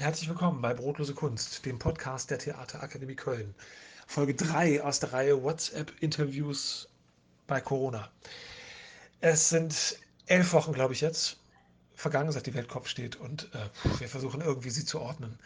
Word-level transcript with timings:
Herzlich 0.00 0.28
willkommen 0.28 0.62
bei 0.62 0.74
Brotlose 0.74 1.12
Kunst, 1.12 1.66
dem 1.66 1.80
Podcast 1.80 2.30
der 2.30 2.38
Theaterakademie 2.38 3.16
Köln. 3.16 3.52
Folge 4.06 4.32
3 4.32 4.80
aus 4.84 5.00
der 5.00 5.12
Reihe 5.12 5.42
WhatsApp-Interviews 5.42 6.88
bei 7.48 7.60
Corona. 7.60 8.08
Es 9.20 9.48
sind 9.48 9.98
elf 10.26 10.52
Wochen, 10.52 10.72
glaube 10.72 10.94
ich, 10.94 11.00
jetzt 11.00 11.38
vergangen, 11.96 12.30
seit 12.30 12.46
die 12.46 12.54
Welt 12.54 12.68
Kopf 12.68 12.86
steht 12.86 13.16
und 13.16 13.52
äh, 13.52 13.98
wir 13.98 14.08
versuchen 14.08 14.40
irgendwie 14.40 14.70
sie 14.70 14.84
zu 14.84 15.00
ordnen. 15.00 15.36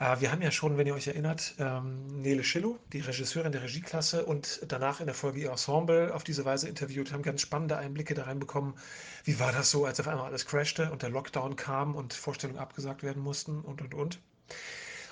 Äh, 0.00 0.20
wir 0.20 0.32
haben 0.32 0.42
ja 0.42 0.50
schon, 0.50 0.76
wenn 0.78 0.86
ihr 0.86 0.94
euch 0.94 1.06
erinnert, 1.06 1.54
ähm, 1.58 2.06
Nele 2.22 2.42
Schillow, 2.42 2.78
die 2.92 3.00
Regisseurin 3.00 3.52
der 3.52 3.62
Regieklasse 3.62 4.24
und 4.24 4.60
danach 4.66 4.98
in 5.00 5.06
der 5.06 5.14
Folge 5.14 5.40
ihr 5.40 5.50
Ensemble 5.50 6.12
auf 6.14 6.24
diese 6.24 6.44
Weise 6.44 6.68
interviewt, 6.68 7.12
haben 7.12 7.22
ganz 7.22 7.42
spannende 7.42 7.76
Einblicke 7.76 8.14
da 8.14 8.24
reinbekommen. 8.24 8.74
Wie 9.24 9.38
war 9.38 9.52
das 9.52 9.70
so, 9.70 9.84
als 9.84 10.00
auf 10.00 10.08
einmal 10.08 10.26
alles 10.26 10.46
crashte 10.46 10.90
und 10.90 11.02
der 11.02 11.10
Lockdown 11.10 11.54
kam 11.56 11.94
und 11.94 12.14
Vorstellungen 12.14 12.58
abgesagt 12.58 13.02
werden 13.02 13.22
mussten 13.22 13.60
und 13.60 13.82
und 13.82 13.94
und. 13.94 14.18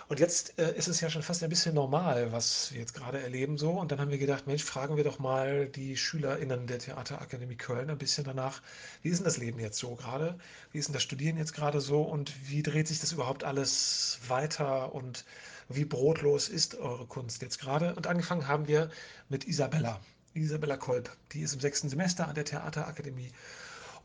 Und 0.08 0.20
jetzt 0.20 0.58
äh, 0.58 0.74
ist 0.74 0.88
es 0.88 1.02
ja 1.02 1.10
schon 1.10 1.22
fast 1.22 1.42
ein 1.42 1.50
bisschen 1.50 1.74
normal, 1.74 2.32
was 2.32 2.72
wir 2.72 2.80
jetzt 2.80 2.94
gerade 2.94 3.20
erleben 3.20 3.58
so. 3.58 3.72
Und 3.72 3.92
dann 3.92 4.00
haben 4.00 4.10
wir 4.10 4.16
gedacht, 4.16 4.46
Mensch, 4.46 4.64
fragen 4.64 4.96
wir 4.96 5.04
doch 5.04 5.18
mal 5.18 5.66
die 5.66 5.98
SchülerInnen 5.98 6.66
der 6.66 6.78
Theaterakademie 6.78 7.56
Köln 7.56 7.90
ein 7.90 7.98
bisschen 7.98 8.24
danach, 8.24 8.62
wie 9.02 9.10
ist 9.10 9.18
denn 9.18 9.26
das 9.26 9.36
Leben 9.36 9.60
jetzt 9.60 9.78
so 9.78 9.94
gerade? 9.96 10.38
Wie 10.72 10.78
ist 10.78 10.88
denn 10.88 10.94
das 10.94 11.02
Studieren 11.02 11.36
jetzt 11.36 11.52
gerade 11.52 11.82
so? 11.82 12.00
Und 12.02 12.32
wie 12.48 12.62
dreht 12.62 12.88
sich 12.88 13.00
das 13.00 13.12
überhaupt 13.12 13.44
alles 13.44 14.18
weiter? 14.28 14.94
Und 14.94 15.26
wie 15.68 15.84
brotlos 15.84 16.48
ist 16.48 16.76
eure 16.76 17.06
Kunst 17.06 17.42
jetzt 17.42 17.60
gerade? 17.60 17.94
Und 17.94 18.06
angefangen 18.06 18.48
haben 18.48 18.66
wir 18.66 18.90
mit 19.28 19.46
Isabella. 19.46 20.00
Isabella 20.32 20.78
Kolb, 20.78 21.14
die 21.32 21.42
ist 21.42 21.52
im 21.52 21.60
sechsten 21.60 21.90
Semester 21.90 22.28
an 22.28 22.34
der 22.34 22.46
Theaterakademie 22.46 23.30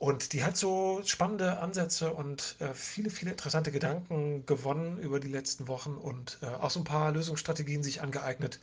und 0.04 0.34
die 0.34 0.44
hat 0.44 0.58
so 0.58 1.02
spannende 1.06 1.60
Ansätze 1.60 2.14
und 2.14 2.58
äh, 2.60 2.74
viele, 2.74 3.10
viele 3.10 3.32
interessante 3.32 3.72
Gedanken 3.72 4.46
gewonnen 4.46 4.98
über 5.00 5.22
die 5.22 5.30
letzten 5.30 5.70
Wochen 5.70 5.92
und 5.92 6.40
äh, 6.42 6.48
auch 6.48 6.72
so 6.72 6.82
ein 6.82 6.84
paar 6.84 7.14
Lösungsstrategien 7.14 7.84
sich 7.84 8.02
angeeignet, 8.02 8.60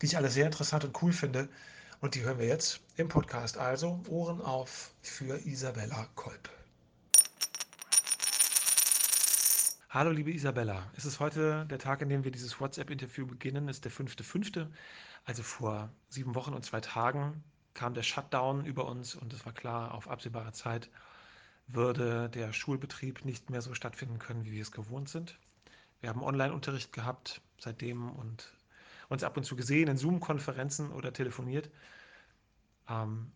die 0.00 0.06
ich 0.06 0.16
alle 0.16 0.30
sehr 0.30 0.46
interessant 0.46 0.82
und 0.86 1.02
cool 1.02 1.12
finde. 1.12 1.50
Und 2.00 2.14
die 2.14 2.22
hören 2.22 2.38
wir 2.38 2.46
jetzt 2.46 2.80
im 2.96 3.08
Podcast. 3.08 3.58
Also 3.58 4.00
Ohren 4.08 4.40
auf 4.40 4.94
für 5.02 5.46
Isabella 5.46 6.08
Kolb. 6.14 6.48
Hallo 9.90 10.10
liebe 10.10 10.32
Isabella, 10.32 10.90
es 10.96 11.04
ist 11.04 11.20
heute 11.20 11.66
der 11.66 11.80
Tag, 11.80 12.00
an 12.00 12.08
dem 12.08 12.24
wir 12.24 12.30
dieses 12.30 12.58
WhatsApp-Interview 12.58 13.26
beginnen, 13.26 13.68
es 13.68 13.76
ist 13.76 13.84
der 13.84 13.92
5.5., 13.92 14.68
also 15.26 15.42
vor 15.42 15.90
sieben 16.08 16.34
Wochen 16.34 16.54
und 16.54 16.64
zwei 16.64 16.80
Tagen 16.80 17.44
kam 17.74 17.94
der 17.94 18.02
Shutdown 18.02 18.64
über 18.64 18.86
uns 18.86 19.14
und 19.14 19.32
es 19.32 19.44
war 19.46 19.52
klar, 19.52 19.94
auf 19.94 20.08
absehbare 20.08 20.52
Zeit 20.52 20.90
würde 21.66 22.28
der 22.28 22.52
Schulbetrieb 22.52 23.24
nicht 23.24 23.50
mehr 23.50 23.62
so 23.62 23.74
stattfinden 23.74 24.18
können, 24.18 24.44
wie 24.44 24.52
wir 24.52 24.62
es 24.62 24.72
gewohnt 24.72 25.08
sind. 25.08 25.38
Wir 26.00 26.10
haben 26.10 26.22
Online-Unterricht 26.22 26.92
gehabt 26.92 27.40
seitdem 27.58 28.10
und 28.10 28.52
uns 29.08 29.22
ab 29.22 29.36
und 29.36 29.44
zu 29.44 29.56
gesehen 29.56 29.88
in 29.88 29.96
Zoom-Konferenzen 29.96 30.90
oder 30.90 31.12
telefoniert. 31.12 31.70
Ähm, 32.88 33.30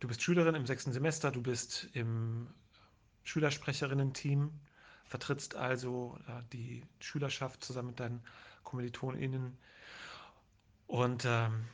du 0.00 0.08
bist 0.08 0.22
Schülerin 0.22 0.54
im 0.54 0.66
sechsten 0.66 0.92
Semester, 0.92 1.30
du 1.30 1.42
bist 1.42 1.88
im 1.94 2.48
Schülersprecherinnen-Team, 3.24 4.50
vertrittst 5.04 5.56
also 5.56 6.18
äh, 6.28 6.42
die 6.52 6.84
Schülerschaft 7.00 7.64
zusammen 7.64 7.88
mit 7.88 8.00
deinen 8.00 8.22
KommilitonInnen. 8.64 9.56
Und 10.86 11.24
ähm, 11.24 11.64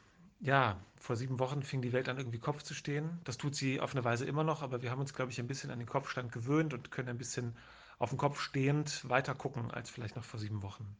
ja, 0.40 0.80
vor 0.96 1.16
sieben 1.16 1.38
Wochen 1.38 1.62
fing 1.62 1.82
die 1.82 1.92
Welt 1.92 2.08
an, 2.08 2.18
irgendwie 2.18 2.38
Kopf 2.38 2.62
zu 2.62 2.74
stehen. 2.74 3.20
Das 3.24 3.38
tut 3.38 3.54
sie 3.54 3.80
auf 3.80 3.92
eine 3.92 4.04
Weise 4.04 4.24
immer 4.24 4.44
noch, 4.44 4.62
aber 4.62 4.82
wir 4.82 4.90
haben 4.90 5.00
uns, 5.00 5.14
glaube 5.14 5.30
ich, 5.30 5.38
ein 5.40 5.46
bisschen 5.46 5.70
an 5.70 5.78
den 5.78 5.88
Kopfstand 5.88 6.32
gewöhnt 6.32 6.74
und 6.74 6.90
können 6.90 7.08
ein 7.08 7.18
bisschen 7.18 7.56
auf 7.98 8.10
dem 8.10 8.18
Kopf 8.18 8.40
stehend 8.40 9.08
weiter 9.08 9.34
gucken 9.34 9.70
als 9.70 9.90
vielleicht 9.90 10.16
noch 10.16 10.24
vor 10.24 10.38
sieben 10.38 10.62
Wochen. 10.62 10.96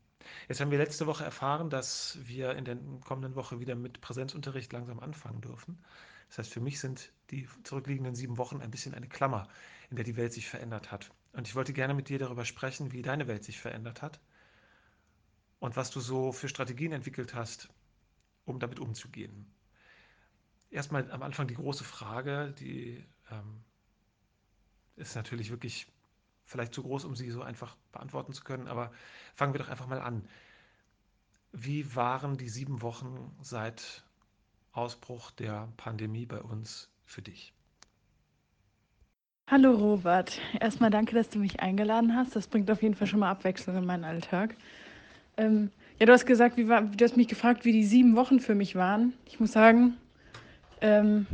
Jetzt 0.49 0.61
haben 0.61 0.71
wir 0.71 0.79
letzte 0.79 1.07
Woche 1.07 1.25
erfahren, 1.25 1.71
dass 1.71 2.19
wir 2.25 2.55
in 2.55 2.65
der 2.65 2.77
kommenden 3.05 3.35
Woche 3.35 3.61
wieder 3.61 3.75
mit 3.77 4.01
Präsenzunterricht 4.01 4.73
langsam 4.73 5.01
anfangen 5.01 5.41
dürfen. 5.41 5.79
Das 6.29 6.39
heißt, 6.39 6.53
für 6.53 6.61
mich 6.61 6.81
sind 6.81 7.13
die 7.31 7.49
zurückliegenden 7.63 8.15
sieben 8.15 8.37
Wochen 8.37 8.61
ein 8.61 8.71
bisschen 8.71 8.95
eine 8.95 9.09
Klammer, 9.09 9.49
in 9.91 9.97
der 9.97 10.05
die 10.05 10.17
Welt 10.17 10.33
sich 10.33 10.49
verändert 10.49 10.93
hat. 10.93 11.11
Und 11.33 11.47
ich 11.47 11.55
wollte 11.55 11.73
gerne 11.73 11.95
mit 11.95 12.09
dir 12.09 12.19
darüber 12.19 12.45
sprechen, 12.45 12.93
wie 12.93 13.03
deine 13.03 13.29
Welt 13.29 13.45
sich 13.45 13.61
verändert 13.61 14.03
hat 14.03 14.21
und 15.61 15.77
was 15.77 15.91
du 15.91 16.01
so 16.01 16.33
für 16.33 16.49
Strategien 16.49 16.93
entwickelt 16.93 17.35
hast, 17.35 17.69
um 18.49 18.59
damit 18.59 18.81
umzugehen. 18.81 19.47
Erstmal 20.71 21.11
am 21.11 21.23
Anfang 21.23 21.47
die 21.47 21.55
große 21.55 21.85
Frage, 21.85 22.55
die 22.59 23.05
ähm, 23.31 23.65
ist 24.97 25.15
natürlich 25.15 25.51
wirklich 25.51 25.87
vielleicht 26.45 26.75
zu 26.75 26.83
groß, 26.83 27.05
um 27.05 27.15
sie 27.15 27.31
so 27.31 27.43
einfach 27.43 27.77
beantworten 27.93 28.33
zu 28.33 28.43
können, 28.43 28.69
aber 28.69 28.91
fangen 29.35 29.55
wir 29.55 29.59
doch 29.59 29.69
einfach 29.69 29.87
mal 29.87 30.01
an. 30.01 30.27
Wie 31.53 31.95
waren 31.95 32.37
die 32.37 32.49
sieben 32.49 32.83
Wochen 32.83 33.35
seit 33.41 34.05
Ausbruch 34.73 35.31
der 35.31 35.69
Pandemie 35.77 36.27
bei 36.27 36.41
uns 36.41 36.91
für 37.05 37.23
dich? 37.23 37.53
Hallo 39.51 39.73
Robert, 39.73 40.41
erstmal 40.61 40.91
danke, 40.91 41.15
dass 41.15 41.31
du 41.31 41.39
mich 41.39 41.61
eingeladen 41.61 42.15
hast. 42.15 42.37
Das 42.37 42.49
bringt 42.49 42.71
auf 42.71 42.83
jeden 42.83 42.95
Fall 42.95 43.07
schon 43.07 43.21
mal 43.21 43.31
Abwechslung 43.31 43.77
in 43.77 43.87
meinen 43.87 44.05
Alltag. 44.05 44.55
Ähm, 45.39 45.71
ja, 45.99 46.07
du 46.07 46.13
hast 46.13 46.27
gesagt, 46.27 46.57
wie 46.57 46.69
war, 46.69 46.83
du 46.83 47.05
hast 47.05 47.17
mich 47.17 47.29
gefragt, 47.29 47.65
wie 47.65 47.73
die 47.73 47.85
sieben 47.85 48.15
Wochen 48.15 48.41
für 48.41 48.55
mich 48.55 48.77
waren. 48.77 49.15
Ich 49.27 49.41
muss 49.41 49.53
sagen, 49.53 49.97
ähm, 50.81 51.27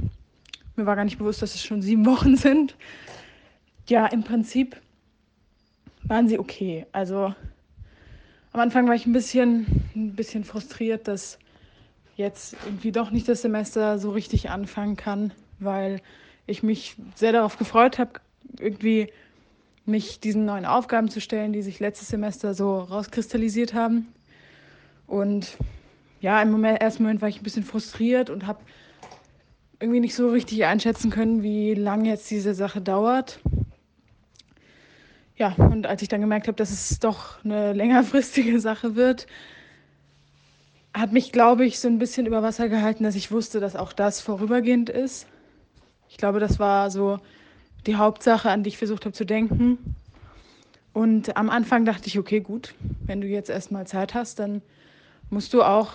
mir 0.76 0.86
war 0.86 0.96
gar 0.96 1.04
nicht 1.04 1.18
bewusst, 1.18 1.42
dass 1.42 1.54
es 1.54 1.64
schon 1.64 1.82
sieben 1.82 2.06
Wochen 2.06 2.36
sind. 2.36 2.74
Ja, 3.88 4.06
im 4.06 4.24
Prinzip 4.24 4.76
waren 6.04 6.28
sie 6.28 6.38
okay. 6.38 6.86
Also 6.92 7.34
am 8.52 8.60
Anfang 8.60 8.86
war 8.88 8.94
ich 8.94 9.06
ein 9.06 9.12
bisschen, 9.12 9.66
ein 9.94 10.14
bisschen 10.14 10.44
frustriert, 10.44 11.08
dass 11.08 11.38
jetzt 12.16 12.56
irgendwie 12.64 12.92
doch 12.92 13.10
nicht 13.10 13.28
das 13.28 13.42
Semester 13.42 13.98
so 13.98 14.10
richtig 14.10 14.48
anfangen 14.50 14.96
kann, 14.96 15.32
weil 15.58 16.00
ich 16.46 16.62
mich 16.62 16.96
sehr 17.16 17.32
darauf 17.32 17.58
gefreut 17.58 17.98
habe, 17.98 18.12
irgendwie 18.58 19.08
mich 19.86 20.20
diesen 20.20 20.44
neuen 20.44 20.64
Aufgaben 20.64 21.10
zu 21.10 21.20
stellen, 21.20 21.52
die 21.52 21.62
sich 21.62 21.80
letztes 21.80 22.08
Semester 22.08 22.54
so 22.54 22.78
rauskristallisiert 22.78 23.74
haben. 23.74 24.14
Und 25.06 25.56
ja, 26.20 26.40
im 26.40 26.50
Moment, 26.50 26.80
ersten 26.80 27.02
Moment 27.02 27.20
war 27.20 27.28
ich 27.28 27.40
ein 27.40 27.44
bisschen 27.44 27.64
frustriert 27.64 28.30
und 28.30 28.46
habe 28.46 28.60
irgendwie 29.80 30.00
nicht 30.00 30.14
so 30.14 30.30
richtig 30.30 30.64
einschätzen 30.64 31.10
können, 31.10 31.42
wie 31.42 31.74
lange 31.74 32.08
jetzt 32.08 32.30
diese 32.30 32.54
Sache 32.54 32.80
dauert. 32.80 33.40
Ja, 35.36 35.52
und 35.58 35.86
als 35.86 36.00
ich 36.00 36.08
dann 36.08 36.20
gemerkt 36.20 36.46
habe, 36.46 36.56
dass 36.56 36.70
es 36.70 37.00
doch 37.00 37.44
eine 37.44 37.72
längerfristige 37.72 38.60
Sache 38.60 38.94
wird, 38.94 39.26
hat 40.94 41.12
mich, 41.12 41.32
glaube 41.32 41.66
ich, 41.66 41.80
so 41.80 41.88
ein 41.88 41.98
bisschen 41.98 42.24
über 42.24 42.42
Wasser 42.42 42.68
gehalten, 42.68 43.02
dass 43.02 43.16
ich 43.16 43.32
wusste, 43.32 43.58
dass 43.58 43.74
auch 43.74 43.92
das 43.92 44.20
vorübergehend 44.20 44.88
ist. 44.88 45.26
Ich 46.08 46.16
glaube, 46.16 46.38
das 46.38 46.60
war 46.60 46.90
so 46.90 47.18
die 47.86 47.96
Hauptsache, 47.96 48.48
an 48.48 48.62
die 48.62 48.68
ich 48.68 48.78
versucht 48.78 49.04
habe 49.04 49.12
zu 49.12 49.26
denken. 49.26 49.96
Und 50.92 51.36
am 51.36 51.50
Anfang 51.50 51.84
dachte 51.84 52.06
ich, 52.06 52.18
okay, 52.18 52.38
gut, 52.38 52.74
wenn 53.04 53.20
du 53.20 53.26
jetzt 53.26 53.50
erstmal 53.50 53.86
Zeit 53.88 54.14
hast, 54.14 54.38
dann 54.38 54.62
musst 55.34 55.52
du 55.52 55.62
auch 55.62 55.90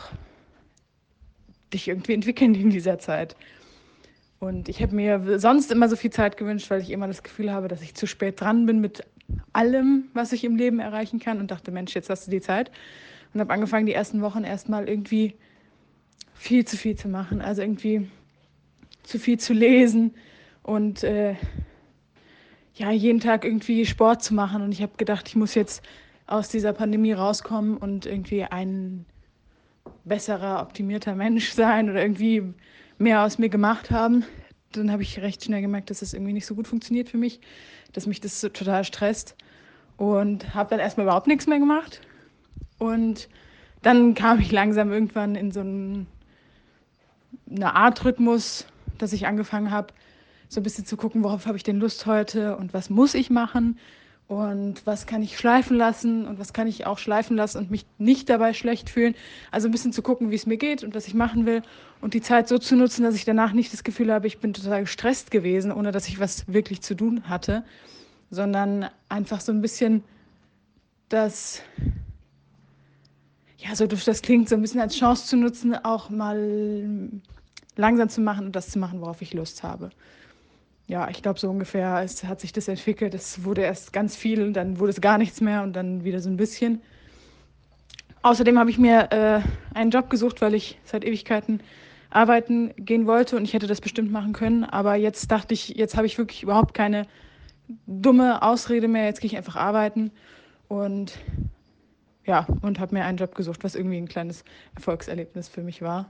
dich 1.74 1.88
irgendwie 1.88 2.14
entwickeln 2.20 2.54
in 2.54 2.70
dieser 2.70 3.00
Zeit. 3.00 3.36
Und 4.40 4.70
ich 4.70 4.82
habe 4.82 4.96
mir 4.96 5.40
sonst 5.40 5.72
immer 5.72 5.90
so 5.90 5.96
viel 5.96 6.12
Zeit 6.12 6.38
gewünscht, 6.38 6.70
weil 6.70 6.82
ich 6.82 6.92
immer 6.92 7.08
das 7.08 7.24
Gefühl 7.24 7.52
habe, 7.52 7.68
dass 7.68 7.82
ich 7.82 7.96
zu 7.96 8.08
spät 8.08 8.40
dran 8.40 8.66
bin 8.66 8.80
mit 8.80 9.04
allem, 9.52 10.06
was 10.14 10.32
ich 10.32 10.44
im 10.44 10.56
Leben 10.56 10.80
erreichen 10.80 11.20
kann 11.20 11.40
und 11.40 11.52
dachte, 11.52 11.72
Mensch, 11.72 11.94
jetzt 11.94 12.10
hast 12.10 12.28
du 12.28 12.32
die 12.32 12.40
Zeit. 12.40 12.72
Und 13.34 13.42
habe 13.42 13.54
angefangen, 13.54 13.86
die 13.86 13.94
ersten 13.94 14.22
Wochen 14.22 14.44
erstmal 14.44 14.88
irgendwie 14.88 15.36
viel 16.34 16.66
zu 16.66 16.78
viel 16.78 16.96
zu 16.96 17.10
machen. 17.10 17.42
Also 17.42 17.62
irgendwie 17.62 18.10
zu 19.04 19.20
viel 19.20 19.40
zu 19.40 19.54
lesen 19.54 20.16
und 20.64 21.04
äh, 21.04 21.36
ja, 22.76 22.92
jeden 22.92 23.20
Tag 23.20 23.44
irgendwie 23.44 23.86
Sport 23.86 24.24
zu 24.24 24.34
machen. 24.34 24.62
Und 24.62 24.72
ich 24.72 24.82
habe 24.82 24.94
gedacht, 24.98 25.28
ich 25.28 25.36
muss 25.36 25.54
jetzt 25.54 25.84
aus 26.28 26.48
dieser 26.48 26.74
Pandemie 26.74 27.12
rauskommen 27.12 27.76
und 27.76 28.06
irgendwie 28.06 28.44
ein 28.44 29.06
besserer, 30.06 30.62
optimierter 30.62 31.16
Mensch 31.16 31.52
sein 31.54 31.90
oder 31.90 32.02
irgendwie 32.02 32.54
mehr 32.98 33.24
aus 33.24 33.38
mir 33.38 33.50
gemacht 33.50 33.92
haben. 33.92 34.26
Dann 34.72 34.92
habe 34.92 35.02
ich 35.02 35.20
recht 35.20 35.44
schnell 35.44 35.62
gemerkt, 35.62 35.90
dass 35.90 36.00
das 36.00 36.14
irgendwie 36.14 36.34
nicht 36.34 36.46
so 36.46 36.56
gut 36.56 36.68
funktioniert 36.68 37.10
für 37.10 37.18
mich, 37.18 37.40
dass 37.94 38.06
mich 38.06 38.22
das 38.22 38.40
so 38.40 38.50
total 38.50 38.84
stresst 38.84 39.36
und 39.98 40.54
habe 40.54 40.70
dann 40.70 40.80
erstmal 40.80 41.06
überhaupt 41.06 41.28
nichts 41.28 41.48
mehr 41.48 41.60
gemacht. 41.60 42.02
Und 42.78 43.30
dann 43.82 44.14
kam 44.14 44.40
ich 44.40 44.52
langsam 44.52 44.92
irgendwann 44.92 45.36
in 45.36 45.52
so 45.52 45.62
einen, 45.62 46.08
eine 47.50 47.76
Art 47.76 48.06
Rhythmus, 48.06 48.66
dass 48.98 49.14
ich 49.14 49.26
angefangen 49.26 49.72
habe, 49.72 49.94
so 50.50 50.60
ein 50.60 50.64
bisschen 50.64 50.86
zu 50.86 50.98
gucken, 50.98 51.24
worauf 51.24 51.46
habe 51.46 51.58
ich 51.58 51.64
denn 51.64 51.80
Lust 51.80 52.06
heute 52.06 52.58
und 52.58 52.74
was 52.74 52.90
muss 52.90 53.14
ich 53.14 53.30
machen 53.30 53.80
und 54.30 54.86
was 54.86 55.08
kann 55.08 55.24
ich 55.24 55.40
schleifen 55.40 55.76
lassen 55.76 56.28
und 56.28 56.38
was 56.38 56.54
kann 56.54 56.68
ich 56.68 56.86
auch 56.86 57.00
schleifen 57.00 57.36
lassen 57.36 57.58
und 57.58 57.72
mich 57.72 57.88
nicht 57.98 58.30
dabei 58.30 58.54
schlecht 58.54 58.88
fühlen. 58.88 59.16
Also 59.50 59.68
ein 59.68 59.72
bisschen 59.72 59.92
zu 59.92 60.04
gucken, 60.04 60.30
wie 60.30 60.36
es 60.36 60.46
mir 60.46 60.58
geht 60.58 60.84
und 60.84 60.94
was 60.94 61.08
ich 61.08 61.16
machen 61.16 61.48
will 61.48 61.64
und 62.00 62.14
die 62.14 62.22
Zeit 62.22 62.48
so 62.48 62.60
zu 62.60 62.76
nutzen, 62.76 63.04
dass 63.04 63.16
ich 63.16 63.26
danach 63.26 63.54
nicht 63.54 63.74
das 63.74 63.84
Gefühl 63.84 64.14
habe, 64.14 64.28
ich 64.28 64.38
bin 64.38 64.54
total 64.54 64.82
gestresst 64.82 65.32
gewesen, 65.32 65.72
ohne 65.72 65.92
dass 65.92 66.08
ich 66.08 66.20
was 66.20 66.48
wirklich 66.48 66.82
zu 66.82 66.94
tun 66.94 67.28
hatte, 67.28 67.64
sondern 68.30 68.86
einfach 69.10 69.42
so 69.42 69.52
ein 69.52 69.62
bisschen 69.62 70.04
das, 71.10 71.64
ja, 73.58 73.76
so 73.76 73.88
das 73.88 74.22
klingt 74.22 74.48
so 74.48 74.54
ein 74.54 74.62
bisschen 74.62 74.80
als 74.80 74.96
Chance 74.96 75.26
zu 75.26 75.38
nutzen, 75.38 75.74
auch 75.74 76.12
mal 76.12 77.10
langsam 77.78 78.10
zu 78.10 78.22
machen 78.22 78.46
und 78.46 78.56
das 78.56 78.70
zu 78.70 78.78
machen, 78.78 79.02
worauf 79.02 79.24
ich 79.24 79.34
Lust 79.34 79.64
habe. 79.64 79.90
Ja, 80.90 81.08
ich 81.08 81.22
glaube, 81.22 81.40
so 81.40 81.48
ungefähr 81.48 82.02
es 82.04 82.24
hat 82.24 82.42
sich 82.42 82.52
das 82.52 82.68
entwickelt. 82.68 83.14
Es 83.14 83.44
wurde 83.44 83.62
erst 83.62 83.94
ganz 83.94 84.16
viel 84.16 84.42
und 84.42 84.54
dann 84.54 84.80
wurde 84.80 84.90
es 84.90 85.02
gar 85.02 85.20
nichts 85.20 85.40
mehr 85.40 85.62
und 85.62 85.74
dann 85.74 86.04
wieder 86.04 86.20
so 86.20 86.32
ein 86.32 86.36
bisschen. 86.36 86.82
Außerdem 88.24 88.58
habe 88.58 88.72
ich 88.72 88.80
mir 88.80 89.12
äh, 89.12 89.42
einen 89.78 89.92
Job 89.92 90.10
gesucht, 90.10 90.42
weil 90.42 90.56
ich 90.56 90.80
seit 90.84 91.06
Ewigkeiten 91.06 91.62
arbeiten 92.10 92.74
gehen 92.76 93.06
wollte 93.06 93.38
und 93.38 93.44
ich 93.44 93.54
hätte 93.54 93.68
das 93.68 93.82
bestimmt 93.82 94.12
machen 94.12 94.34
können. 94.34 94.64
Aber 94.64 94.96
jetzt 94.96 95.30
dachte 95.30 95.54
ich, 95.54 95.70
jetzt 95.70 95.96
habe 95.96 96.08
ich 96.08 96.18
wirklich 96.18 96.42
überhaupt 96.42 96.74
keine 96.74 97.06
dumme 97.86 98.42
Ausrede 98.42 98.88
mehr. 98.88 99.06
Jetzt 99.06 99.22
gehe 99.22 99.30
ich 99.30 99.38
einfach 99.38 99.58
arbeiten 99.58 100.10
und 100.70 101.20
ja, 102.26 102.48
und 102.64 102.80
habe 102.80 102.96
mir 102.96 103.06
einen 103.06 103.20
Job 103.20 103.36
gesucht, 103.36 103.64
was 103.64 103.76
irgendwie 103.76 103.98
ein 103.98 104.08
kleines 104.08 104.44
Erfolgserlebnis 104.74 105.50
für 105.50 105.62
mich 105.62 105.84
war. 105.84 106.10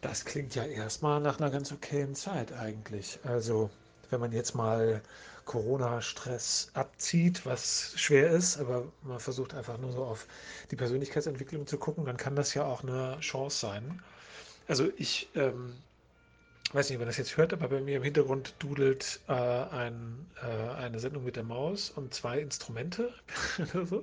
Das 0.00 0.24
klingt 0.24 0.54
ja 0.54 0.64
erstmal 0.64 1.20
nach 1.20 1.38
einer 1.38 1.50
ganz 1.50 1.72
okayen 1.72 2.14
Zeit 2.14 2.52
eigentlich. 2.52 3.18
Also, 3.24 3.70
wenn 4.10 4.20
man 4.20 4.32
jetzt 4.32 4.54
mal 4.54 5.02
Corona-Stress 5.46 6.70
abzieht, 6.74 7.46
was 7.46 7.92
schwer 7.96 8.30
ist, 8.30 8.58
aber 8.58 8.90
man 9.02 9.20
versucht 9.20 9.54
einfach 9.54 9.78
nur 9.78 9.92
so 9.92 10.04
auf 10.04 10.26
die 10.70 10.76
Persönlichkeitsentwicklung 10.76 11.66
zu 11.66 11.78
gucken, 11.78 12.04
dann 12.04 12.16
kann 12.16 12.36
das 12.36 12.54
ja 12.54 12.64
auch 12.64 12.82
eine 12.82 13.18
Chance 13.20 13.58
sein. 13.58 14.02
Also 14.68 14.90
ich 14.96 15.28
ähm, 15.34 15.74
weiß 16.72 16.88
nicht, 16.88 16.96
ob 16.96 17.00
man 17.00 17.08
das 17.08 17.16
jetzt 17.16 17.36
hört, 17.36 17.52
aber 17.52 17.68
bei 17.68 17.80
mir 17.80 17.98
im 17.98 18.02
Hintergrund 18.02 18.54
dudelt 18.58 19.20
äh, 19.28 19.32
ein, 19.32 20.26
äh, 20.42 20.74
eine 20.74 20.98
Sendung 20.98 21.24
mit 21.24 21.36
der 21.36 21.44
Maus 21.44 21.90
und 21.90 22.12
zwei 22.12 22.40
Instrumente. 22.40 23.14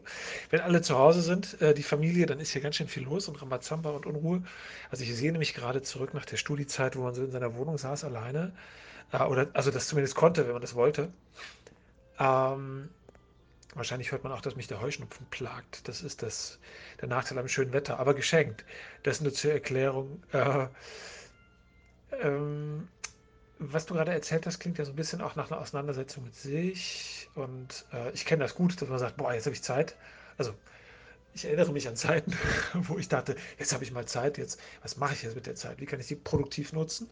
Wenn 0.50 0.62
alle 0.62 0.81
zu 0.81 0.98
Hause 0.98 1.21
sind, 1.21 1.62
äh, 1.62 1.74
die 1.74 1.83
Familie, 1.83 2.25
dann 2.25 2.39
ist 2.39 2.51
hier 2.51 2.62
ganz 2.62 2.77
schön 2.77 2.88
viel 2.88 3.04
los 3.04 3.27
und 3.27 3.42
Rambazamba 3.42 3.89
und 3.89 4.06
Unruhe. 4.06 4.44
Also 4.89 5.04
ich 5.04 5.13
sehe 5.15 5.31
nämlich 5.31 5.54
gerade 5.54 5.81
zurück 5.81 6.13
nach 6.13 6.25
der 6.25 6.38
Studiezeit, 6.38 6.95
wo 6.95 7.01
man 7.01 7.13
so 7.13 7.24
in 7.24 7.31
seiner 7.31 7.56
Wohnung 7.56 7.77
saß 7.77 8.06
alleine. 8.06 8.54
Äh, 9.12 9.24
oder 9.24 9.48
also 9.54 9.69
das 9.69 9.88
zumindest 9.88 10.16
konnte, 10.16 10.45
wenn 10.45 10.54
man 10.54 10.62
das 10.62 10.75
wollte. 10.75 11.12
Ähm, 12.19 12.89
wahrscheinlich 13.74 14.12
hört 14.12 14.24
man 14.24 14.31
auch, 14.31 14.42
dass 14.42 14.56
mich 14.56 14.68
der 14.68 14.80
Heuschnupfen 14.80 15.25
plagt. 15.31 15.88
Das 15.88 16.01
ist 16.01 16.24
das, 16.24 16.59
der 17.01 17.09
Nachteil 17.09 17.39
am 17.39 17.48
schönen 17.48 17.74
Wetter, 17.74 18.00
aber 18.00 18.13
geschenkt. 18.13 18.63
Das 19.04 19.19
nur 19.19 19.33
zur 19.33 19.51
Erklärung. 19.51 20.24
Äh, 20.31 20.68
ähm, 22.21 22.88
was 23.60 23.86
du 23.86 23.94
gerade 23.94 24.12
erzählt 24.12 24.45
hast, 24.45 24.60
klingt 24.60 24.77
ja 24.77 24.86
so 24.86 24.92
ein 24.92 24.95
bisschen 24.95 25.21
auch 25.21 25.36
nach 25.36 25.51
einer 25.51 25.62
Auseinandersetzung 25.62 26.24
mit 26.24 26.36
sich. 26.36 27.30
Und 27.36 27.86
äh, 27.94 28.12
ich 28.12 28.25
kenne 28.25 28.44
das 28.44 28.56
gut, 28.56 28.81
dass 28.81 28.89
man 28.89 29.00
sagt, 29.00 29.18
boah, 29.18 29.33
jetzt 29.33 29.45
habe 29.45 29.56
ich 29.56 29.63
Zeit. 29.63 29.95
Also 30.38 30.54
ich 31.33 31.45
erinnere 31.45 31.71
mich 31.71 31.88
an 31.88 31.95
Zeiten, 31.95 32.33
wo 32.74 32.98
ich 32.98 33.10
dachte, 33.10 33.36
jetzt 33.57 33.74
habe 33.74 33.83
ich 33.83 33.92
mal 33.92 34.06
Zeit, 34.06 34.38
jetzt, 34.38 34.60
was 34.81 34.98
mache 34.98 35.13
ich 35.13 35.24
jetzt 35.24 35.36
mit 35.36 35.45
der 35.45 35.56
Zeit? 35.56 35.80
Wie 35.80 35.86
kann 35.86 36.00
ich 36.00 36.07
die 36.07 36.15
produktiv 36.15 36.74
nutzen? 36.74 37.10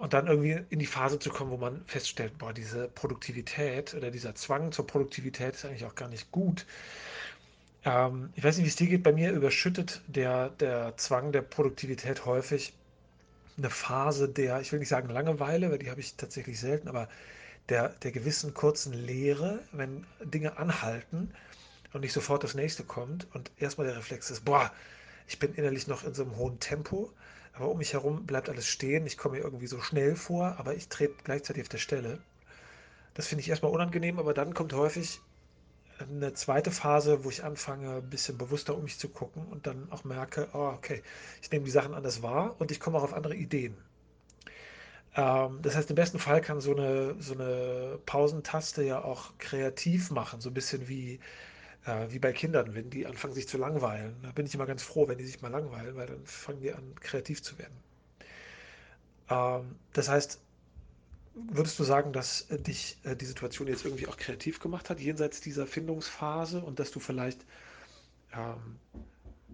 Und 0.00 0.12
dann 0.12 0.26
irgendwie 0.26 0.60
in 0.68 0.78
die 0.78 0.86
Phase 0.86 1.18
zu 1.18 1.30
kommen, 1.30 1.50
wo 1.50 1.56
man 1.56 1.82
feststellt, 1.86 2.36
boah, 2.36 2.52
diese 2.52 2.88
Produktivität 2.88 3.94
oder 3.94 4.10
dieser 4.10 4.34
Zwang 4.34 4.70
zur 4.70 4.86
Produktivität 4.86 5.54
ist 5.54 5.64
eigentlich 5.64 5.86
auch 5.86 5.94
gar 5.94 6.08
nicht 6.08 6.30
gut. 6.30 6.66
Ähm, 7.84 8.30
ich 8.34 8.44
weiß 8.44 8.56
nicht, 8.58 8.66
wie 8.66 8.68
es 8.68 8.76
dir 8.76 8.86
geht, 8.88 9.02
bei 9.02 9.12
mir 9.12 9.32
überschüttet 9.32 10.02
der, 10.06 10.50
der 10.50 10.96
Zwang 10.98 11.32
der 11.32 11.40
Produktivität 11.40 12.26
häufig 12.26 12.74
eine 13.56 13.70
Phase 13.70 14.28
der, 14.28 14.60
ich 14.60 14.72
will 14.72 14.78
nicht 14.78 14.88
sagen 14.88 15.08
Langeweile, 15.08 15.70
weil 15.70 15.78
die 15.78 15.90
habe 15.90 16.00
ich 16.00 16.16
tatsächlich 16.16 16.58
selten, 16.58 16.88
aber 16.88 17.08
der, 17.68 17.90
der 17.90 18.12
gewissen 18.12 18.54
kurzen 18.54 18.92
Leere, 18.92 19.60
wenn 19.72 20.06
Dinge 20.22 20.56
anhalten 20.56 21.32
und 21.92 22.00
nicht 22.00 22.12
sofort 22.12 22.44
das 22.44 22.54
nächste 22.54 22.84
kommt 22.84 23.26
und 23.34 23.50
erstmal 23.58 23.86
der 23.86 23.96
Reflex 23.96 24.30
ist, 24.30 24.44
boah, 24.44 24.72
ich 25.28 25.38
bin 25.38 25.54
innerlich 25.54 25.86
noch 25.86 26.04
in 26.04 26.14
so 26.14 26.22
einem 26.22 26.36
hohen 26.36 26.58
Tempo, 26.60 27.12
aber 27.52 27.68
um 27.68 27.78
mich 27.78 27.92
herum 27.92 28.26
bleibt 28.26 28.48
alles 28.48 28.66
stehen, 28.66 29.06
ich 29.06 29.18
komme 29.18 29.38
irgendwie 29.38 29.66
so 29.66 29.80
schnell 29.80 30.16
vor, 30.16 30.56
aber 30.58 30.74
ich 30.74 30.88
trete 30.88 31.14
gleichzeitig 31.22 31.62
auf 31.62 31.68
der 31.68 31.78
Stelle. 31.78 32.18
Das 33.14 33.26
finde 33.26 33.42
ich 33.42 33.50
erstmal 33.50 33.72
unangenehm, 33.72 34.18
aber 34.18 34.34
dann 34.34 34.54
kommt 34.54 34.72
häufig 34.72 35.20
eine 36.00 36.32
zweite 36.34 36.70
Phase, 36.70 37.24
wo 37.24 37.30
ich 37.30 37.44
anfange, 37.44 37.96
ein 37.96 38.10
bisschen 38.10 38.38
bewusster 38.38 38.76
um 38.76 38.84
mich 38.84 38.98
zu 38.98 39.08
gucken 39.08 39.46
und 39.48 39.66
dann 39.66 39.90
auch 39.90 40.04
merke, 40.04 40.48
oh, 40.52 40.72
okay, 40.76 41.02
ich 41.42 41.50
nehme 41.50 41.64
die 41.64 41.70
Sachen 41.70 41.94
anders 41.94 42.22
wahr 42.22 42.56
und 42.58 42.70
ich 42.70 42.80
komme 42.80 42.98
auch 42.98 43.02
auf 43.04 43.14
andere 43.14 43.34
Ideen. 43.36 43.76
Ähm, 45.16 45.60
das 45.62 45.76
heißt, 45.76 45.90
im 45.90 45.96
besten 45.96 46.18
Fall 46.18 46.40
kann 46.40 46.60
so 46.60 46.74
eine, 46.74 47.16
so 47.20 47.34
eine 47.34 47.98
Pausentaste 48.06 48.82
ja 48.82 49.02
auch 49.04 49.32
kreativ 49.38 50.10
machen, 50.10 50.40
so 50.40 50.50
ein 50.50 50.54
bisschen 50.54 50.88
wie, 50.88 51.20
äh, 51.86 52.06
wie 52.10 52.18
bei 52.18 52.32
Kindern, 52.32 52.74
wenn 52.74 52.90
die 52.90 53.06
anfangen, 53.06 53.34
sich 53.34 53.48
zu 53.48 53.58
langweilen. 53.58 54.16
Da 54.22 54.32
bin 54.32 54.46
ich 54.46 54.54
immer 54.54 54.66
ganz 54.66 54.82
froh, 54.82 55.08
wenn 55.08 55.18
die 55.18 55.26
sich 55.26 55.42
mal 55.42 55.50
langweilen, 55.50 55.96
weil 55.96 56.06
dann 56.08 56.24
fangen 56.26 56.60
die 56.62 56.72
an, 56.72 56.94
kreativ 57.00 57.42
zu 57.42 57.58
werden. 57.58 57.76
Ähm, 59.30 59.76
das 59.92 60.08
heißt, 60.08 60.40
Würdest 61.34 61.78
du 61.78 61.84
sagen, 61.84 62.12
dass 62.12 62.42
äh, 62.50 62.58
dich 62.58 62.98
äh, 63.04 63.16
die 63.16 63.24
Situation 63.24 63.68
jetzt 63.68 63.84
irgendwie 63.84 64.06
auch 64.06 64.16
kreativ 64.16 64.60
gemacht 64.60 64.90
hat, 64.90 65.00
jenseits 65.00 65.40
dieser 65.40 65.66
Findungsphase 65.66 66.60
und 66.60 66.78
dass 66.78 66.90
du 66.90 67.00
vielleicht, 67.00 67.44
ähm, 68.34 68.78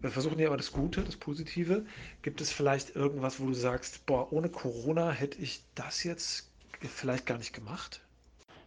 wir 0.00 0.10
versuchen 0.10 0.38
ja 0.38 0.48
immer 0.48 0.56
das 0.56 0.72
Gute, 0.72 1.02
das 1.02 1.16
Positive, 1.16 1.84
gibt 2.22 2.40
es 2.40 2.50
vielleicht 2.50 2.96
irgendwas, 2.96 3.40
wo 3.40 3.46
du 3.46 3.54
sagst, 3.54 4.04
boah, 4.06 4.32
ohne 4.32 4.48
Corona 4.48 5.10
hätte 5.10 5.38
ich 5.38 5.62
das 5.74 6.02
jetzt 6.02 6.50
vielleicht 6.80 7.26
gar 7.26 7.38
nicht 7.38 7.52
gemacht? 7.52 8.00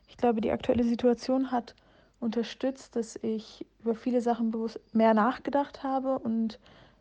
Ich 0.07 0.17
glaube, 0.17 0.41
die 0.41 0.51
aktuelle 0.51 0.83
Situation 0.83 1.51
hat 1.51 1.75
unterstützt, 2.19 2.95
dass 2.95 3.17
ich 3.21 3.65
über 3.81 3.95
viele 3.95 4.21
Sachen 4.21 4.51
bewusst 4.51 4.79
mehr 4.93 5.13
nachgedacht 5.13 5.83
habe 5.83 6.19
und 6.19 6.59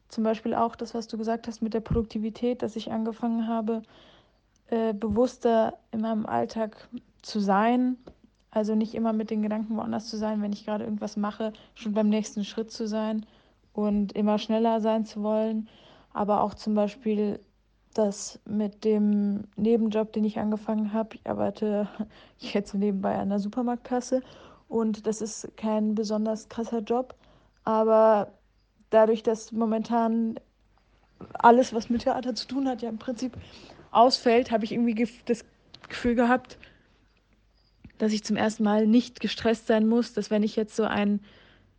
zum 0.08 0.24
Beispiel 0.24 0.54
auch 0.54 0.74
das, 0.74 0.94
was 0.94 1.06
du 1.06 1.18
gesagt 1.18 1.46
hast 1.46 1.62
mit 1.62 1.74
der 1.74 1.80
Produktivität, 1.80 2.62
dass 2.62 2.74
ich 2.74 2.90
angefangen 2.90 3.46
habe, 3.46 3.82
äh, 4.70 4.92
bewusster 4.92 5.78
in 5.92 6.00
meinem 6.00 6.26
Alltag 6.26 6.88
zu 7.22 7.40
sein. 7.40 7.96
Also 8.50 8.74
nicht 8.74 8.94
immer 8.94 9.12
mit 9.12 9.30
den 9.30 9.42
Gedanken 9.42 9.76
woanders 9.76 10.08
zu 10.08 10.16
sein, 10.16 10.42
wenn 10.42 10.52
ich 10.52 10.64
gerade 10.64 10.84
irgendwas 10.84 11.16
mache, 11.16 11.52
schon 11.74 11.94
beim 11.94 12.08
nächsten 12.08 12.44
Schritt 12.44 12.70
zu 12.70 12.88
sein 12.88 13.26
und 13.72 14.12
immer 14.12 14.38
schneller 14.38 14.80
sein 14.80 15.04
zu 15.04 15.22
wollen. 15.22 15.68
Aber 16.12 16.42
auch 16.42 16.54
zum 16.54 16.74
Beispiel 16.74 17.40
das 17.94 18.40
mit 18.44 18.84
dem 18.84 19.44
Nebenjob, 19.56 20.12
den 20.12 20.24
ich 20.24 20.38
angefangen 20.38 20.92
habe. 20.92 21.16
Ich 21.16 21.28
arbeite 21.28 21.88
jetzt 22.38 22.74
nebenbei 22.74 23.16
an 23.16 23.28
der 23.28 23.38
Supermarktkasse 23.38 24.22
und 24.68 25.06
das 25.06 25.20
ist 25.20 25.56
kein 25.56 25.94
besonders 25.94 26.48
krasser 26.48 26.80
Job. 26.80 27.14
Aber 27.64 28.32
dadurch, 28.90 29.22
dass 29.22 29.52
momentan 29.52 30.38
alles, 31.34 31.74
was 31.74 31.90
mit 31.90 32.02
Theater 32.02 32.34
zu 32.34 32.46
tun 32.46 32.68
hat, 32.68 32.82
ja 32.82 32.88
im 32.88 32.98
Prinzip 32.98 33.36
ausfällt, 33.90 34.50
habe 34.50 34.64
ich 34.64 34.72
irgendwie 34.72 35.06
das 35.26 35.44
Gefühl 35.88 36.14
gehabt, 36.14 36.58
dass 37.98 38.12
ich 38.12 38.24
zum 38.24 38.36
ersten 38.36 38.64
Mal 38.64 38.86
nicht 38.86 39.20
gestresst 39.20 39.66
sein 39.66 39.86
muss, 39.86 40.14
dass 40.14 40.30
wenn 40.30 40.42
ich 40.42 40.56
jetzt 40.56 40.74
so 40.74 40.84
einen, 40.84 41.20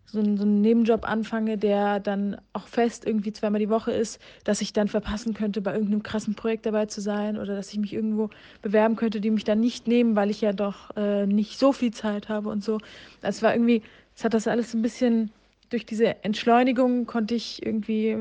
so 0.05 0.19
einen, 0.19 0.37
so 0.37 0.43
einen 0.43 0.61
Nebenjob 0.61 1.07
anfange, 1.07 1.57
der 1.57 1.99
dann 1.99 2.39
auch 2.53 2.67
fest 2.67 3.07
irgendwie 3.07 3.33
zweimal 3.33 3.59
die 3.59 3.69
Woche 3.69 3.91
ist, 3.91 4.19
dass 4.43 4.61
ich 4.61 4.71
dann 4.71 4.87
verpassen 4.87 5.33
könnte, 5.33 5.61
bei 5.61 5.73
irgendeinem 5.73 6.03
krassen 6.03 6.35
Projekt 6.35 6.65
dabei 6.65 6.85
zu 6.85 7.01
sein 7.01 7.37
oder 7.37 7.55
dass 7.55 7.71
ich 7.73 7.79
mich 7.79 7.93
irgendwo 7.93 8.29
bewerben 8.61 8.95
könnte, 8.97 9.19
die 9.19 9.31
mich 9.31 9.45
dann 9.45 9.59
nicht 9.59 9.87
nehmen, 9.87 10.15
weil 10.15 10.29
ich 10.29 10.41
ja 10.41 10.53
doch 10.53 10.95
äh, 10.95 11.25
nicht 11.25 11.57
so 11.57 11.73
viel 11.73 11.91
Zeit 11.91 12.29
habe 12.29 12.49
und 12.49 12.63
so. 12.63 12.77
Das 13.21 13.41
war 13.41 13.55
irgendwie, 13.55 13.81
es 14.15 14.23
hat 14.23 14.35
das 14.35 14.47
alles 14.47 14.75
ein 14.75 14.83
bisschen, 14.83 15.31
durch 15.69 15.85
diese 15.85 16.23
Entschleunigung 16.23 17.07
konnte 17.07 17.33
ich 17.33 17.65
irgendwie 17.65 18.17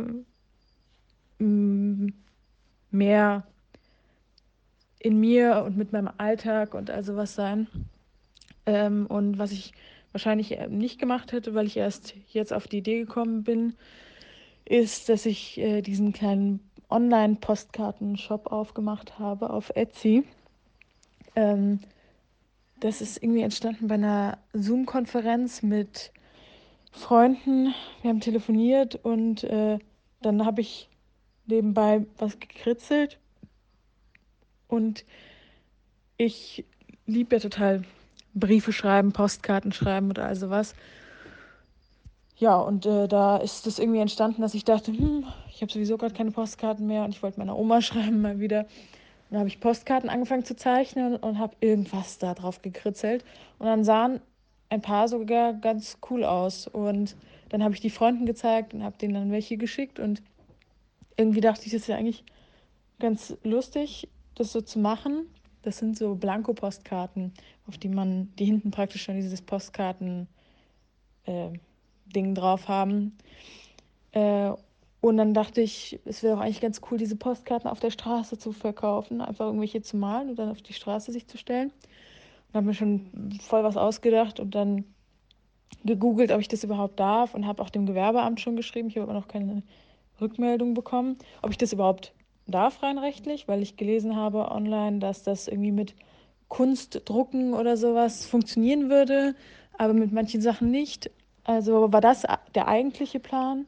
mm, 1.39 2.09
mehr 2.93 3.45
in 5.01 5.19
mir 5.19 5.65
und 5.67 5.77
mit 5.77 5.93
meinem 5.93 6.11
Alltag 6.19 6.75
und 6.75 6.91
also 6.91 7.17
was 7.17 7.35
sein. 7.35 7.67
Ähm, 8.67 9.07
und 9.07 9.39
was 9.39 9.51
ich 9.51 9.73
wahrscheinlich 10.13 10.59
äh, 10.59 10.69
nicht 10.69 11.01
gemacht 11.01 11.33
hätte, 11.33 11.55
weil 11.55 11.67
ich 11.67 11.77
erst 11.77 12.15
jetzt 12.29 12.53
auf 12.53 12.69
die 12.69 12.79
Idee 12.79 13.01
gekommen 13.01 13.43
bin, 13.43 13.75
ist, 14.67 15.09
dass 15.09 15.27
ich 15.27 15.59
äh, 15.59 15.81
diesen 15.81 16.13
kleinen 16.13 16.61
Online-Postkarten-Shop 16.91 18.53
aufgemacht 18.53 19.19
habe 19.19 19.51
auf 19.51 19.71
Etsy. 19.75 20.25
Ähm, 21.35 21.81
das 22.81 23.01
ist 23.01 23.23
irgendwie 23.23 23.43
entstanden 23.43 23.89
bei 23.89 23.95
einer 23.95 24.39
Zoom-Konferenz 24.53 25.63
mit 25.63 26.13
Freunden. 26.93 27.75
Wir 28.03 28.11
haben 28.11 28.21
telefoniert 28.21 28.97
und 28.97 29.45
äh, 29.45 29.79
dann 30.21 30.45
habe 30.45 30.61
ich 30.61 30.91
nebenbei 31.47 32.05
was 32.19 32.39
gekritzelt 32.39 33.19
und 34.71 35.05
ich 36.17 36.65
liebe 37.07 37.37
ja 37.37 37.41
total 37.41 37.83
Briefe 38.35 38.73
schreiben, 38.73 39.13
Postkarten 39.13 39.73
schreiben 39.73 40.11
oder 40.11 40.27
also 40.27 40.51
was. 40.51 40.75
Ja, 42.37 42.57
und 42.57 42.87
äh, 42.87 43.07
da 43.07 43.37
ist 43.37 43.67
es 43.67 43.79
irgendwie 43.79 44.01
entstanden, 44.01 44.41
dass 44.41 44.55
ich 44.55 44.65
dachte, 44.65 44.93
hm, 44.93 45.27
ich 45.51 45.61
habe 45.61 45.71
sowieso 45.71 45.99
gerade 45.99 46.15
keine 46.15 46.31
Postkarten 46.31 46.87
mehr 46.87 47.05
und 47.05 47.11
ich 47.11 47.23
wollte 47.23 47.39
meiner 47.39 47.59
Oma 47.59 47.83
schreiben 47.83 48.23
mal 48.23 48.41
wieder. 48.41 48.67
Dann 49.29 49.41
habe 49.41 49.49
ich 49.49 49.61
Postkarten 49.61 50.09
angefangen 50.09 50.45
zu 50.45 50.57
zeichnen 50.57 51.17
und 51.17 51.39
habe 51.39 51.55
irgendwas 51.61 52.19
da 52.19 52.35
drauf 52.35 52.63
gekritzelt. 52.63 53.25
Und 53.59 53.67
dann 53.67 53.85
sahen 53.85 54.21
ein 54.71 54.81
paar 54.81 55.07
sogar 55.09 55.53
ganz 55.53 55.99
cool 56.11 56.25
aus. 56.25 56.67
Und 56.67 57.15
dann 57.51 57.63
habe 57.63 57.75
ich 57.75 57.81
die 57.81 57.91
Freunden 57.91 58.27
gezeigt 58.27 58.75
und 58.75 58.83
habe 58.83 58.97
denen 58.99 59.15
dann 59.15 59.33
welche 59.33 59.57
geschickt. 59.57 60.01
Und 60.01 60.23
irgendwie 61.17 61.41
dachte 61.41 61.67
ich, 61.67 61.73
das 61.73 61.83
ist 61.83 61.89
ja 61.89 61.97
eigentlich 61.97 62.25
ganz 62.99 63.37
lustig, 63.45 64.09
das 64.41 64.53
so 64.53 64.61
zu 64.61 64.79
machen. 64.79 65.27
Das 65.63 65.79
sind 65.79 65.99
so 65.99 66.15
Blanko-Postkarten, 66.15 67.33
auf 67.69 67.77
die 67.77 67.89
man, 67.89 68.33
die 68.39 68.47
hinten 68.47 68.71
praktisch 68.71 69.05
schon 69.05 69.17
dieses 69.17 69.43
Postkarten 69.43 70.27
äh, 71.27 71.51
drauf 72.13 72.67
haben. 72.67 73.17
Äh, 74.13 74.53
und 75.03 75.17
dann 75.17 75.33
dachte 75.35 75.61
ich, 75.61 75.99
es 76.05 76.23
wäre 76.23 76.37
doch 76.37 76.43
eigentlich 76.43 76.61
ganz 76.61 76.81
cool, 76.91 76.99
diese 76.99 77.17
Postkarten 77.17 77.71
auf 77.71 77.81
der 77.81 77.91
Straße 77.91 78.39
zu 78.39 78.53
verkaufen, 78.53 79.21
einfach 79.21 79.47
irgendwelche 79.47 79.83
zu 79.83 79.97
malen 79.97 80.31
und 80.31 80.39
dann 80.39 80.51
auf 80.51 80.63
die 80.63 80.75
Straße 80.75 81.13
sich 81.13 81.27
zu 81.27 81.39
stellen. 81.39 81.71
Und 82.49 82.55
habe 82.55 82.67
mir 82.67 82.75
schon 82.75 83.39
voll 83.41 83.63
was 83.63 83.77
ausgedacht 83.77 84.41
und 84.41 84.55
dann 84.55 84.85
gegoogelt, 85.85 86.33
ob 86.33 86.41
ich 86.41 86.49
das 86.49 86.65
überhaupt 86.65 86.99
darf 87.01 87.35
und 87.35 87.47
habe 87.47 87.63
auch 87.63 87.71
dem 87.71 87.87
Gewerbeamt 87.87 88.41
schon 88.41 88.57
geschrieben. 88.57 88.89
Ich 88.89 88.97
habe 88.97 89.05
aber 89.05 89.19
noch 89.19 89.29
keine 89.29 89.63
Rückmeldung 90.21 90.75
bekommen, 90.75 91.17
ob 91.43 91.51
ich 91.51 91.59
das 91.59 91.73
überhaupt 91.73 92.13
darf 92.51 92.83
rein 92.83 92.99
rechtlich, 92.99 93.49
weil 93.49 93.63
ich 93.63 93.77
gelesen 93.77 94.17
habe 94.17 94.51
online, 94.51 94.99
dass 94.99 95.23
das 95.23 95.49
irgendwie 95.49 95.73
mit 95.73 95.95
Kunstdrucken 96.49 97.55
oder 97.55 97.77
sowas 97.77 98.27
funktionieren 98.27 98.91
würde, 98.91 99.35
aber 99.79 99.95
mit 99.95 100.13
manchen 100.13 100.43
Sachen 100.43 100.71
nicht. 100.71 101.11
Also 101.45 101.93
war 101.93 102.01
das 102.01 102.27
der 102.55 102.69
eigentliche 102.69 103.21
Plan. 103.21 103.67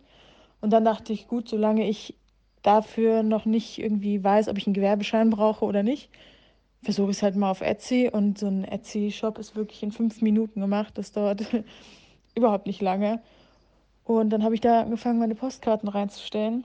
Und 0.61 0.73
dann 0.73 0.85
dachte 0.85 1.13
ich, 1.13 1.29
gut, 1.29 1.49
solange 1.49 1.89
ich 1.89 2.17
dafür 2.63 3.23
noch 3.23 3.45
nicht 3.45 3.79
irgendwie 3.79 4.23
weiß, 4.23 4.49
ob 4.49 4.59
ich 4.59 4.67
einen 4.67 4.75
Gewerbeschein 4.75 5.31
brauche 5.31 5.65
oder 5.65 5.83
nicht, 5.83 6.11
versuche 6.83 7.11
ich 7.11 7.17
es 7.17 7.23
halt 7.23 7.37
mal 7.37 7.51
auf 7.51 7.61
Etsy. 7.61 8.11
Und 8.13 8.39
so 8.39 8.47
ein 8.47 8.65
Etsy-Shop 8.65 9.39
ist 9.39 9.57
wirklich 9.57 9.83
in 9.83 9.93
fünf 9.93 10.21
Minuten 10.21 10.61
gemacht. 10.61 10.99
Das 10.99 11.13
dauert 11.13 11.43
überhaupt 12.35 12.67
nicht 12.67 12.81
lange. 12.81 13.23
Und 14.05 14.31
dann 14.31 14.43
habe 14.45 14.55
ich 14.55 14.61
da 14.61 14.83
angefangen, 14.83 15.19
meine 15.19 15.35
Postkarten 15.35 15.89
reinzustellen 15.89 16.65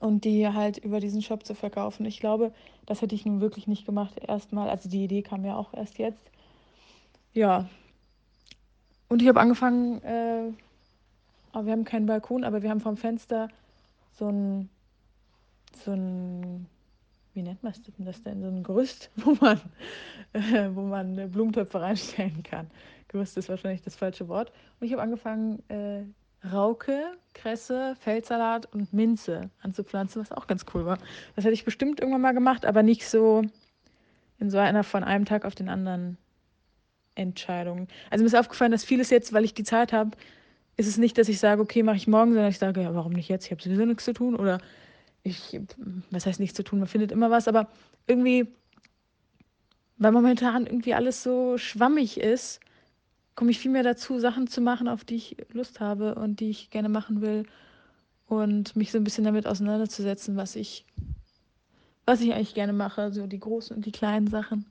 und 0.00 0.24
die 0.24 0.46
halt 0.48 0.78
über 0.78 1.00
diesen 1.00 1.22
Shop 1.22 1.44
zu 1.44 1.54
verkaufen. 1.54 2.06
Ich 2.06 2.20
glaube, 2.20 2.52
das 2.86 3.02
hätte 3.02 3.14
ich 3.14 3.26
nun 3.26 3.40
wirklich 3.40 3.66
nicht 3.66 3.86
gemacht 3.86 4.14
erstmal. 4.26 4.68
Also 4.68 4.88
die 4.88 5.04
Idee 5.04 5.22
kam 5.22 5.44
ja 5.44 5.56
auch 5.56 5.74
erst 5.74 5.98
jetzt. 5.98 6.30
Ja. 7.32 7.68
Und 9.08 9.22
ich 9.22 9.28
habe 9.28 9.40
angefangen, 9.40 10.02
äh, 10.02 10.52
aber 11.52 11.66
wir 11.66 11.72
haben 11.72 11.84
keinen 11.84 12.06
Balkon, 12.06 12.44
aber 12.44 12.62
wir 12.62 12.70
haben 12.70 12.80
vom 12.80 12.96
Fenster 12.96 13.48
so 14.12 14.28
ein, 14.28 14.68
so 15.84 15.92
ein, 15.92 16.66
wie 17.34 17.42
nennt 17.42 17.62
man 17.62 17.72
das 17.98 18.22
denn, 18.22 18.42
so 18.42 18.48
ein 18.48 18.62
Gerüst, 18.62 19.10
wo 19.16 19.36
man, 19.40 19.60
äh, 20.32 20.68
wo 20.74 20.82
man 20.82 21.30
Blumentöpfe 21.30 21.80
reinstellen 21.80 22.42
kann. 22.42 22.70
Gerüst 23.08 23.36
ist 23.36 23.48
wahrscheinlich 23.48 23.82
das 23.82 23.96
falsche 23.96 24.28
Wort. 24.28 24.52
Und 24.78 24.86
ich 24.86 24.92
habe 24.92 25.02
angefangen, 25.02 25.62
äh, 25.70 26.04
Rauke, 26.44 27.16
Kresse, 27.34 27.96
Feldsalat 28.00 28.72
und 28.72 28.92
Minze 28.92 29.50
anzupflanzen, 29.62 30.22
was 30.22 30.32
auch 30.32 30.46
ganz 30.46 30.64
cool 30.72 30.86
war. 30.86 30.98
Das 31.36 31.44
hätte 31.44 31.54
ich 31.54 31.64
bestimmt 31.64 32.00
irgendwann 32.00 32.20
mal 32.20 32.34
gemacht, 32.34 32.64
aber 32.64 32.82
nicht 32.82 33.08
so 33.08 33.42
in 34.38 34.50
so 34.50 34.58
einer 34.58 34.84
von 34.84 35.02
einem 35.04 35.24
Tag 35.24 35.44
auf 35.44 35.54
den 35.54 35.68
anderen 35.68 36.16
Entscheidung. 37.16 37.88
Also 38.10 38.22
mir 38.22 38.28
ist 38.28 38.36
aufgefallen, 38.36 38.72
dass 38.72 38.84
vieles 38.84 39.10
jetzt, 39.10 39.32
weil 39.32 39.44
ich 39.44 39.54
die 39.54 39.64
Zeit 39.64 39.92
habe, 39.92 40.16
ist 40.76 40.86
es 40.86 40.96
nicht, 40.96 41.18
dass 41.18 41.28
ich 41.28 41.40
sage, 41.40 41.60
okay, 41.60 41.82
mache 41.82 41.96
ich 41.96 42.06
morgen, 42.06 42.32
sondern 42.32 42.50
ich 42.50 42.58
sage, 42.58 42.82
ja, 42.82 42.94
warum 42.94 43.12
nicht 43.12 43.28
jetzt? 43.28 43.46
Ich 43.46 43.50
habe 43.50 43.60
sowieso 43.60 43.84
nichts 43.84 44.04
zu 44.04 44.12
tun. 44.12 44.36
Oder 44.36 44.60
ich, 45.24 45.60
was 46.10 46.24
heißt 46.24 46.38
nichts 46.38 46.56
zu 46.56 46.62
tun? 46.62 46.78
Man 46.78 46.88
findet 46.88 47.10
immer 47.10 47.30
was, 47.30 47.48
aber 47.48 47.68
irgendwie, 48.06 48.46
weil 49.96 50.12
momentan 50.12 50.66
irgendwie 50.66 50.94
alles 50.94 51.24
so 51.24 51.58
schwammig 51.58 52.20
ist, 52.20 52.60
komme 53.38 53.52
ich 53.52 53.60
viel 53.60 53.70
mehr 53.70 53.84
dazu, 53.84 54.18
Sachen 54.18 54.48
zu 54.48 54.60
machen, 54.60 54.88
auf 54.88 55.04
die 55.04 55.14
ich 55.14 55.36
Lust 55.52 55.78
habe 55.78 56.16
und 56.16 56.40
die 56.40 56.50
ich 56.50 56.70
gerne 56.70 56.88
machen 56.88 57.20
will. 57.20 57.46
Und 58.26 58.74
mich 58.74 58.90
so 58.90 58.98
ein 58.98 59.04
bisschen 59.04 59.22
damit 59.22 59.46
auseinanderzusetzen, 59.46 60.36
was 60.36 60.56
ich, 60.56 60.84
was 62.04 62.20
ich 62.20 62.34
eigentlich 62.34 62.54
gerne 62.54 62.72
mache, 62.72 63.12
so 63.12 63.28
die 63.28 63.38
großen 63.38 63.76
und 63.76 63.86
die 63.86 63.92
kleinen 63.92 64.26
Sachen. 64.26 64.66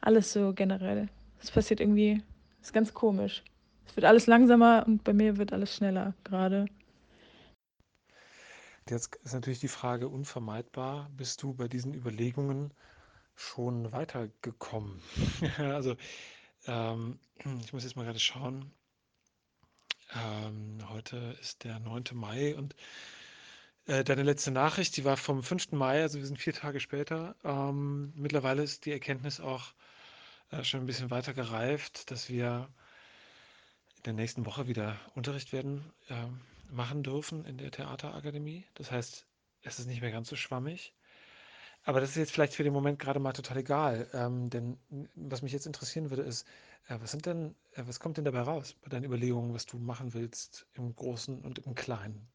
Alles 0.00 0.32
so 0.32 0.52
generell. 0.52 1.10
Das 1.38 1.52
passiert 1.52 1.78
irgendwie, 1.78 2.20
ist 2.60 2.72
ganz 2.72 2.92
komisch. 2.92 3.44
Es 3.86 3.94
wird 3.94 4.04
alles 4.04 4.26
langsamer 4.26 4.82
und 4.84 5.04
bei 5.04 5.12
mir 5.12 5.36
wird 5.36 5.52
alles 5.52 5.72
schneller 5.72 6.12
gerade. 6.24 6.66
Jetzt 8.90 9.14
ist 9.22 9.32
natürlich 9.32 9.60
die 9.60 9.68
Frage 9.68 10.08
unvermeidbar, 10.08 11.08
bist 11.16 11.40
du 11.44 11.54
bei 11.54 11.68
diesen 11.68 11.94
Überlegungen 11.94 12.72
schon 13.36 13.92
weitergekommen? 13.92 15.00
also 15.58 15.94
ähm, 16.66 17.18
ich 17.64 17.72
muss 17.72 17.84
jetzt 17.84 17.96
mal 17.96 18.04
gerade 18.04 18.20
schauen. 18.20 18.72
Ähm, 20.14 20.78
heute 20.90 21.36
ist 21.40 21.64
der 21.64 21.78
9. 21.78 22.04
Mai 22.12 22.54
und 22.54 22.74
äh, 23.86 24.04
deine 24.04 24.22
letzte 24.22 24.50
Nachricht, 24.50 24.96
die 24.96 25.04
war 25.04 25.16
vom 25.16 25.42
5. 25.42 25.72
Mai, 25.72 26.02
also 26.02 26.18
wir 26.18 26.26
sind 26.26 26.38
vier 26.38 26.52
Tage 26.52 26.80
später. 26.80 27.34
Ähm, 27.44 28.12
mittlerweile 28.14 28.62
ist 28.62 28.84
die 28.86 28.92
Erkenntnis 28.92 29.40
auch 29.40 29.72
äh, 30.50 30.62
schon 30.64 30.80
ein 30.80 30.86
bisschen 30.86 31.10
weiter 31.10 31.34
gereift, 31.34 32.10
dass 32.10 32.28
wir 32.28 32.68
in 33.96 34.02
der 34.04 34.12
nächsten 34.12 34.46
Woche 34.46 34.68
wieder 34.68 34.98
Unterricht 35.14 35.52
werden 35.52 35.84
äh, 36.08 36.26
machen 36.70 37.02
dürfen 37.02 37.44
in 37.44 37.58
der 37.58 37.70
Theaterakademie. 37.70 38.64
Das 38.74 38.90
heißt, 38.90 39.26
es 39.62 39.78
ist 39.78 39.86
nicht 39.86 40.02
mehr 40.02 40.12
ganz 40.12 40.28
so 40.28 40.36
schwammig. 40.36 40.94
Aber 41.84 42.00
das 42.00 42.10
ist 42.10 42.16
jetzt 42.16 42.32
vielleicht 42.32 42.54
für 42.54 42.62
den 42.62 42.72
Moment 42.72 42.98
gerade 42.98 43.18
mal 43.18 43.32
total 43.32 43.58
egal. 43.58 44.08
Ähm, 44.12 44.50
denn 44.50 44.78
was 45.14 45.42
mich 45.42 45.52
jetzt 45.52 45.66
interessieren 45.66 46.10
würde, 46.10 46.22
ist, 46.22 46.46
äh, 46.88 46.96
was 47.00 47.10
sind 47.10 47.26
denn, 47.26 47.56
äh, 47.72 47.82
was 47.86 47.98
kommt 47.98 48.16
denn 48.16 48.24
dabei 48.24 48.42
raus 48.42 48.76
bei 48.82 48.88
deinen 48.88 49.04
Überlegungen, 49.04 49.52
was 49.52 49.66
du 49.66 49.78
machen 49.78 50.14
willst 50.14 50.66
im 50.74 50.94
Großen 50.94 51.40
und 51.40 51.60
im 51.60 51.74
Kleinen? 51.74 52.28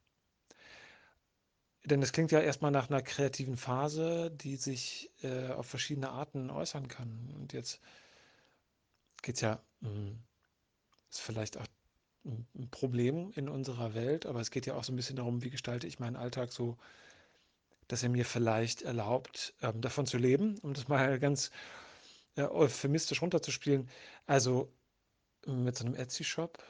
Denn 1.86 2.01
das 2.01 2.12
klingt 2.12 2.32
ja 2.32 2.42
erstmal 2.42 2.72
nach 2.72 2.89
einer 2.89 3.01
kreativen 3.01 3.56
Phase, 3.56 4.30
die 4.30 4.58
sich 4.58 5.10
äh, 5.24 5.48
auf 5.51 5.68
verschiedene 5.68 6.10
Arten 6.10 6.50
äußern 6.50 6.89
kann. 6.89 7.34
Und 7.39 7.54
jetzt 7.54 7.80
geht 9.22 9.36
es 9.36 9.42
ja, 9.42 9.62
mh, 9.80 9.89
hm, 9.89 10.20
ist 11.10 11.22
vielleicht 11.22 11.58
auch 11.58 11.66
ein 12.25 12.68
Problem 12.72 13.32
in 13.36 13.48
unserer 13.48 13.94
Welt, 13.94 14.25
aber 14.25 14.42
es 14.42 14.51
geht 14.51 14.66
ja 14.66 14.75
auch 14.75 14.84
so 14.84 14.92
ein 14.92 14.98
bisschen 14.98 15.16
darum, 15.16 15.44
wie 15.44 15.50
gestalte 15.50 15.88
ich 15.88 16.00
meinen 16.00 16.18
Alltag 16.18 16.51
so, 16.51 16.77
dass 17.88 18.03
er 18.03 18.10
mir 18.10 18.25
vielleicht 18.25 18.82
erlaubt, 18.84 19.53
ähm, 19.62 19.82
davon 19.82 20.06
zu 20.06 20.17
leben, 20.17 20.58
um 20.60 20.74
das 20.74 20.88
mal 20.88 21.20
ganz 21.20 21.51
äh, 22.36 22.44
euphemistisch 22.44 23.22
runterzuspielen. 23.22 23.89
Also 24.25 24.72
mit 25.46 25.77
so 25.77 25.86
einem 25.86 25.96
Etsy-Shop, 25.96 26.62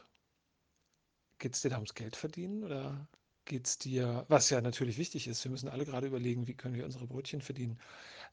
geht 1.39 1.53
es 1.53 1.61
dir 1.61 1.69
da 1.69 1.75
ums 1.75 1.93
Geld 1.93 2.15
verdienen 2.15 2.63
oder 2.63 3.07
geht 3.45 3.67
es 3.67 3.77
dir, 3.77 4.25
was 4.27 4.49
ja 4.49 4.61
natürlich 4.61 4.97
wichtig 4.97 5.27
ist, 5.27 5.43
wir 5.43 5.51
müssen 5.51 5.69
alle 5.69 5.85
gerade 5.85 6.07
überlegen, 6.07 6.47
wie 6.47 6.55
können 6.55 6.75
wir 6.75 6.85
unsere 6.85 7.07
Brötchen 7.07 7.41
verdienen. 7.41 7.79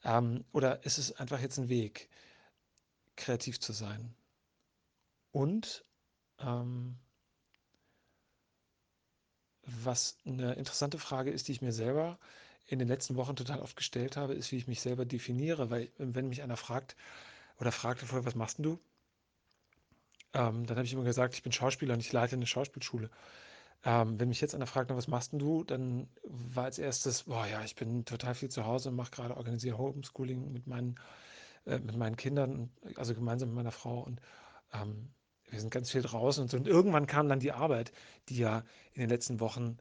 Ähm, 0.03 0.45
oder 0.53 0.85
ist 0.85 0.99
es 0.99 1.12
einfach 1.12 1.41
jetzt 1.41 1.59
ein 1.59 1.69
Weg, 1.69 2.09
kreativ 3.17 3.61
zu 3.61 3.73
sein? 3.73 4.14
Und 5.31 5.85
ähm, 6.41 6.99
was 9.62 10.19
eine 10.26 10.55
interessante 10.55 10.99
Frage 10.99 11.31
ist, 11.31 11.49
die 11.49 11.53
ich 11.53 11.62
mir 11.62 11.73
selber 11.73 12.19
in 12.66 12.78
den 12.78 12.88
letzten 12.88 13.16
Wochen 13.16 13.37
total 13.37 13.61
oft 13.61 13.76
gestellt 13.76 14.16
habe, 14.16 14.35
ist, 14.35 14.52
wie 14.52 14.56
ich 14.56 14.66
mich 14.66 14.80
selber 14.80 15.04
definiere. 15.04 15.71
Weil 15.71 15.90
wenn 15.99 16.28
mich 16.28 16.42
einer 16.42 16.56
fragt 16.56 16.97
oder 17.59 17.73
fragte 17.73 18.06
vorher, 18.06 18.26
was 18.26 18.35
machst 18.35 18.59
du? 18.59 18.78
Ähm, 20.33 20.66
dann 20.66 20.76
habe 20.76 20.87
ich 20.87 20.92
immer 20.92 21.04
gesagt, 21.04 21.35
ich 21.35 21.42
bin 21.42 21.52
Schauspieler 21.52 21.94
und 21.94 22.00
ich 22.00 22.12
leite 22.12 22.37
eine 22.37 22.47
Schauspielschule. 22.47 23.11
Ähm, 23.85 24.18
wenn 24.18 24.28
mich 24.28 24.40
jetzt 24.40 24.54
einer 24.54 24.66
fragt, 24.66 24.90
was 24.90 25.09
machst 25.09 25.33
du? 25.35 25.62
Dann 25.64 26.09
war 26.25 26.64
als 26.64 26.78
erstes, 26.78 27.25
boah 27.25 27.47
ja, 27.47 27.62
ich 27.64 27.76
bin 27.76 28.04
total 28.04 28.35
viel 28.35 28.49
zu 28.49 28.64
Hause 28.64 28.88
und 28.88 28.97
mache 28.97 29.11
gerade, 29.11 29.37
organisiere 29.37 29.78
Homeschooling 29.78 30.52
mit 30.52 30.66
meinen, 30.66 30.99
äh, 31.66 31.78
mit 31.78 31.97
meinen 31.97 32.16
Kindern, 32.16 32.71
also 32.97 33.14
gemeinsam 33.14 33.50
mit 33.50 33.56
meiner 33.56 33.73
Frau 33.73 34.00
und 34.00 34.21
ähm, 34.73 35.11
wir 35.50 35.61
sind 35.61 35.71
ganz 35.71 35.90
viel 35.90 36.02
draußen 36.02 36.42
und 36.42 36.50
so. 36.50 36.56
Und 36.56 36.66
irgendwann 36.66 37.06
kam 37.06 37.28
dann 37.28 37.40
die 37.40 37.52
Arbeit, 37.52 37.92
die 38.28 38.38
ja 38.38 38.64
in 38.94 39.00
den 39.00 39.11
letzten 39.11 39.38
Wochen 39.40 39.78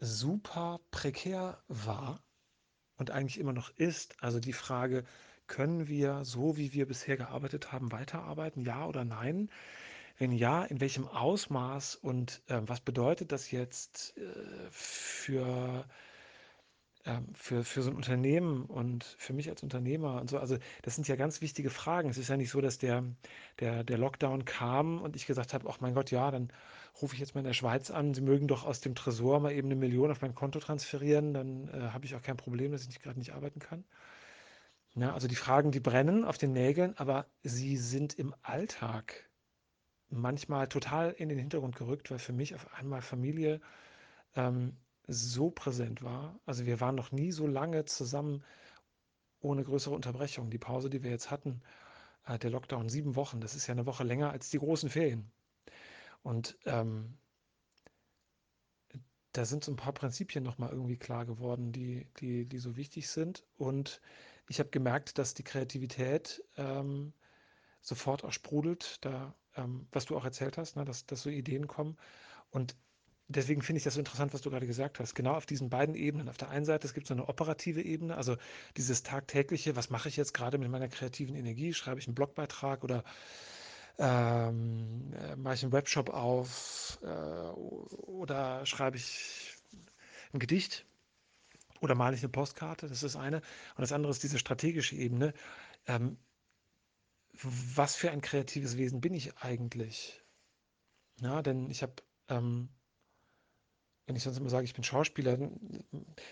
super 0.00 0.80
prekär 0.90 1.62
war 1.68 2.22
und 2.96 3.10
eigentlich 3.10 3.38
immer 3.38 3.52
noch 3.52 3.70
ist. 3.76 4.22
Also 4.22 4.40
die 4.40 4.52
Frage, 4.52 5.04
können 5.46 5.88
wir 5.88 6.24
so, 6.24 6.56
wie 6.56 6.72
wir 6.72 6.86
bisher 6.86 7.16
gearbeitet 7.16 7.72
haben, 7.72 7.92
weiterarbeiten? 7.92 8.62
Ja 8.62 8.86
oder 8.86 9.04
nein? 9.04 9.50
Wenn 10.18 10.32
ja, 10.32 10.64
in 10.64 10.80
welchem 10.80 11.08
Ausmaß 11.08 11.96
und 11.96 12.42
äh, 12.46 12.60
was 12.66 12.80
bedeutet 12.80 13.32
das 13.32 13.50
jetzt 13.50 14.16
äh, 14.16 14.70
für 14.70 15.84
ähm, 17.06 17.28
für, 17.34 17.64
für 17.64 17.82
so 17.82 17.90
ein 17.90 17.96
Unternehmen 17.96 18.64
und 18.66 19.04
für 19.18 19.32
mich 19.32 19.48
als 19.48 19.62
Unternehmer 19.62 20.20
und 20.20 20.28
so. 20.28 20.38
Also 20.38 20.58
das 20.82 20.94
sind 20.96 21.08
ja 21.08 21.16
ganz 21.16 21.40
wichtige 21.40 21.70
Fragen. 21.70 22.10
Es 22.10 22.18
ist 22.18 22.28
ja 22.28 22.36
nicht 22.36 22.50
so, 22.50 22.60
dass 22.60 22.78
der, 22.78 23.04
der, 23.58 23.84
der 23.84 23.98
Lockdown 23.98 24.44
kam 24.44 25.00
und 25.00 25.16
ich 25.16 25.26
gesagt 25.26 25.54
habe, 25.54 25.68
ach 25.70 25.80
mein 25.80 25.94
Gott, 25.94 26.10
ja, 26.10 26.30
dann 26.30 26.52
rufe 27.00 27.14
ich 27.14 27.20
jetzt 27.20 27.34
mal 27.34 27.40
in 27.40 27.46
der 27.46 27.54
Schweiz 27.54 27.90
an, 27.90 28.12
Sie 28.12 28.20
mögen 28.20 28.48
doch 28.48 28.64
aus 28.64 28.80
dem 28.80 28.94
Tresor 28.94 29.40
mal 29.40 29.52
eben 29.52 29.68
eine 29.68 29.76
Million 29.76 30.10
auf 30.10 30.20
mein 30.20 30.34
Konto 30.34 30.58
transferieren, 30.60 31.32
dann 31.32 31.68
äh, 31.68 31.90
habe 31.92 32.04
ich 32.04 32.14
auch 32.14 32.22
kein 32.22 32.36
Problem, 32.36 32.72
dass 32.72 32.86
ich 32.86 33.00
gerade 33.00 33.18
nicht 33.18 33.32
arbeiten 33.32 33.60
kann. 33.60 33.84
Ja, 34.94 35.14
also 35.14 35.28
die 35.28 35.36
Fragen, 35.36 35.70
die 35.70 35.80
brennen 35.80 36.24
auf 36.24 36.36
den 36.36 36.52
Nägeln, 36.52 36.98
aber 36.98 37.26
sie 37.42 37.76
sind 37.76 38.18
im 38.18 38.34
Alltag 38.42 39.30
manchmal 40.10 40.68
total 40.68 41.12
in 41.12 41.28
den 41.28 41.38
Hintergrund 41.38 41.76
gerückt, 41.76 42.10
weil 42.10 42.18
für 42.18 42.32
mich 42.32 42.54
auf 42.54 42.74
einmal 42.74 43.00
Familie 43.00 43.60
ähm, 44.34 44.76
so 45.10 45.50
präsent 45.50 46.02
war. 46.02 46.38
Also 46.46 46.66
wir 46.66 46.80
waren 46.80 46.94
noch 46.94 47.12
nie 47.12 47.32
so 47.32 47.46
lange 47.46 47.84
zusammen 47.84 48.44
ohne 49.40 49.64
größere 49.64 49.94
Unterbrechung. 49.94 50.50
Die 50.50 50.58
Pause, 50.58 50.90
die 50.90 51.02
wir 51.02 51.10
jetzt 51.10 51.30
hatten, 51.30 51.62
äh, 52.26 52.38
der 52.38 52.50
Lockdown, 52.50 52.88
sieben 52.88 53.16
Wochen, 53.16 53.40
das 53.40 53.54
ist 53.54 53.66
ja 53.66 53.72
eine 53.72 53.86
Woche 53.86 54.04
länger 54.04 54.30
als 54.30 54.50
die 54.50 54.58
großen 54.58 54.88
Ferien. 54.88 55.30
Und 56.22 56.56
ähm, 56.64 57.18
da 59.32 59.44
sind 59.44 59.64
so 59.64 59.72
ein 59.72 59.76
paar 59.76 59.92
Prinzipien 59.92 60.44
nochmal 60.44 60.70
irgendwie 60.70 60.96
klar 60.96 61.24
geworden, 61.24 61.72
die, 61.72 62.06
die, 62.18 62.46
die 62.46 62.58
so 62.58 62.76
wichtig 62.76 63.08
sind. 63.08 63.44
Und 63.56 64.00
ich 64.48 64.58
habe 64.58 64.70
gemerkt, 64.70 65.18
dass 65.18 65.34
die 65.34 65.44
Kreativität 65.44 66.44
ähm, 66.56 67.12
sofort 67.80 68.24
auch 68.24 68.32
sprudelt, 68.32 69.04
da, 69.04 69.34
ähm, 69.56 69.86
was 69.92 70.06
du 70.06 70.16
auch 70.16 70.24
erzählt 70.24 70.58
hast, 70.58 70.76
ne, 70.76 70.84
dass, 70.84 71.06
dass 71.06 71.22
so 71.22 71.30
Ideen 71.30 71.66
kommen. 71.66 71.96
Und 72.50 72.76
deswegen 73.30 73.62
finde 73.62 73.78
ich 73.78 73.84
das 73.84 73.94
so 73.94 74.00
interessant, 74.00 74.34
was 74.34 74.42
du 74.42 74.50
gerade 74.50 74.66
gesagt 74.66 74.98
hast. 74.98 75.14
Genau 75.14 75.34
auf 75.34 75.46
diesen 75.46 75.70
beiden 75.70 75.94
Ebenen. 75.94 76.28
Auf 76.28 76.36
der 76.36 76.50
einen 76.50 76.64
Seite, 76.64 76.86
es 76.86 76.94
gibt 76.94 77.06
so 77.06 77.14
eine 77.14 77.28
operative 77.28 77.80
Ebene, 77.82 78.16
also 78.16 78.36
dieses 78.76 79.02
tagtägliche, 79.02 79.76
was 79.76 79.90
mache 79.90 80.08
ich 80.08 80.16
jetzt 80.16 80.34
gerade 80.34 80.58
mit 80.58 80.70
meiner 80.70 80.88
kreativen 80.88 81.36
Energie? 81.36 81.72
Schreibe 81.72 82.00
ich 82.00 82.06
einen 82.06 82.14
Blogbeitrag 82.14 82.84
oder 82.84 83.04
ähm, 83.98 85.12
äh, 85.14 85.36
mache 85.36 85.54
ich 85.54 85.62
einen 85.62 85.72
Webshop 85.72 86.10
auf 86.10 86.98
äh, 87.02 87.06
oder 87.06 88.66
schreibe 88.66 88.96
ich 88.96 89.56
ein 90.32 90.38
Gedicht 90.38 90.86
oder 91.80 91.94
male 91.94 92.16
ich 92.16 92.22
eine 92.22 92.30
Postkarte? 92.30 92.88
Das 92.88 93.02
ist 93.02 93.16
eine. 93.16 93.38
Und 93.38 93.80
das 93.80 93.92
andere 93.92 94.10
ist 94.10 94.22
diese 94.22 94.38
strategische 94.38 94.96
Ebene. 94.96 95.34
Ähm, 95.86 96.18
was 97.42 97.94
für 97.94 98.10
ein 98.10 98.20
kreatives 98.20 98.76
Wesen 98.76 99.00
bin 99.00 99.14
ich 99.14 99.38
eigentlich? 99.38 100.22
Ja, 101.20 101.42
denn 101.42 101.70
ich 101.70 101.82
habe 101.82 101.94
ähm, 102.28 102.70
wenn 104.10 104.16
ich 104.16 104.24
sonst 104.24 104.38
immer 104.38 104.50
sage, 104.50 104.64
ich 104.64 104.74
bin 104.74 104.82
Schauspieler, 104.82 105.38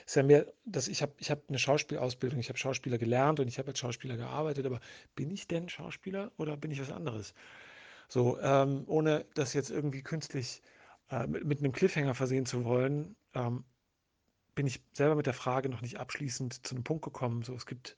ist 0.05 0.17
ja 0.17 0.25
mehr, 0.25 0.53
dass 0.65 0.89
ich 0.89 1.01
habe 1.01 1.13
ich 1.19 1.31
hab 1.31 1.49
eine 1.49 1.61
Schauspielausbildung, 1.61 2.41
ich 2.41 2.49
habe 2.49 2.59
Schauspieler 2.59 2.99
gelernt 2.99 3.39
und 3.39 3.47
ich 3.47 3.61
habe 3.61 3.69
als 3.69 3.79
Schauspieler 3.79 4.17
gearbeitet, 4.17 4.67
aber 4.67 4.81
bin 5.15 5.31
ich 5.31 5.47
denn 5.47 5.69
Schauspieler 5.69 6.33
oder 6.39 6.57
bin 6.57 6.73
ich 6.73 6.81
was 6.81 6.91
anderes? 6.91 7.35
So, 8.09 8.37
ähm, 8.41 8.83
ohne 8.89 9.27
das 9.35 9.53
jetzt 9.53 9.71
irgendwie 9.71 10.03
künstlich 10.03 10.61
äh, 11.09 11.29
mit, 11.29 11.45
mit 11.45 11.59
einem 11.61 11.71
Cliffhanger 11.71 12.17
versehen 12.17 12.47
zu 12.47 12.65
wollen, 12.65 13.15
ähm, 13.35 13.63
bin 14.57 14.67
ich 14.67 14.83
selber 14.93 15.15
mit 15.15 15.27
der 15.27 15.35
Frage 15.35 15.69
noch 15.69 15.81
nicht 15.81 16.01
abschließend 16.01 16.67
zu 16.67 16.75
einem 16.75 16.83
Punkt 16.83 17.05
gekommen. 17.05 17.45
So, 17.45 17.55
es 17.55 17.65
gibt 17.65 17.97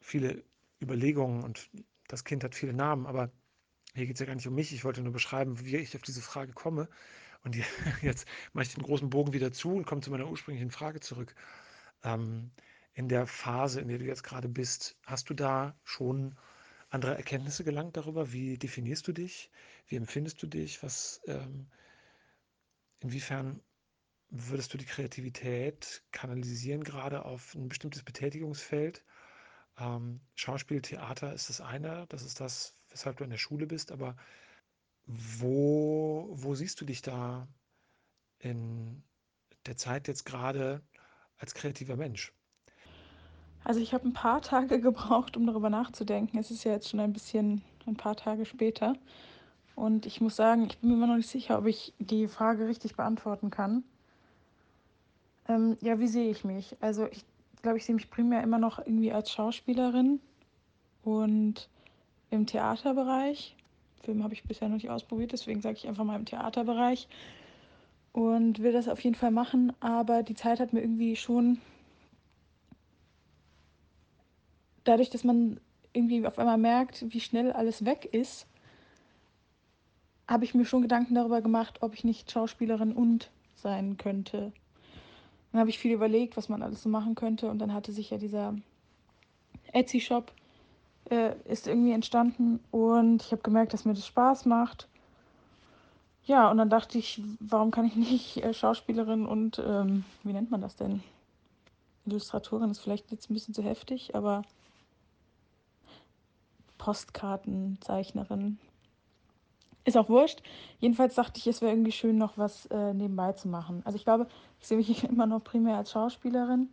viele 0.00 0.42
Überlegungen 0.80 1.44
und 1.44 1.68
das 2.08 2.24
Kind 2.24 2.44
hat 2.44 2.54
viele 2.54 2.72
Namen, 2.72 3.04
aber 3.04 3.30
hier 3.92 4.06
geht 4.06 4.16
es 4.16 4.20
ja 4.20 4.26
gar 4.26 4.36
nicht 4.36 4.48
um 4.48 4.54
mich. 4.54 4.72
Ich 4.72 4.84
wollte 4.84 5.02
nur 5.02 5.12
beschreiben, 5.12 5.60
wie 5.60 5.76
ich 5.76 5.94
auf 5.94 6.02
diese 6.02 6.22
Frage 6.22 6.54
komme. 6.54 6.88
Und 7.42 7.56
jetzt 8.02 8.26
mache 8.52 8.64
ich 8.64 8.74
den 8.74 8.82
großen 8.82 9.10
Bogen 9.10 9.32
wieder 9.32 9.52
zu 9.52 9.74
und 9.74 9.84
komme 9.84 10.00
zu 10.00 10.10
meiner 10.10 10.28
ursprünglichen 10.28 10.70
Frage 10.70 11.00
zurück. 11.00 11.34
Ähm, 12.04 12.50
in 12.94 13.08
der 13.08 13.26
Phase, 13.26 13.80
in 13.80 13.88
der 13.88 13.98
du 13.98 14.04
jetzt 14.04 14.22
gerade 14.22 14.48
bist, 14.48 14.96
hast 15.06 15.30
du 15.30 15.34
da 15.34 15.74
schon 15.84 16.36
andere 16.90 17.16
Erkenntnisse 17.16 17.64
gelangt 17.64 17.96
darüber? 17.96 18.32
Wie 18.32 18.58
definierst 18.58 19.08
du 19.08 19.12
dich? 19.12 19.50
Wie 19.86 19.96
empfindest 19.96 20.42
du 20.42 20.46
dich? 20.46 20.82
Was, 20.82 21.22
ähm, 21.26 21.70
inwiefern 23.00 23.62
würdest 24.28 24.72
du 24.72 24.78
die 24.78 24.86
Kreativität 24.86 26.02
kanalisieren, 26.12 26.84
gerade 26.84 27.24
auf 27.24 27.54
ein 27.54 27.68
bestimmtes 27.68 28.02
Betätigungsfeld? 28.02 29.04
Ähm, 29.78 30.20
Schauspiel, 30.34 30.82
Theater 30.82 31.32
ist 31.32 31.48
das 31.48 31.60
eine, 31.60 32.06
das 32.08 32.22
ist 32.22 32.40
das, 32.40 32.76
weshalb 32.90 33.16
du 33.16 33.24
in 33.24 33.30
der 33.30 33.38
Schule 33.38 33.66
bist, 33.66 33.90
aber 33.90 34.16
wo, 35.06 36.28
wo 36.30 36.54
siehst 36.54 36.80
du 36.80 36.84
dich 36.84 37.02
da 37.02 37.48
in 38.38 39.02
der 39.66 39.76
Zeit 39.76 40.08
jetzt 40.08 40.24
gerade 40.24 40.82
als 41.38 41.54
kreativer 41.54 41.96
Mensch? 41.96 42.32
Also 43.64 43.80
ich 43.80 43.94
habe 43.94 44.08
ein 44.08 44.12
paar 44.12 44.42
Tage 44.42 44.80
gebraucht, 44.80 45.36
um 45.36 45.46
darüber 45.46 45.70
nachzudenken. 45.70 46.38
Es 46.38 46.50
ist 46.50 46.64
ja 46.64 46.72
jetzt 46.72 46.88
schon 46.88 47.00
ein 47.00 47.12
bisschen 47.12 47.62
ein 47.86 47.96
paar 47.96 48.16
Tage 48.16 48.44
später. 48.44 48.94
Und 49.74 50.06
ich 50.06 50.20
muss 50.20 50.36
sagen, 50.36 50.66
ich 50.66 50.78
bin 50.78 50.90
mir 50.90 50.96
immer 50.96 51.06
noch 51.06 51.16
nicht 51.16 51.30
sicher, 51.30 51.58
ob 51.58 51.66
ich 51.66 51.94
die 51.98 52.28
Frage 52.28 52.68
richtig 52.68 52.96
beantworten 52.96 53.50
kann. 53.50 53.84
Ähm, 55.48 55.76
ja, 55.80 55.98
wie 55.98 56.08
sehe 56.08 56.30
ich 56.30 56.44
mich? 56.44 56.76
Also 56.80 57.06
ich 57.06 57.24
glaube, 57.62 57.78
ich 57.78 57.84
sehe 57.84 57.94
mich 57.94 58.10
primär 58.10 58.42
immer 58.42 58.58
noch 58.58 58.78
irgendwie 58.78 59.12
als 59.12 59.30
Schauspielerin 59.30 60.20
und 61.02 61.68
im 62.30 62.46
Theaterbereich. 62.46 63.56
Film 64.02 64.22
habe 64.22 64.34
ich 64.34 64.44
bisher 64.44 64.68
noch 64.68 64.76
nicht 64.76 64.90
ausprobiert, 64.90 65.32
deswegen 65.32 65.60
sage 65.60 65.76
ich 65.76 65.88
einfach 65.88 66.04
mal 66.04 66.16
im 66.16 66.24
Theaterbereich 66.24 67.08
und 68.12 68.62
will 68.62 68.72
das 68.72 68.88
auf 68.88 69.00
jeden 69.00 69.16
Fall 69.16 69.30
machen. 69.30 69.72
Aber 69.80 70.22
die 70.22 70.34
Zeit 70.34 70.60
hat 70.60 70.72
mir 70.72 70.80
irgendwie 70.80 71.16
schon, 71.16 71.58
dadurch, 74.84 75.10
dass 75.10 75.24
man 75.24 75.60
irgendwie 75.92 76.26
auf 76.26 76.38
einmal 76.38 76.58
merkt, 76.58 77.04
wie 77.12 77.20
schnell 77.20 77.52
alles 77.52 77.84
weg 77.84 78.08
ist, 78.10 78.46
habe 80.28 80.44
ich 80.44 80.54
mir 80.54 80.64
schon 80.64 80.82
Gedanken 80.82 81.14
darüber 81.14 81.42
gemacht, 81.42 81.82
ob 81.82 81.94
ich 81.94 82.04
nicht 82.04 82.30
Schauspielerin 82.30 82.92
und 82.92 83.30
sein 83.56 83.96
könnte. 83.96 84.52
Dann 85.50 85.60
habe 85.60 85.70
ich 85.70 85.78
viel 85.78 85.92
überlegt, 85.92 86.36
was 86.36 86.48
man 86.48 86.62
alles 86.62 86.82
so 86.82 86.88
machen 86.88 87.14
könnte. 87.14 87.50
Und 87.50 87.58
dann 87.58 87.74
hatte 87.74 87.92
sich 87.92 88.10
ja 88.10 88.16
dieser 88.16 88.56
Etsy-Shop 89.72 90.32
äh, 91.12 91.36
ist 91.44 91.66
irgendwie 91.66 91.92
entstanden. 91.92 92.58
Und 92.70 93.22
ich 93.22 93.32
habe 93.32 93.42
gemerkt, 93.42 93.74
dass 93.74 93.84
mir 93.84 93.94
das 93.94 94.06
Spaß 94.06 94.46
macht. 94.46 94.88
Ja, 96.24 96.50
und 96.50 96.56
dann 96.56 96.70
dachte 96.70 96.98
ich, 96.98 97.20
warum 97.40 97.70
kann 97.70 97.84
ich 97.84 97.96
nicht 97.96 98.38
äh, 98.38 98.54
Schauspielerin 98.54 99.26
und, 99.26 99.58
ähm, 99.64 100.04
wie 100.22 100.32
nennt 100.32 100.50
man 100.50 100.62
das 100.62 100.76
denn? 100.76 101.02
Illustratorin 102.06 102.70
ist 102.70 102.80
vielleicht 102.80 103.12
jetzt 103.12 103.30
ein 103.30 103.34
bisschen 103.34 103.54
zu 103.54 103.62
heftig, 103.62 104.14
aber 104.16 104.42
Postkartenzeichnerin. 106.78 108.58
Ist 109.84 109.96
auch 109.96 110.08
wurscht. 110.08 110.42
Jedenfalls 110.78 111.14
dachte 111.14 111.38
ich, 111.38 111.46
es 111.46 111.60
wäre 111.60 111.72
irgendwie 111.72 111.92
schön, 111.92 112.16
noch 112.16 112.38
was 112.38 112.66
äh, 112.66 112.94
nebenbei 112.94 113.32
zu 113.32 113.48
machen. 113.48 113.82
Also 113.84 113.96
ich 113.96 114.04
glaube, 114.04 114.26
ich 114.60 114.66
sehe 114.66 114.78
mich 114.78 115.04
immer 115.08 115.26
noch 115.26 115.44
primär 115.44 115.76
als 115.76 115.92
Schauspielerin 115.92 116.68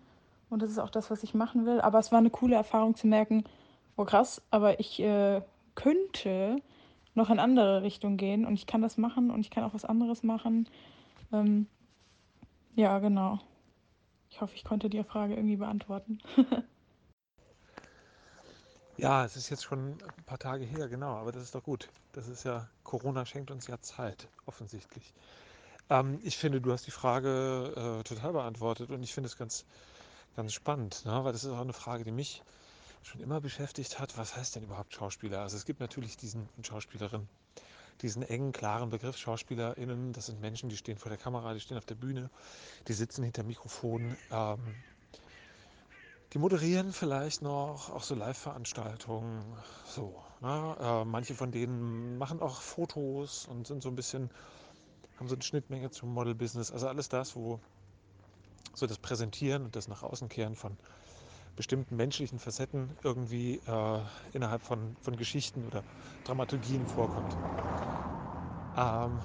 und 0.49 0.61
das 0.61 0.71
ist 0.71 0.79
auch 0.79 0.89
das, 0.89 1.11
was 1.11 1.23
ich 1.23 1.33
machen 1.33 1.65
will. 1.65 1.81
Aber 1.81 1.99
es 1.99 2.11
war 2.11 2.19
eine 2.19 2.29
coole 2.29 2.55
Erfahrung 2.55 2.95
zu 2.95 3.07
merken, 3.07 3.43
oh 3.99 4.05
krass, 4.05 4.41
aber 4.49 4.79
ich 4.79 5.01
äh, 5.01 5.41
könnte 5.75 6.61
noch 7.15 7.29
in 7.29 7.37
andere 7.37 7.81
Richtung 7.81 8.15
gehen 8.15 8.45
und 8.45 8.53
ich 8.53 8.65
kann 8.65 8.81
das 8.81 8.97
machen 8.97 9.29
und 9.29 9.41
ich 9.41 9.49
kann 9.49 9.65
auch 9.65 9.73
was 9.73 9.83
anderes 9.83 10.23
machen. 10.23 10.69
Ähm, 11.33 11.67
ja, 12.75 12.99
genau. 12.99 13.39
Ich 14.29 14.39
hoffe, 14.39 14.55
ich 14.55 14.63
konnte 14.63 14.89
die 14.89 15.03
Frage 15.03 15.35
irgendwie 15.35 15.57
beantworten. 15.57 16.19
Ja, 18.97 19.23
es 19.23 19.37
ist 19.37 19.49
jetzt 19.49 19.63
schon 19.63 19.91
ein 19.91 20.23
paar 20.25 20.39
Tage 20.39 20.65
her, 20.65 20.89
genau, 20.89 21.15
aber 21.15 21.31
das 21.31 21.43
ist 21.43 21.55
doch 21.55 21.63
gut. 21.63 21.87
Das 22.11 22.27
ist 22.27 22.43
ja, 22.43 22.67
Corona 22.83 23.25
schenkt 23.25 23.49
uns 23.49 23.65
ja 23.67 23.79
Zeit, 23.79 24.27
offensichtlich. 24.45 25.13
Ähm, 25.89 26.19
ich 26.21 26.37
finde, 26.37 26.59
du 26.59 26.73
hast 26.73 26.85
die 26.85 26.91
Frage 26.91 28.01
äh, 28.01 28.03
total 28.03 28.33
beantwortet 28.33 28.89
und 28.89 29.01
ich 29.01 29.13
finde 29.13 29.27
es 29.27 29.37
ganz, 29.37 29.63
ganz 30.35 30.51
spannend, 30.51 31.05
ne? 31.05 31.23
weil 31.23 31.31
das 31.31 31.45
ist 31.45 31.51
auch 31.51 31.61
eine 31.61 31.71
Frage, 31.71 32.03
die 32.03 32.11
mich 32.11 32.43
schon 33.03 33.21
immer 33.21 33.41
beschäftigt 33.41 33.99
hat. 33.99 34.17
Was 34.17 34.35
heißt 34.35 34.55
denn 34.55 34.63
überhaupt 34.63 34.93
Schauspieler? 34.93 35.41
Also 35.41 35.57
es 35.57 35.65
gibt 35.65 35.79
natürlich 35.79 36.17
diesen 36.17 36.49
und 36.57 36.67
Schauspielerin, 36.67 37.27
diesen 38.01 38.23
engen, 38.23 38.51
klaren 38.51 38.89
Begriff 38.89 39.17
SchauspielerInnen. 39.17 40.13
Das 40.13 40.27
sind 40.27 40.41
Menschen, 40.41 40.69
die 40.69 40.77
stehen 40.77 40.97
vor 40.97 41.09
der 41.09 41.17
Kamera, 41.17 41.53
die 41.53 41.59
stehen 41.59 41.77
auf 41.77 41.85
der 41.85 41.95
Bühne, 41.95 42.29
die 42.87 42.93
sitzen 42.93 43.23
hinter 43.23 43.43
Mikrofon. 43.43 44.15
Ähm, 44.31 44.59
die 46.33 46.37
moderieren 46.37 46.93
vielleicht 46.93 47.41
noch 47.41 47.89
auch 47.89 48.03
so 48.03 48.13
Live-Veranstaltungen. 48.13 49.43
So, 49.87 50.23
ne? 50.41 50.75
äh, 50.79 51.05
manche 51.05 51.33
von 51.33 51.51
denen 51.51 52.19
machen 52.19 52.39
auch 52.39 52.61
Fotos 52.61 53.47
und 53.47 53.65
sind 53.65 53.81
so 53.81 53.89
ein 53.89 53.95
bisschen, 53.95 54.29
haben 55.17 55.27
so 55.27 55.33
eine 55.33 55.43
Schnittmenge 55.43 55.89
zum 55.89 56.13
Model-Business. 56.13 56.71
Also 56.71 56.87
alles 56.87 57.09
das, 57.09 57.35
wo 57.35 57.59
so 58.75 58.85
das 58.85 58.99
Präsentieren 58.99 59.65
und 59.65 59.75
das 59.75 59.87
nach 59.87 60.03
außen 60.03 60.29
kehren 60.29 60.55
von 60.55 60.77
bestimmten 61.59 61.97
menschlichen 61.97 62.39
Facetten 62.39 62.95
irgendwie 63.03 63.57
äh, 63.67 63.99
innerhalb 64.31 64.63
von, 64.63 64.95
von 65.01 65.17
Geschichten 65.17 65.65
oder 65.65 65.83
Dramaturgien 66.23 66.87
vorkommt. 66.87 67.35
Ähm, 68.77 69.19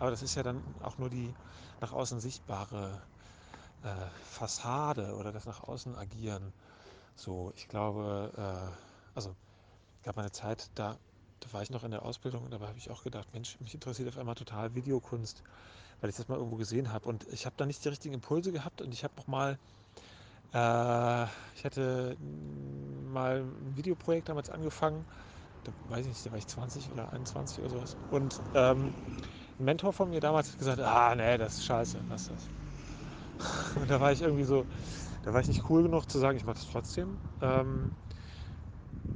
aber 0.00 0.10
das 0.10 0.22
ist 0.22 0.34
ja 0.34 0.42
dann 0.42 0.60
auch 0.82 0.98
nur 0.98 1.08
die 1.08 1.32
nach 1.80 1.92
außen 1.92 2.18
sichtbare 2.18 3.00
äh, 3.84 3.94
Fassade 4.24 5.14
oder 5.14 5.30
das 5.30 5.46
nach 5.46 5.62
außen 5.62 5.94
agieren. 5.94 6.52
So, 7.14 7.52
ich 7.54 7.68
glaube, 7.68 8.32
äh, 8.36 9.16
also 9.16 9.36
gab 10.02 10.16
mal 10.16 10.22
eine 10.22 10.32
Zeit, 10.32 10.68
da, 10.74 10.98
da 11.38 11.52
war 11.52 11.62
ich 11.62 11.70
noch 11.70 11.84
in 11.84 11.92
der 11.92 12.02
Ausbildung 12.04 12.42
und 12.44 12.50
dabei 12.50 12.66
habe 12.66 12.78
ich 12.78 12.90
auch 12.90 13.04
gedacht, 13.04 13.28
Mensch, 13.34 13.60
mich 13.60 13.72
interessiert 13.72 14.08
auf 14.08 14.18
einmal 14.18 14.34
total 14.34 14.74
Videokunst, 14.74 15.44
weil 16.00 16.10
ich 16.10 16.16
das 16.16 16.26
mal 16.26 16.38
irgendwo 16.38 16.56
gesehen 16.56 16.92
habe. 16.92 17.08
Und 17.08 17.28
ich 17.32 17.46
habe 17.46 17.54
da 17.56 17.66
nicht 17.66 17.84
die 17.84 17.88
richtigen 17.88 18.14
Impulse 18.14 18.50
gehabt 18.50 18.82
und 18.82 18.92
ich 18.92 19.04
habe 19.04 19.14
noch 19.16 19.28
mal, 19.28 19.58
äh, 20.52 21.24
ich 21.54 21.64
hatte 21.64 22.16
mal 22.18 23.40
ein 23.42 23.76
Videoprojekt 23.76 24.28
damals 24.28 24.50
angefangen 24.50 25.06
da 25.64 25.72
weiß 25.88 26.06
ich 26.06 26.08
nicht, 26.08 26.26
da 26.26 26.30
war 26.30 26.38
ich 26.38 26.46
20 26.46 26.90
oder 26.92 27.12
21 27.12 27.60
oder 27.60 27.70
sowas. 27.70 27.96
Und 28.10 28.40
ähm, 28.54 28.94
ein 29.58 29.64
Mentor 29.64 29.92
von 29.92 30.10
mir 30.10 30.20
damals 30.20 30.52
hat 30.52 30.58
gesagt, 30.58 30.80
ah, 30.80 31.14
nee, 31.14 31.36
das 31.38 31.56
ist 31.56 31.64
scheiße, 31.64 32.04
lass 32.08 32.28
das. 32.28 32.48
Und 33.76 33.90
da 33.90 34.00
war 34.00 34.12
ich 34.12 34.22
irgendwie 34.22 34.44
so, 34.44 34.66
da 35.22 35.32
war 35.32 35.40
ich 35.40 35.48
nicht 35.48 35.68
cool 35.68 35.82
genug 35.82 36.10
zu 36.10 36.18
sagen, 36.18 36.36
ich 36.36 36.44
mache 36.44 36.56
das 36.56 36.66
trotzdem. 36.70 37.20
Ähm, 37.40 37.92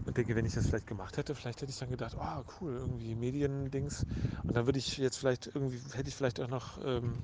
und 0.05 0.17
denke, 0.17 0.35
wenn 0.35 0.45
ich 0.45 0.55
das 0.55 0.67
vielleicht 0.67 0.89
gemacht 0.89 1.17
hätte, 1.17 1.33
vielleicht 1.37 1.63
hätte 1.63 1.71
ich 1.71 1.79
dann 1.79 1.91
gedacht, 1.91 2.17
oh 2.19 2.43
cool, 2.61 2.75
irgendwie 2.75 3.15
Mediendings. 3.15 4.05
Und 4.49 4.55
dann 4.57 4.67
würde 4.67 4.81
ich 4.81 4.97
jetzt 4.97 5.17
vielleicht 5.17 5.47
irgendwie, 5.47 5.79
hätte 5.97 6.09
ich 6.09 6.17
vielleicht 6.17 6.41
auch 6.41 6.49
noch 6.49 6.85
ähm, 6.85 7.23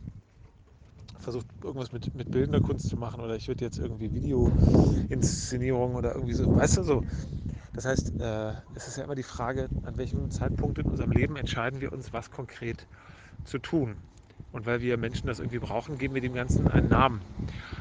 versucht, 1.21 1.47
irgendwas 1.63 1.93
mit, 1.93 2.15
mit 2.15 2.31
bildender 2.31 2.61
Kunst 2.61 2.89
zu 2.89 2.97
machen 2.97 3.21
oder 3.21 3.37
ich 3.37 3.49
würde 3.49 3.65
jetzt 3.65 3.79
irgendwie 3.79 4.13
Videoinszenierung 4.13 5.95
oder 5.95 6.15
irgendwie 6.15 6.35
so, 6.35 6.55
weißt 6.55 6.79
du, 6.79 6.83
so. 6.83 7.05
Das 7.75 7.85
heißt, 7.85 8.21
äh, 8.21 8.53
es 8.75 8.89
ist 8.89 8.97
ja 8.97 9.05
immer 9.05 9.15
die 9.15 9.23
Frage, 9.23 9.69
an 9.85 9.97
welchem 9.99 10.31
Zeitpunkt 10.31 10.79
in 10.79 10.87
unserem 10.87 11.13
Leben 11.13 11.37
entscheiden 11.37 11.81
wir 11.81 11.93
uns, 11.93 12.13
was 12.13 12.31
konkret 12.31 12.87
zu 13.45 13.59
tun. 13.59 13.97
Und 14.51 14.67
weil 14.67 14.81
wir 14.81 14.97
Menschen 14.97 15.27
das 15.27 15.41
irgendwie 15.41 15.59
brauchen, 15.59 15.99
geben 15.99 16.15
wir 16.15 16.23
dem 16.23 16.33
Ganzen 16.35 16.69
einen 16.69 16.89
Namen. 16.89 17.21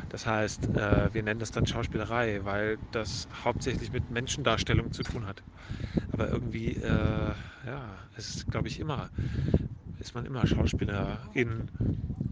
Das 0.10 0.26
heißt, 0.26 0.66
äh, 0.76 1.14
wir 1.14 1.24
nennen 1.24 1.40
das 1.40 1.52
dann 1.52 1.66
Schauspielerei, 1.66 2.42
weil 2.44 2.78
das 2.92 3.28
hauptsächlich 3.44 3.92
mit 3.92 4.10
Menschendarstellung 4.12 4.92
zu 4.92 5.04
tun 5.04 5.26
hat. 5.26 5.44
Aber 6.12 6.30
irgendwie, 6.30 6.76
äh, 6.76 7.34
ja, 7.66 7.98
es 8.18 8.36
ist, 8.36 8.52
glaube 8.52 8.68
ich, 8.68 8.80
immer, 8.80 9.10
ist 10.00 10.14
man 10.14 10.26
immer 10.26 10.46
Schauspielerin 10.46 11.70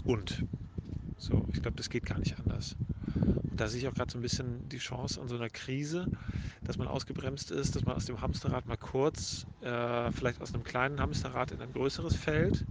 und 0.03 0.45
so. 1.17 1.45
Ich 1.53 1.61
glaube, 1.61 1.77
das 1.77 1.89
geht 1.89 2.05
gar 2.05 2.19
nicht 2.19 2.37
anders. 2.39 2.75
Und 3.15 3.61
da 3.61 3.67
sehe 3.67 3.79
ich 3.79 3.87
auch 3.87 3.93
gerade 3.93 4.11
so 4.11 4.17
ein 4.17 4.21
bisschen 4.21 4.67
die 4.69 4.79
Chance 4.79 5.21
an 5.21 5.27
so 5.27 5.35
einer 5.35 5.49
Krise, 5.49 6.07
dass 6.63 6.77
man 6.77 6.87
ausgebremst 6.87 7.51
ist, 7.51 7.75
dass 7.75 7.85
man 7.85 7.95
aus 7.95 8.05
dem 8.05 8.21
Hamsterrad 8.21 8.67
mal 8.67 8.77
kurz, 8.77 9.45
äh, 9.61 10.11
vielleicht 10.11 10.41
aus 10.41 10.53
einem 10.53 10.63
kleinen 10.63 10.99
Hamsterrad 10.99 11.51
in 11.51 11.61
ein 11.61 11.71
größeres 11.71 12.15
fällt. 12.15 12.65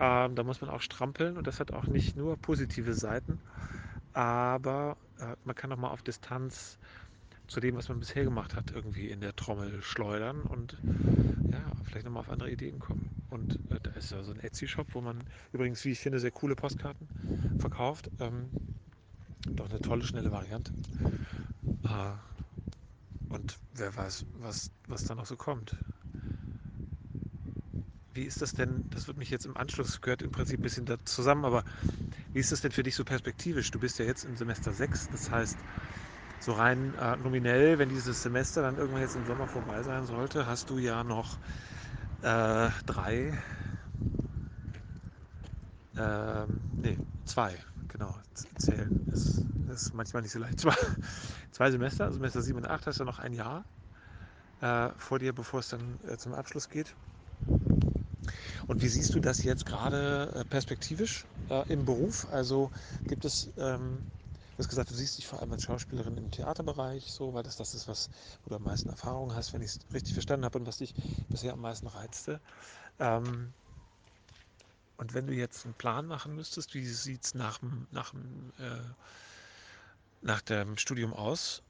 Ähm, 0.00 0.34
da 0.34 0.42
muss 0.42 0.60
man 0.60 0.70
auch 0.70 0.80
strampeln 0.80 1.36
und 1.36 1.46
das 1.46 1.60
hat 1.60 1.72
auch 1.72 1.86
nicht 1.86 2.16
nur 2.16 2.36
positive 2.36 2.94
Seiten, 2.94 3.40
aber 4.12 4.96
äh, 5.18 5.36
man 5.44 5.54
kann 5.54 5.72
auch 5.72 5.76
mal 5.76 5.90
auf 5.90 6.02
Distanz 6.02 6.78
zu 7.46 7.60
dem, 7.60 7.76
was 7.76 7.88
man 7.88 8.00
bisher 8.00 8.24
gemacht 8.24 8.56
hat, 8.56 8.72
irgendwie 8.72 9.10
in 9.10 9.20
der 9.20 9.36
Trommel 9.36 9.82
schleudern 9.82 10.42
und 10.42 10.76
ja, 11.52 11.73
vielleicht 11.94 12.06
nochmal 12.06 12.22
auf 12.22 12.30
andere 12.30 12.50
Ideen 12.50 12.80
kommen. 12.80 13.08
Und 13.30 13.54
äh, 13.70 13.78
da 13.80 13.90
ist 13.92 14.10
ja 14.10 14.20
so 14.24 14.32
ein 14.32 14.40
Etsy-Shop, 14.40 14.88
wo 14.94 15.00
man 15.00 15.22
übrigens, 15.52 15.84
wie 15.84 15.90
ich 15.90 16.00
finde, 16.00 16.18
sehr 16.18 16.32
coole 16.32 16.56
Postkarten 16.56 17.06
verkauft. 17.60 18.10
Ähm, 18.18 18.46
doch 19.46 19.70
eine 19.70 19.80
tolle, 19.80 20.02
schnelle 20.02 20.32
Variante. 20.32 20.72
Äh, 21.84 23.32
und 23.32 23.58
wer 23.74 23.94
weiß, 23.94 24.26
was, 24.40 24.72
was 24.88 25.04
da 25.04 25.14
noch 25.14 25.26
so 25.26 25.36
kommt. 25.36 25.76
Wie 28.12 28.24
ist 28.24 28.42
das 28.42 28.54
denn, 28.54 28.84
das 28.90 29.06
wird 29.06 29.16
mich 29.16 29.30
jetzt 29.30 29.46
im 29.46 29.56
Anschluss, 29.56 30.00
gehört 30.00 30.22
im 30.22 30.32
Prinzip 30.32 30.58
ein 30.58 30.62
bisschen 30.62 30.86
da 30.86 30.96
zusammen, 31.04 31.44
aber 31.44 31.62
wie 32.32 32.40
ist 32.40 32.50
das 32.50 32.60
denn 32.60 32.72
für 32.72 32.82
dich 32.82 32.96
so 32.96 33.04
perspektivisch? 33.04 33.70
Du 33.70 33.78
bist 33.78 34.00
ja 34.00 34.04
jetzt 34.04 34.24
im 34.24 34.36
Semester 34.36 34.72
6, 34.72 35.10
das 35.10 35.30
heißt, 35.30 35.58
so 36.40 36.52
rein 36.52 36.92
äh, 37.00 37.16
nominell, 37.18 37.78
wenn 37.78 37.88
dieses 37.88 38.22
Semester 38.22 38.62
dann 38.62 38.78
irgendwann 38.78 39.02
jetzt 39.02 39.14
im 39.14 39.26
Sommer 39.26 39.46
vorbei 39.46 39.82
sein 39.84 40.06
sollte, 40.06 40.46
hast 40.46 40.70
du 40.70 40.78
ja 40.78 41.04
noch 41.04 41.38
äh, 42.24 42.70
drei, 42.86 43.38
ähm, 45.96 46.60
nee, 46.80 46.96
zwei, 47.26 47.54
genau, 47.88 48.16
zählen 48.56 49.06
ist, 49.12 49.42
ist 49.68 49.94
manchmal 49.94 50.22
nicht 50.22 50.32
so 50.32 50.38
leicht. 50.38 50.58
Zwei, 50.60 50.74
zwei 51.52 51.70
Semester, 51.70 52.10
Semester 52.10 52.40
7 52.40 52.58
und 52.58 52.66
8 52.66 52.86
hast 52.86 53.00
du 53.00 53.04
noch 53.04 53.18
ein 53.18 53.34
Jahr 53.34 53.64
äh, 54.62 54.88
vor 54.96 55.18
dir, 55.18 55.34
bevor 55.34 55.60
es 55.60 55.68
dann 55.68 55.98
äh, 56.08 56.16
zum 56.16 56.32
Abschluss 56.32 56.70
geht. 56.70 56.96
Und 58.66 58.80
wie 58.80 58.88
siehst 58.88 59.14
du 59.14 59.20
das 59.20 59.44
jetzt 59.44 59.66
gerade 59.66 60.32
äh, 60.34 60.44
perspektivisch 60.46 61.26
äh, 61.50 61.70
im 61.70 61.84
Beruf? 61.84 62.26
Also 62.32 62.70
gibt 63.06 63.26
es, 63.26 63.50
ähm, 63.58 63.98
du 64.54 64.58
hast 64.60 64.68
gesagt, 64.68 64.90
du 64.90 64.94
siehst 64.94 65.18
dich 65.18 65.26
vor 65.26 65.40
allem 65.40 65.52
als 65.52 65.62
Schauspielerin 65.64 66.16
im 66.16 66.30
Theaterbereich, 66.30 67.12
so, 67.12 67.34
weil 67.34 67.42
das 67.42 67.56
das 67.56 67.74
ist, 67.74 67.88
was, 67.88 68.10
wo 68.44 68.50
du 68.50 68.56
am 68.56 68.62
meisten 68.64 68.88
Erfahrung 68.90 69.34
hast, 69.34 69.52
wenn 69.54 69.62
ich 69.62 69.70
es 69.72 69.80
richtig 69.94 70.14
verstanden 70.14 70.44
habe 70.44 70.58
und 70.58 70.66
was 70.66 70.78
dich 70.78 70.94
bisher 71.30 71.52
am 71.54 71.60
meisten 71.60 71.86
reizte. 71.88 72.40
Ähm, 72.98 73.54
und 74.96 75.14
wenn 75.14 75.26
du 75.26 75.32
jetzt 75.34 75.64
einen 75.64 75.74
Plan 75.74 76.06
machen 76.06 76.34
müsstest, 76.34 76.74
wie 76.74 76.86
sieht 76.86 77.24
es 77.24 77.34
nach, 77.34 77.58
dem- 77.58 77.86
nach, 77.90 78.12
äh, 78.58 78.94
nach 80.20 80.40
dem 80.42 80.76
Studium 80.76 81.12
aus? 81.12 81.62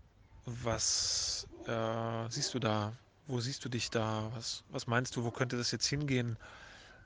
Was 0.44 1.49
äh, 1.66 2.29
siehst 2.31 2.55
du 2.55 2.59
da? 2.59 2.94
Wo 3.27 3.40
siehst 3.40 3.64
du 3.64 3.68
dich 3.68 3.90
da? 3.90 4.31
Was, 4.35 4.64
was 4.68 4.87
meinst 4.87 5.16
du, 5.16 5.25
wo 5.25 5.31
könnte 5.31 5.57
das 5.57 5.70
jetzt 5.70 5.87
hingehen? 5.87 6.38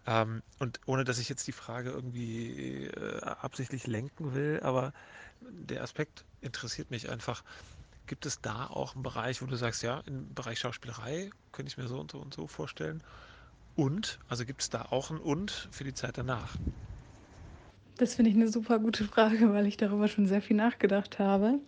Ähm, 0.07 0.43
und 0.59 0.81
ohne 0.87 1.05
dass 1.05 1.19
ich 1.19 1.29
jetzt 1.29 1.47
die 1.47 1.53
Frage 1.53 1.91
irgendwie 1.91 2.87
äh, 2.87 3.21
absichtlich 3.23 3.87
lenken 3.87 4.35
will, 4.35 4.61
aber 4.63 4.93
der 5.41 5.83
Aspekt 5.83 6.25
interessiert 6.41 6.91
mich 6.91 7.11
einfach. 7.11 7.45
Gibt 8.07 8.25
es 8.27 8.41
da 8.41 8.67
auch 8.67 8.95
einen 8.95 9.03
Bereich, 9.03 9.43
wo 9.43 9.47
du 9.47 9.57
sagst, 9.57 9.83
ja, 9.83 10.01
im 10.07 10.35
Bereich 10.35 10.59
Schauspielerei 10.61 11.31
könnte 11.53 11.69
ich 11.69 11.77
mir 11.77 11.89
so 11.89 11.99
und 12.01 12.11
so 12.11 12.19
und 12.19 12.33
so 12.33 12.47
vorstellen? 12.47 13.03
Und, 13.77 14.19
also 14.29 14.45
gibt 14.45 14.63
es 14.63 14.71
da 14.71 14.87
auch 14.91 15.11
ein 15.11 15.19
Und 15.19 15.69
für 15.71 15.85
die 15.85 15.95
Zeit 15.95 16.19
danach? 16.19 16.57
Das 17.99 18.15
finde 18.15 18.31
ich 18.31 18.37
eine 18.37 18.49
super 18.49 18.79
gute 18.79 19.05
Frage, 19.05 19.53
weil 19.53 19.67
ich 19.67 19.77
darüber 19.77 20.09
schon 20.09 20.27
sehr 20.27 20.41
viel 20.41 20.57
nachgedacht 20.57 21.19
habe. 21.19 21.61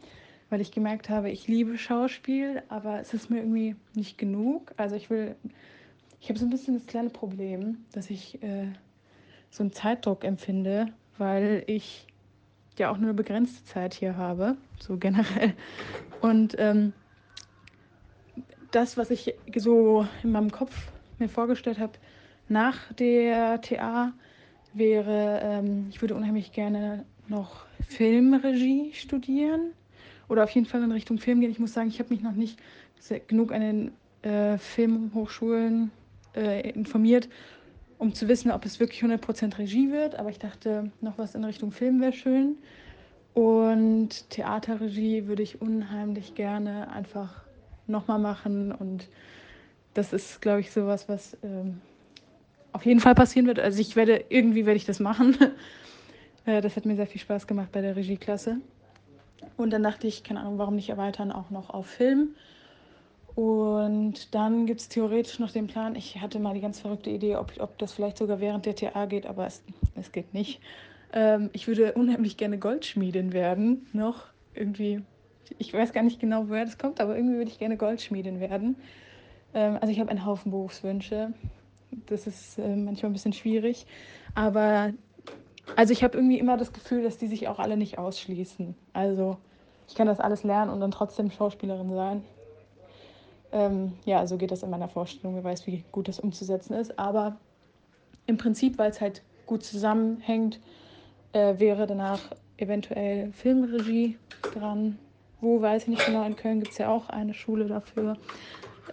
Weil 0.49 0.61
ich 0.61 0.73
gemerkt 0.73 1.09
habe, 1.09 1.31
ich 1.31 1.47
liebe 1.47 1.79
Schauspiel, 1.79 2.63
aber 2.69 3.01
es 3.01 3.15
ist 3.15 3.31
mir 3.31 3.39
irgendwie 3.39 3.77
nicht 3.95 4.19
genug. 4.19 4.73
Also 4.77 4.97
ich 4.97 5.11
will, 5.11 5.37
ich 6.21 6.29
habe 6.29 6.39
so 6.39 6.45
ein 6.45 6.51
bisschen 6.51 6.75
das 6.75 6.87
kleine 6.87 7.11
Problem, 7.11 7.79
dass 7.93 8.11
ich 8.11 8.43
äh, 8.43 8.69
so 9.51 9.63
einen 9.63 9.73
Zeitdruck 9.73 10.25
empfinde, 10.25 10.93
weil 11.19 11.65
ich 11.67 12.07
ja 12.79 12.91
auch 12.91 12.97
nur 12.97 13.09
eine 13.09 13.15
begrenzte 13.15 13.65
Zeit 13.65 13.95
hier 13.95 14.17
habe, 14.17 14.57
so 14.79 14.97
generell. 14.97 15.55
Und 16.21 16.55
ähm, 16.59 16.93
das, 18.71 18.97
was 18.97 19.11
ich 19.11 19.35
so 19.57 20.07
in 20.23 20.33
meinem 20.33 20.53
Kopf 20.53 20.93
mir 21.19 21.29
vorgestellt 21.29 21.79
habe 21.79 21.93
nach 22.49 22.93
der 22.93 23.61
TA, 23.61 24.13
wäre, 24.73 25.41
ähm, 25.43 25.87
ich 25.91 26.01
würde 26.01 26.15
unheimlich 26.15 26.53
gerne 26.53 27.05
noch 27.29 27.67
Filmregie 27.89 28.93
studieren 28.93 29.73
oder 30.29 30.45
auf 30.45 30.51
jeden 30.51 30.67
Fall 30.67 30.83
in 30.83 30.93
Richtung 30.93 31.19
Film 31.19 31.41
gehen. 31.41 31.51
Ich 31.51 31.59
muss 31.59 31.73
sagen, 31.73 31.89
ich 31.89 31.99
habe 31.99 32.11
mich 32.11 32.23
noch 32.23 32.35
nicht 32.35 32.59
genug 33.27 33.53
an 33.53 33.61
den 33.61 33.93
äh, 34.23 34.59
Filmhochschulen 34.59 35.91
äh, 36.35 36.71
informiert, 36.71 37.29
um 37.99 38.15
zu 38.15 38.29
wissen, 38.29 38.51
ob 38.51 38.65
es 38.65 38.81
wirklich 38.81 39.03
100% 39.03 39.59
Regie 39.59 39.91
wird. 39.91 40.15
Aber 40.17 40.31
ich 40.31 40.39
dachte, 40.39 40.91
noch 41.01 41.19
was 41.19 41.35
in 41.35 41.45
Richtung 41.45 41.71
Film 41.73 42.01
wäre 42.01 42.13
schön. 42.13 42.57
Und 43.35 44.29
Theaterregie 44.31 45.27
würde 45.27 45.43
ich 45.43 45.61
unheimlich 45.61 46.35
gerne 46.35 46.91
einfach 46.91 47.45
nochmal 47.87 48.19
machen. 48.19 48.73
Und 48.73 49.09
das 49.95 50.13
ist, 50.13 50.41
glaube 50.41 50.61
ich, 50.61 50.73
sowas, 50.73 51.09
was 51.09 51.37
ähm, 51.43 51.81
auf 52.73 52.85
jeden 52.85 53.01
Fall 53.01 53.15
passieren 53.15 53.47
wird. 53.47 53.59
Also 53.59 53.81
ich 53.81 53.97
werde, 53.97 54.25
irgendwie 54.29 54.67
werde 54.67 54.77
ich 54.77 54.87
das 54.87 55.01
machen. 55.01 55.37
Äh, 56.47 56.63
das 56.63 56.75
hat 56.75 56.87
mir 56.87 56.97
sehr 56.97 57.07
viel 57.07 57.21
Spaß 57.21 57.47
gemacht 57.47 57.69
bei 57.71 57.83
der 57.83 57.97
Regieklasse. 57.97 58.63
Und 59.59 59.75
dann 59.75 59.83
dachte 59.83 60.07
ich, 60.07 60.25
keine 60.25 60.41
Ahnung, 60.41 60.57
warum 60.57 60.75
nicht 60.75 60.89
erweitern 60.89 61.33
auch 61.33 61.51
noch 61.51 61.69
auf 61.69 61.87
Film. 61.87 62.35
Und 63.35 64.35
dann 64.35 64.67
gibt 64.67 64.81
es 64.81 64.89
theoretisch 64.89 65.39
noch 65.39 65.51
den 65.51 65.67
Plan, 65.67 65.95
ich 65.95 66.21
hatte 66.21 66.39
mal 66.39 66.55
die 66.55 66.61
ganz 66.61 66.81
verrückte 66.81 67.11
Idee, 67.11 67.37
ob, 67.37 67.53
ob 67.59 67.79
das 67.79 67.93
vielleicht 67.93 68.19
sogar 68.19 68.41
während 68.41 68.67
der 68.67 68.75
TA 68.75 69.07
geht, 69.07 69.27
aber 69.27 69.47
es, 69.47 69.63
es 69.95 70.13
geht 70.13 70.35
nicht. 70.35 70.61
Ähm, 71.13 71.51
ich 71.53 71.67
würde 71.69 71.93
unheimlich 71.93 72.37
gerne 72.37 72.59
Goldschmiedin 72.59 73.33
werden, 73.33 73.87
noch 73.93 74.27
irgendwie. 74.55 75.03
Ich 75.59 75.73
weiß 75.73 75.93
gar 75.93 76.03
nicht 76.03 76.21
genau, 76.21 76.49
woher 76.49 76.65
das 76.65 76.79
kommt, 76.79 77.01
aber 77.01 77.17
irgendwie 77.17 77.37
würde 77.37 77.51
ich 77.51 77.59
gerne 77.59 77.77
Goldschmiedin 77.77 78.41
werden. 78.41 78.77
Ähm, 79.55 79.79
also 79.81 79.93
ich 79.93 80.01
habe 80.01 80.11
einen 80.11 80.25
Haufen 80.25 80.51
Berufswünsche. 80.51 81.33
Das 82.07 82.27
ist 82.27 82.59
äh, 82.59 82.77
manchmal 82.77 83.11
ein 83.11 83.15
bisschen 83.15 83.33
schwierig. 83.33 83.87
Aber 84.35 84.93
also 85.77 85.93
ich 85.93 86.05
habe 86.05 86.17
irgendwie 86.17 86.39
immer 86.39 86.57
das 86.57 86.73
Gefühl, 86.73 87.03
dass 87.03 87.19
die 87.19 87.27
sich 87.27 87.49
auch 87.49 87.59
alle 87.59 87.77
nicht 87.77 87.99
ausschließen. 87.99 88.75
Also 88.93 89.39
ich 89.89 89.95
kann 89.95 90.07
das 90.07 90.21
alles 90.21 90.45
lernen 90.45 90.71
und 90.71 90.81
dann 90.81 90.93
trotzdem 90.93 91.31
Schauspielerin 91.31 91.93
sein. 91.93 92.23
Ähm, 93.53 93.93
ja, 94.05 94.27
so 94.27 94.37
geht 94.37 94.51
das 94.51 94.63
in 94.63 94.71
meiner 94.71 94.89
Vorstellung. 94.89 95.35
Wer 95.35 95.45
weiß, 95.45 95.67
wie 95.67 95.85
gut 95.93 96.09
das 96.09 96.21
umzusetzen 96.21 96.75
ist. 96.75 96.99
Aber 96.99 97.37
im 98.27 98.37
Prinzip, 98.37 98.79
weil 98.79 98.91
es 98.91 99.01
halt 99.01 99.23
gut 99.47 99.65
zusammenhängt, 99.65 100.61
äh, 101.33 101.59
wäre 101.59 101.87
danach 101.87 102.21
eventuell 102.57 103.33
Filmregie 103.33 104.19
dran. 104.55 104.99
Wo 105.41 105.61
weiß 105.61 105.83
ich 105.83 105.89
nicht 105.89 106.07
genau. 106.07 106.25
In 106.25 106.37
Köln 106.37 106.61
gibt 106.61 106.73
es 106.73 106.79
ja 106.79 106.91
auch 106.91 107.09
eine 107.09 107.35
Schule 107.35 107.67
dafür. 107.67 108.17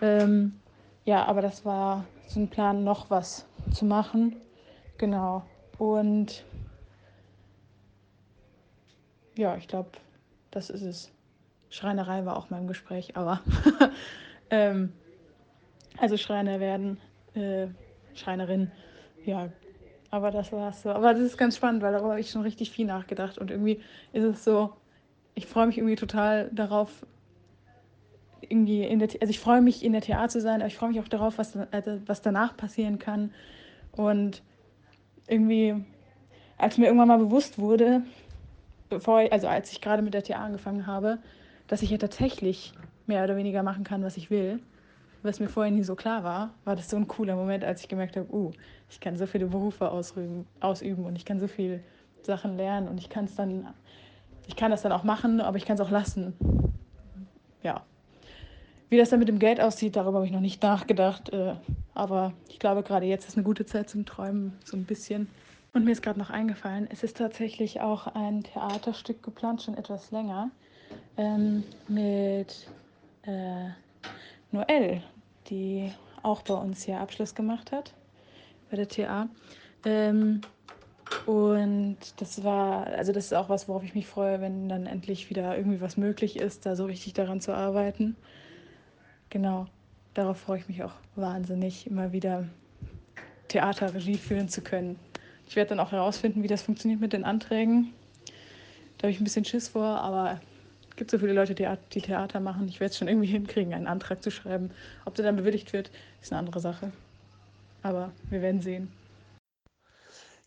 Ähm, 0.01 0.59
ja, 1.05 1.25
aber 1.25 1.41
das 1.41 1.65
war 1.65 2.05
so 2.27 2.39
ein 2.39 2.49
Plan, 2.49 2.83
noch 2.83 3.09
was 3.09 3.45
zu 3.71 3.85
machen. 3.85 4.35
Genau. 4.97 5.43
Und 5.77 6.43
ja, 9.35 9.55
ich 9.57 9.67
glaube, 9.67 9.91
das 10.51 10.69
ist 10.69 10.81
es. 10.81 11.11
Schreinerei 11.69 12.25
war 12.25 12.37
auch 12.37 12.49
mal 12.49 12.59
im 12.59 12.67
Gespräch, 12.67 13.17
aber 13.17 13.41
ähm, 14.49 14.93
Also 15.97 16.17
Schreiner 16.17 16.59
werden, 16.59 16.99
äh, 17.33 17.67
Schreinerin, 18.13 18.71
ja. 19.25 19.49
Aber 20.09 20.31
das 20.31 20.51
war's 20.51 20.83
so. 20.83 20.89
Aber 20.89 21.13
das 21.13 21.21
ist 21.21 21.37
ganz 21.37 21.57
spannend, 21.57 21.81
weil 21.81 21.91
darüber 21.91 22.11
habe 22.11 22.19
ich 22.19 22.29
schon 22.29 22.43
richtig 22.43 22.71
viel 22.71 22.85
nachgedacht. 22.85 23.37
Und 23.37 23.51
irgendwie 23.51 23.81
ist 24.13 24.23
es 24.23 24.43
so, 24.43 24.73
ich 25.35 25.47
freue 25.47 25.67
mich 25.67 25.77
irgendwie 25.77 25.95
total 25.95 26.49
darauf, 26.53 27.05
irgendwie 28.41 28.83
in 28.83 28.99
der, 28.99 29.09
also 29.19 29.29
ich 29.29 29.39
freue 29.39 29.61
mich 29.61 29.83
in 29.83 29.91
der 29.91 30.01
Theater 30.01 30.29
zu 30.29 30.41
sein, 30.41 30.61
aber 30.61 30.67
ich 30.67 30.77
freue 30.77 30.89
mich 30.89 30.99
auch 30.99 31.07
darauf, 31.07 31.37
was, 31.37 31.57
also 31.71 31.99
was 32.05 32.21
danach 32.21 32.55
passieren 32.55 32.99
kann. 32.99 33.33
Und 33.91 34.43
irgendwie, 35.27 35.83
als 36.57 36.77
mir 36.77 36.85
irgendwann 36.85 37.09
mal 37.09 37.17
bewusst 37.17 37.59
wurde, 37.59 38.03
bevor 38.89 39.19
also 39.31 39.47
als 39.47 39.71
ich 39.71 39.81
gerade 39.81 40.01
mit 40.01 40.13
der 40.13 40.23
TA 40.23 40.45
angefangen 40.45 40.87
habe, 40.87 41.19
dass 41.67 41.81
ich 41.81 41.89
ja 41.89 41.97
tatsächlich 41.97 42.73
mehr 43.07 43.23
oder 43.23 43.35
weniger 43.35 43.63
machen 43.63 43.83
kann, 43.83 44.03
was 44.03 44.17
ich 44.17 44.29
will, 44.29 44.59
was 45.23 45.39
mir 45.39 45.49
vorher 45.49 45.71
nie 45.71 45.83
so 45.83 45.95
klar 45.95 46.23
war, 46.23 46.53
war 46.63 46.75
das 46.75 46.89
so 46.89 46.97
ein 46.97 47.07
cooler 47.07 47.35
Moment, 47.35 47.63
als 47.63 47.81
ich 47.81 47.87
gemerkt 47.87 48.15
habe, 48.15 48.31
uh, 48.33 48.51
ich 48.89 48.99
kann 48.99 49.17
so 49.17 49.25
viele 49.25 49.47
Berufe 49.47 49.89
ausüben, 49.89 50.45
ausüben 50.59 51.05
und 51.05 51.15
ich 51.15 51.25
kann 51.25 51.39
so 51.39 51.47
viele 51.47 51.81
Sachen 52.21 52.57
lernen 52.57 52.87
und 52.87 52.97
ich 52.99 53.09
kann 53.09 53.25
es 53.25 53.35
dann, 53.35 53.67
ich 54.47 54.55
kann 54.55 54.71
das 54.71 54.81
dann 54.81 54.91
auch 54.91 55.03
machen, 55.03 55.41
aber 55.41 55.57
ich 55.57 55.65
kann 55.65 55.75
es 55.75 55.81
auch 55.81 55.91
lassen. 55.91 56.33
Ja. 57.63 57.83
Wie 58.89 58.97
das 58.97 59.09
dann 59.09 59.19
mit 59.19 59.27
dem 59.27 59.39
Geld 59.39 59.59
aussieht, 59.59 59.95
darüber 59.95 60.17
habe 60.17 60.25
ich 60.25 60.31
noch 60.31 60.39
nicht 60.39 60.63
nachgedacht. 60.63 61.29
Äh, 61.33 61.55
aber 61.93 62.31
ich 62.47 62.57
glaube, 62.57 62.83
gerade 62.83 63.05
jetzt 63.05 63.27
ist 63.27 63.35
eine 63.35 63.43
gute 63.43 63.65
Zeit 63.65 63.89
zum 63.89 64.05
Träumen, 64.05 64.53
so 64.63 64.77
ein 64.77 64.85
bisschen. 64.85 65.27
Und 65.73 65.83
mir 65.83 65.91
ist 65.91 66.01
gerade 66.01 66.17
noch 66.17 66.29
eingefallen, 66.29 66.87
es 66.89 67.03
ist 67.03 67.17
tatsächlich 67.17 67.81
auch 67.81 68.07
ein 68.07 68.43
Theaterstück 68.43 69.21
geplant, 69.21 69.61
schon 69.61 69.75
etwas 69.75 70.11
länger, 70.11 70.49
ähm, 71.17 71.63
mit 71.89 72.69
äh, 73.27 73.69
Noelle, 74.51 75.03
die 75.49 75.91
auch 76.23 76.41
bei 76.41 76.55
uns 76.55 76.83
hier 76.83 76.99
Abschluss 76.99 77.35
gemacht 77.35 77.71
hat, 77.71 77.93
bei 78.71 78.77
der 78.77 78.87
TA. 78.87 79.29
Ähm, 79.85 80.41
und 81.25 81.97
das 82.17 82.43
war, 82.43 82.87
also 82.87 83.11
das 83.11 83.25
ist 83.25 83.33
auch 83.33 83.49
was, 83.49 83.67
worauf 83.67 83.83
ich 83.83 83.95
mich 83.95 84.07
freue, 84.07 84.41
wenn 84.41 84.67
dann 84.67 84.87
endlich 84.87 85.29
wieder 85.29 85.55
irgendwie 85.55 85.81
was 85.81 85.97
möglich 85.97 86.37
ist, 86.37 86.65
da 86.65 86.75
so 86.75 86.85
richtig 86.85 87.13
daran 87.13 87.39
zu 87.39 87.53
arbeiten. 87.53 88.15
Genau, 89.29 89.67
darauf 90.13 90.37
freue 90.37 90.59
ich 90.59 90.67
mich 90.67 90.83
auch 90.83 90.93
wahnsinnig, 91.15 91.87
immer 91.87 92.11
wieder 92.11 92.47
Theaterregie 93.47 94.17
führen 94.17 94.49
zu 94.49 94.61
können. 94.61 94.99
Ich 95.47 95.55
werde 95.55 95.69
dann 95.69 95.79
auch 95.79 95.91
herausfinden, 95.91 96.43
wie 96.43 96.47
das 96.47 96.61
funktioniert 96.61 96.99
mit 96.99 97.13
den 97.13 97.23
Anträgen. 97.23 97.93
Da 98.97 99.03
habe 99.03 99.11
ich 99.11 99.21
ein 99.21 99.23
bisschen 99.23 99.45
Schiss 99.45 99.69
vor, 99.69 99.85
aber 99.85 100.41
es 100.97 100.99
gibt 100.99 101.11
so 101.11 101.19
viele 101.19 101.33
Leute, 101.33 101.53
die, 101.53 102.01
Theater 102.01 102.39
machen. 102.39 102.67
Ich 102.67 102.79
werde 102.79 102.89
es 102.89 102.97
schon 102.97 103.07
irgendwie 103.07 103.27
hinkriegen, 103.27 103.71
einen 103.71 103.85
Antrag 103.85 104.23
zu 104.23 104.31
schreiben. 104.31 104.71
Ob 105.05 105.13
der 105.13 105.25
dann 105.25 105.35
bewilligt 105.35 105.71
wird, 105.71 105.91
ist 106.23 106.31
eine 106.33 106.39
andere 106.39 106.59
Sache. 106.59 106.91
Aber 107.83 108.11
wir 108.31 108.41
werden 108.41 108.61
sehen. 108.61 108.91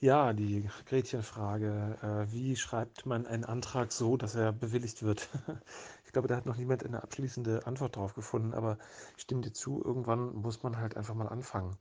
Ja, 0.00 0.32
die 0.32 0.68
Gretchenfrage. 0.86 1.98
Äh, 2.02 2.32
wie 2.32 2.56
schreibt 2.56 3.06
man 3.06 3.28
einen 3.28 3.44
Antrag 3.44 3.92
so, 3.92 4.16
dass 4.16 4.34
er 4.34 4.52
bewilligt 4.52 5.04
wird? 5.04 5.28
Ich 6.04 6.12
glaube, 6.12 6.26
da 6.26 6.34
hat 6.34 6.46
noch 6.46 6.56
niemand 6.56 6.84
eine 6.84 7.04
abschließende 7.04 7.68
Antwort 7.68 7.94
drauf 7.94 8.14
gefunden, 8.14 8.52
aber 8.52 8.78
ich 9.16 9.22
stimme 9.22 9.42
dir 9.42 9.52
zu, 9.52 9.80
irgendwann 9.84 10.34
muss 10.34 10.64
man 10.64 10.78
halt 10.78 10.96
einfach 10.96 11.14
mal 11.14 11.28
anfangen. 11.28 11.76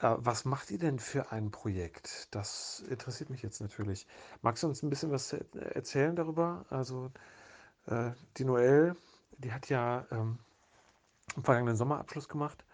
Äh, 0.00 0.16
was 0.18 0.44
macht 0.44 0.72
ihr 0.72 0.78
denn 0.78 0.98
für 0.98 1.30
ein 1.30 1.52
Projekt? 1.52 2.26
Das 2.34 2.82
interessiert 2.90 3.30
mich 3.30 3.42
jetzt 3.42 3.60
natürlich. 3.60 4.08
Magst 4.42 4.64
du 4.64 4.66
uns 4.66 4.82
ein 4.82 4.90
bisschen 4.90 5.12
was 5.12 5.32
erzählen 5.32 6.16
darüber? 6.16 6.64
Also, 6.70 7.12
äh, 7.86 8.10
die 8.36 8.44
Noelle, 8.44 8.96
die 9.38 9.52
hat 9.52 9.68
ja 9.68 10.06
ähm, 10.10 10.38
im 11.36 11.44
vergangenen 11.44 11.76
Sommer 11.76 11.98
Abschluss 11.98 12.28
gemacht. 12.28 12.64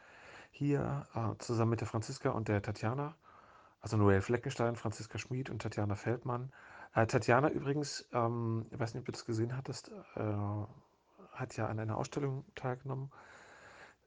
Hier 0.50 1.06
äh, 1.14 1.36
zusammen 1.38 1.70
mit 1.70 1.80
der 1.80 1.88
Franziska 1.88 2.30
und 2.30 2.48
der 2.48 2.62
Tatjana. 2.62 3.14
Also 3.80 3.96
Noelle 3.96 4.22
Fleckenstein, 4.22 4.76
Franziska 4.76 5.18
Schmid 5.18 5.50
und 5.50 5.62
Tatjana 5.62 5.94
Feldmann. 5.94 6.52
Äh, 6.94 7.06
Tatjana 7.06 7.50
übrigens, 7.50 8.08
ähm, 8.12 8.66
ich 8.70 8.78
weiß 8.78 8.94
nicht, 8.94 9.02
ob 9.02 9.06
du 9.06 9.12
das 9.12 9.26
gesehen 9.26 9.56
hattest, 9.56 9.90
äh, 10.16 10.34
hat 11.32 11.56
ja 11.56 11.66
an 11.66 11.78
einer 11.78 11.96
Ausstellung 11.96 12.44
teilgenommen. 12.54 13.10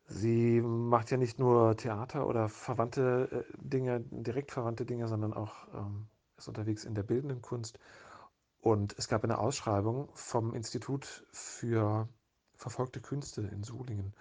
Sie 0.08 0.60
macht 0.62 1.12
ja 1.12 1.18
nicht 1.18 1.38
nur 1.38 1.78
Theater 1.78 2.26
oder 2.26 2.50
verwandte 2.50 3.46
äh, 3.48 3.58
Dinge, 3.58 4.04
direkt 4.10 4.52
verwandte 4.52 4.86
Dinge, 4.86 5.08
sondern 5.08 5.34
auch 5.34 5.68
ähm, 5.76 6.08
ist 6.36 6.48
unterwegs 6.48 6.84
in 6.84 6.96
der 6.96 7.04
bildenden 7.04 7.42
Kunst. 7.44 7.78
Und 8.62 8.95
es 8.98 9.08
gab 9.08 9.24
eine 9.24 9.38
Ausschreibung 9.38 10.10
vom 10.13 10.54
Institut 10.54 11.26
für 11.32 12.10
verfolgte 12.56 13.00
Künste 13.00 13.41
in 13.41 13.63
Solingen. 13.63 14.13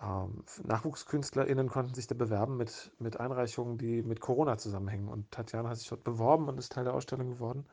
Ähm, 0.00 0.44
NachwuchskünstlerInnen 0.62 1.68
konnten 1.68 1.94
sich 1.94 2.06
da 2.06 2.14
bewerben 2.14 2.56
mit, 2.56 2.92
mit 2.98 3.18
Einreichungen, 3.18 3.78
die 3.78 4.02
mit 4.02 4.20
Corona 4.20 4.58
zusammenhängen. 4.58 5.08
Und 5.08 5.30
Tatjana 5.30 5.70
hat 5.70 5.78
sich 5.78 5.88
dort 5.88 6.04
beworben 6.04 6.48
und 6.48 6.58
ist 6.58 6.72
Teil 6.72 6.84
der 6.84 6.94
Ausstellung 6.94 7.30
geworden. 7.30 7.66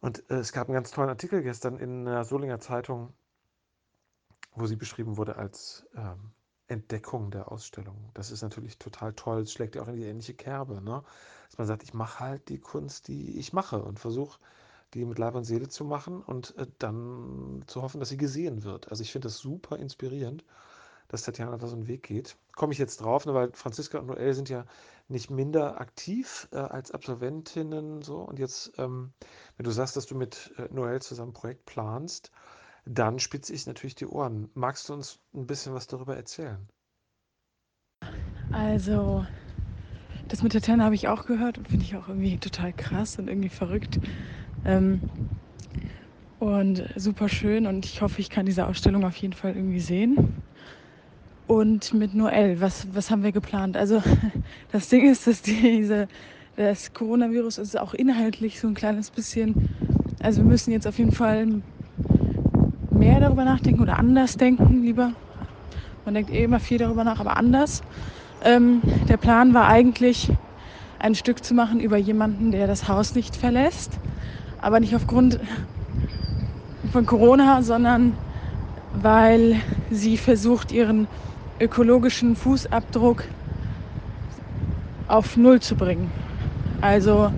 Und 0.00 0.28
äh, 0.30 0.36
es 0.36 0.52
gab 0.52 0.68
einen 0.68 0.74
ganz 0.74 0.90
tollen 0.90 1.08
Artikel 1.08 1.42
gestern 1.42 1.78
in 1.78 2.04
der 2.04 2.24
Solinger 2.24 2.60
Zeitung, 2.60 3.12
wo 4.54 4.66
sie 4.66 4.76
beschrieben 4.76 5.16
wurde 5.16 5.36
als 5.36 5.86
ähm, 5.96 6.32
Entdeckung 6.66 7.30
der 7.30 7.52
Ausstellung. 7.52 8.10
Das 8.14 8.30
ist 8.30 8.42
natürlich 8.42 8.78
total 8.78 9.12
toll. 9.12 9.42
Es 9.42 9.52
schlägt 9.52 9.74
ja 9.74 9.82
auch 9.82 9.88
in 9.88 9.96
die 9.96 10.04
ähnliche 10.04 10.34
Kerbe, 10.34 10.80
ne? 10.80 11.02
Dass 11.48 11.58
man 11.58 11.66
sagt, 11.66 11.82
ich 11.82 11.92
mache 11.92 12.20
halt 12.20 12.48
die 12.48 12.58
Kunst, 12.58 13.08
die 13.08 13.38
ich 13.38 13.52
mache 13.52 13.82
und 13.82 13.98
versuche, 13.98 14.38
die 14.94 15.04
mit 15.04 15.18
Leib 15.18 15.34
und 15.34 15.44
Seele 15.44 15.68
zu 15.68 15.84
machen 15.84 16.22
und 16.22 16.56
äh, 16.56 16.66
dann 16.78 17.64
zu 17.66 17.82
hoffen, 17.82 18.00
dass 18.00 18.08
sie 18.08 18.16
gesehen 18.16 18.64
wird. 18.64 18.90
Also 18.90 19.02
ich 19.02 19.12
finde 19.12 19.26
das 19.26 19.38
super 19.38 19.78
inspirierend, 19.78 20.44
dass 21.08 21.22
Tatjana 21.22 21.56
da 21.58 21.66
so 21.66 21.76
einen 21.76 21.88
Weg 21.88 22.04
geht. 22.04 22.36
Komme 22.54 22.72
ich 22.72 22.78
jetzt 22.78 23.00
drauf, 23.00 23.26
ne, 23.26 23.34
weil 23.34 23.52
Franziska 23.52 23.98
und 23.98 24.06
Noel 24.06 24.34
sind 24.34 24.48
ja 24.48 24.64
nicht 25.08 25.30
minder 25.30 25.80
aktiv 25.80 26.48
äh, 26.52 26.56
als 26.56 26.90
Absolventinnen 26.92 28.02
so. 28.02 28.18
Und 28.20 28.38
jetzt, 28.38 28.72
ähm, 28.78 29.12
wenn 29.56 29.64
du 29.64 29.70
sagst, 29.70 29.96
dass 29.96 30.06
du 30.06 30.14
mit 30.14 30.52
äh, 30.56 30.68
Noel 30.72 31.02
zusammen 31.02 31.30
ein 31.30 31.34
Projekt 31.34 31.66
planst, 31.66 32.30
dann 32.86 33.18
spitze 33.18 33.52
ich 33.52 33.66
natürlich 33.66 33.94
die 33.94 34.06
Ohren. 34.06 34.50
Magst 34.54 34.88
du 34.88 34.94
uns 34.94 35.18
ein 35.34 35.46
bisschen 35.46 35.74
was 35.74 35.86
darüber 35.86 36.16
erzählen? 36.16 36.68
Also, 38.52 39.26
das 40.28 40.42
mit 40.42 40.54
der 40.54 40.60
Tenne 40.60 40.84
habe 40.84 40.94
ich 40.94 41.08
auch 41.08 41.26
gehört 41.26 41.58
und 41.58 41.68
finde 41.68 41.84
ich 41.84 41.96
auch 41.96 42.08
irgendwie 42.08 42.38
total 42.38 42.72
krass 42.72 43.18
und 43.18 43.28
irgendwie 43.28 43.48
verrückt. 43.48 43.98
Ähm, 44.66 45.00
und 46.38 46.84
super 46.96 47.28
schön 47.28 47.66
und 47.66 47.86
ich 47.86 48.02
hoffe, 48.02 48.20
ich 48.20 48.30
kann 48.30 48.46
diese 48.46 48.66
Ausstellung 48.66 49.04
auf 49.04 49.16
jeden 49.16 49.34
Fall 49.34 49.54
irgendwie 49.54 49.80
sehen. 49.80 50.34
Und 51.46 51.92
mit 51.94 52.14
Noel, 52.14 52.60
was, 52.60 52.86
was 52.94 53.10
haben 53.10 53.22
wir 53.22 53.32
geplant? 53.32 53.76
Also 53.76 54.02
das 54.72 54.88
Ding 54.88 55.10
ist, 55.10 55.26
dass 55.26 55.42
diese, 55.42 56.08
das 56.56 56.92
Coronavirus 56.92 57.58
ist 57.58 57.78
auch 57.78 57.94
inhaltlich 57.94 58.60
so 58.60 58.68
ein 58.68 58.74
kleines 58.74 59.10
bisschen, 59.10 59.68
also 60.22 60.42
wir 60.42 60.48
müssen 60.48 60.72
jetzt 60.72 60.86
auf 60.86 60.98
jeden 60.98 61.12
Fall 61.12 61.46
mehr 62.90 63.20
darüber 63.20 63.44
nachdenken 63.44 63.82
oder 63.82 63.98
anders 63.98 64.36
denken 64.36 64.82
lieber. 64.82 65.12
Man 66.04 66.14
denkt 66.14 66.30
eh 66.30 66.44
immer 66.44 66.60
viel 66.60 66.78
darüber 66.78 67.04
nach, 67.04 67.20
aber 67.20 67.36
anders. 67.36 67.82
Ähm, 68.42 68.82
der 69.08 69.16
Plan 69.16 69.54
war 69.54 69.68
eigentlich, 69.68 70.30
ein 70.98 71.14
Stück 71.14 71.44
zu 71.44 71.52
machen 71.52 71.80
über 71.80 71.98
jemanden, 71.98 72.50
der 72.50 72.66
das 72.66 72.88
Haus 72.88 73.14
nicht 73.14 73.36
verlässt. 73.36 73.92
Aber 74.64 74.80
nicht 74.80 74.96
aufgrund 74.96 75.38
von 76.90 77.04
Corona, 77.04 77.60
sondern 77.60 78.14
weil 78.94 79.60
sie 79.90 80.16
versucht, 80.16 80.72
ihren 80.72 81.06
ökologischen 81.60 82.34
Fußabdruck 82.34 83.24
auf 85.06 85.36
Null 85.36 85.60
zu 85.60 85.74
bringen. 85.74 86.10
Also 86.80 87.30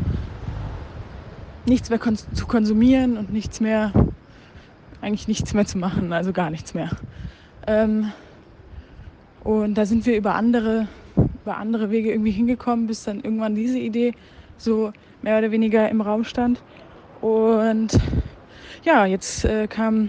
nichts 1.64 1.90
mehr 1.90 1.98
zu 2.32 2.46
konsumieren 2.46 3.16
und 3.16 3.32
nichts 3.32 3.58
mehr, 3.58 3.90
eigentlich 5.00 5.26
nichts 5.26 5.52
mehr 5.52 5.66
zu 5.66 5.78
machen, 5.78 6.12
also 6.12 6.32
gar 6.32 6.50
nichts 6.50 6.74
mehr. 6.74 6.90
Ähm, 7.66 8.12
und 9.42 9.74
da 9.74 9.84
sind 9.84 10.06
wir 10.06 10.16
über 10.16 10.36
andere, 10.36 10.86
über 11.42 11.56
andere 11.56 11.90
Wege 11.90 12.12
irgendwie 12.12 12.30
hingekommen, 12.30 12.86
bis 12.86 13.02
dann 13.02 13.16
irgendwann 13.16 13.56
diese 13.56 13.80
Idee 13.80 14.14
so 14.58 14.92
mehr 15.22 15.38
oder 15.38 15.50
weniger 15.50 15.88
im 15.88 16.00
Raum 16.00 16.22
stand. 16.22 16.62
Und 17.20 17.98
ja, 18.84 19.06
jetzt 19.06 19.44
äh, 19.44 19.66
kam 19.66 20.08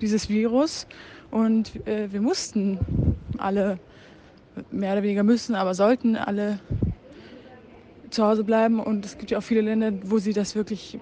dieses 0.00 0.28
Virus 0.28 0.86
und 1.30 1.86
äh, 1.86 2.12
wir 2.12 2.20
mussten 2.20 2.78
alle, 3.38 3.78
mehr 4.70 4.92
oder 4.92 5.02
weniger 5.02 5.22
müssen, 5.22 5.54
aber 5.54 5.74
sollten 5.74 6.16
alle 6.16 6.58
zu 8.10 8.24
Hause 8.24 8.44
bleiben. 8.44 8.80
Und 8.80 9.04
es 9.04 9.16
gibt 9.16 9.30
ja 9.30 9.38
auch 9.38 9.42
viele 9.42 9.60
Länder, 9.60 9.92
wo 10.04 10.18
sie 10.18 10.32
das 10.32 10.54
wirklich 10.54 10.98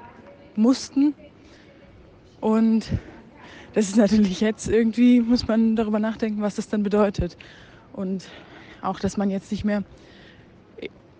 mussten. 0.57 1.15
Und 2.41 2.87
das 3.75 3.89
ist 3.89 3.97
natürlich 3.97 4.41
jetzt 4.41 4.69
irgendwie, 4.69 5.21
muss 5.21 5.47
man 5.49 5.77
darüber 5.77 5.99
nachdenken, 5.99 6.43
was 6.43 6.57
das 6.57 6.69
dann 6.69 6.83
bedeutet. 6.83 7.37
Und 7.93 8.29
auch, 8.83 9.01
dass 9.01 9.17
man 9.17 9.31
jetzt 9.31 9.51
nicht 9.51 9.65
mehr, 9.65 9.83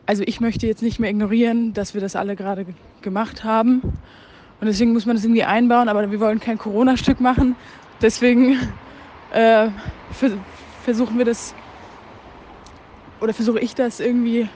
also 0.09 0.23
ich 0.25 0.41
möchte 0.41 0.67
jetzt 0.67 0.81
nicht 0.81 0.99
mehr 0.99 1.11
ignorieren, 1.11 1.75
dass 1.75 1.93
wir 1.93 2.01
das 2.01 2.17
alle 2.17 2.35
gerade 2.35 2.65
gemacht 3.03 3.45
haben. 3.45 3.83
Und 3.83 4.67
deswegen 4.67 4.95
muss 4.95 5.05
man 5.05 5.17
das 5.17 5.25
irgendwie 5.25 5.45
einbauen, 5.45 5.87
aber 5.91 6.11
wir 6.11 6.19
wollen 6.19 6.41
kein 6.41 6.57
Corona-Stück 6.57 7.21
machen. 7.21 7.57
Deswegen 8.01 8.59
äh, 9.35 9.69
versuchen 10.83 11.19
wir 11.19 11.27
das 11.27 11.55
oder 13.21 13.35
versuche 13.35 13.61
ich 13.61 13.75
das 13.75 14.01
irgendwie 14.01 14.49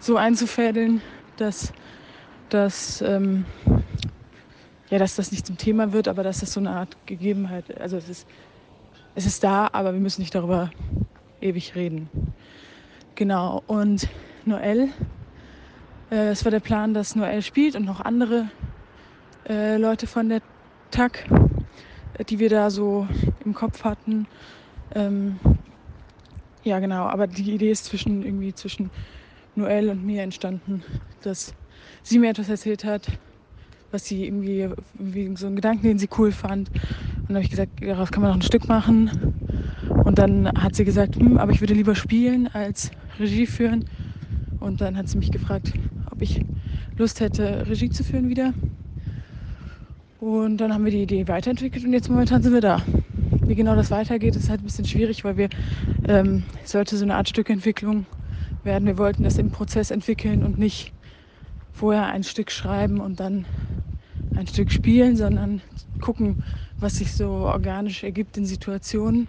so 0.00 0.16
einzufädeln, 0.16 1.02
dass, 1.36 1.74
dass, 2.48 3.02
ähm, 3.02 3.44
ja, 4.88 4.98
dass 4.98 5.16
das 5.16 5.32
nicht 5.32 5.46
zum 5.46 5.58
Thema 5.58 5.92
wird, 5.92 6.08
aber 6.08 6.22
dass 6.22 6.40
das 6.40 6.54
so 6.54 6.60
eine 6.60 6.70
Art 6.70 6.96
Gegebenheit, 7.04 7.78
also 7.78 7.98
es 7.98 8.08
ist, 8.08 8.26
es 9.14 9.26
ist 9.26 9.44
da, 9.44 9.68
aber 9.70 9.92
wir 9.92 10.00
müssen 10.00 10.22
nicht 10.22 10.34
darüber 10.34 10.70
ewig 11.42 11.74
reden. 11.74 12.08
Genau, 13.16 13.62
und 13.66 14.08
Noel, 14.46 14.90
äh, 16.10 16.28
es 16.28 16.44
war 16.44 16.50
der 16.50 16.60
Plan, 16.60 16.92
dass 16.92 17.16
Noel 17.16 17.40
spielt 17.40 17.76
und 17.76 17.86
noch 17.86 18.00
andere 18.00 18.50
äh, 19.48 19.78
Leute 19.78 20.06
von 20.06 20.28
der 20.28 20.42
TAG, 20.90 21.24
äh, 22.18 22.24
die 22.24 22.38
wir 22.38 22.50
da 22.50 22.68
so 22.68 23.08
im 23.42 23.54
Kopf 23.54 23.84
hatten. 23.84 24.26
Ähm, 24.94 25.38
ja, 26.62 26.78
genau, 26.78 27.04
aber 27.04 27.26
die 27.26 27.54
Idee 27.54 27.70
ist 27.70 27.86
zwischen 27.86 28.22
irgendwie 28.22 28.54
zwischen 28.54 28.90
Noel 29.54 29.88
und 29.88 30.04
mir 30.04 30.22
entstanden, 30.22 30.82
dass 31.22 31.54
sie 32.02 32.18
mir 32.18 32.30
etwas 32.30 32.50
erzählt 32.50 32.84
hat, 32.84 33.08
was 33.90 34.04
sie 34.04 34.26
irgendwie, 34.26 34.68
irgendwie 34.98 35.36
so 35.36 35.46
einen 35.46 35.56
Gedanken, 35.56 35.86
den 35.86 35.98
sie 35.98 36.08
cool 36.18 36.32
fand. 36.32 36.68
Und 36.70 37.28
dann 37.28 37.36
habe 37.36 37.44
ich 37.44 37.50
gesagt, 37.50 37.80
daraus 37.80 38.10
kann 38.10 38.22
man 38.22 38.32
noch 38.32 38.38
ein 38.38 38.42
Stück 38.42 38.68
machen. 38.68 39.10
Und 40.04 40.18
dann 40.18 40.48
hat 40.48 40.74
sie 40.74 40.84
gesagt, 40.84 41.16
hm, 41.16 41.38
aber 41.38 41.52
ich 41.52 41.60
würde 41.62 41.72
lieber 41.72 41.94
spielen 41.94 42.46
als 42.48 42.90
Regie 43.18 43.46
führen. 43.46 43.84
Und 44.64 44.80
dann 44.80 44.96
hat 44.96 45.10
sie 45.10 45.18
mich 45.18 45.30
gefragt, 45.30 45.74
ob 46.10 46.22
ich 46.22 46.40
Lust 46.96 47.20
hätte, 47.20 47.66
Regie 47.68 47.90
zu 47.90 48.02
führen 48.02 48.30
wieder. 48.30 48.54
Und 50.20 50.56
dann 50.56 50.72
haben 50.72 50.86
wir 50.86 50.90
die 50.90 51.02
Idee 51.02 51.28
weiterentwickelt 51.28 51.84
und 51.84 51.92
jetzt 51.92 52.08
momentan 52.08 52.42
sind 52.42 52.54
wir 52.54 52.62
da. 52.62 52.80
Wie 53.42 53.54
genau 53.54 53.76
das 53.76 53.90
weitergeht, 53.90 54.36
ist 54.36 54.48
halt 54.48 54.62
ein 54.62 54.64
bisschen 54.64 54.86
schwierig, 54.86 55.22
weil 55.22 55.36
wir 55.36 55.50
ähm, 56.08 56.44
sollte 56.64 56.96
so 56.96 57.04
eine 57.04 57.14
Art 57.16 57.28
Stückentwicklung 57.28 58.06
werden. 58.62 58.86
Wir 58.86 58.96
wollten 58.96 59.22
das 59.22 59.36
im 59.36 59.50
Prozess 59.50 59.90
entwickeln 59.90 60.42
und 60.42 60.58
nicht 60.58 60.94
vorher 61.70 62.06
ein 62.06 62.24
Stück 62.24 62.50
schreiben 62.50 63.00
und 63.00 63.20
dann 63.20 63.44
ein 64.34 64.46
Stück 64.46 64.72
spielen, 64.72 65.16
sondern 65.16 65.60
gucken, 66.00 66.42
was 66.80 66.96
sich 66.96 67.12
so 67.12 67.28
organisch 67.28 68.02
ergibt 68.02 68.38
in 68.38 68.46
Situationen. 68.46 69.28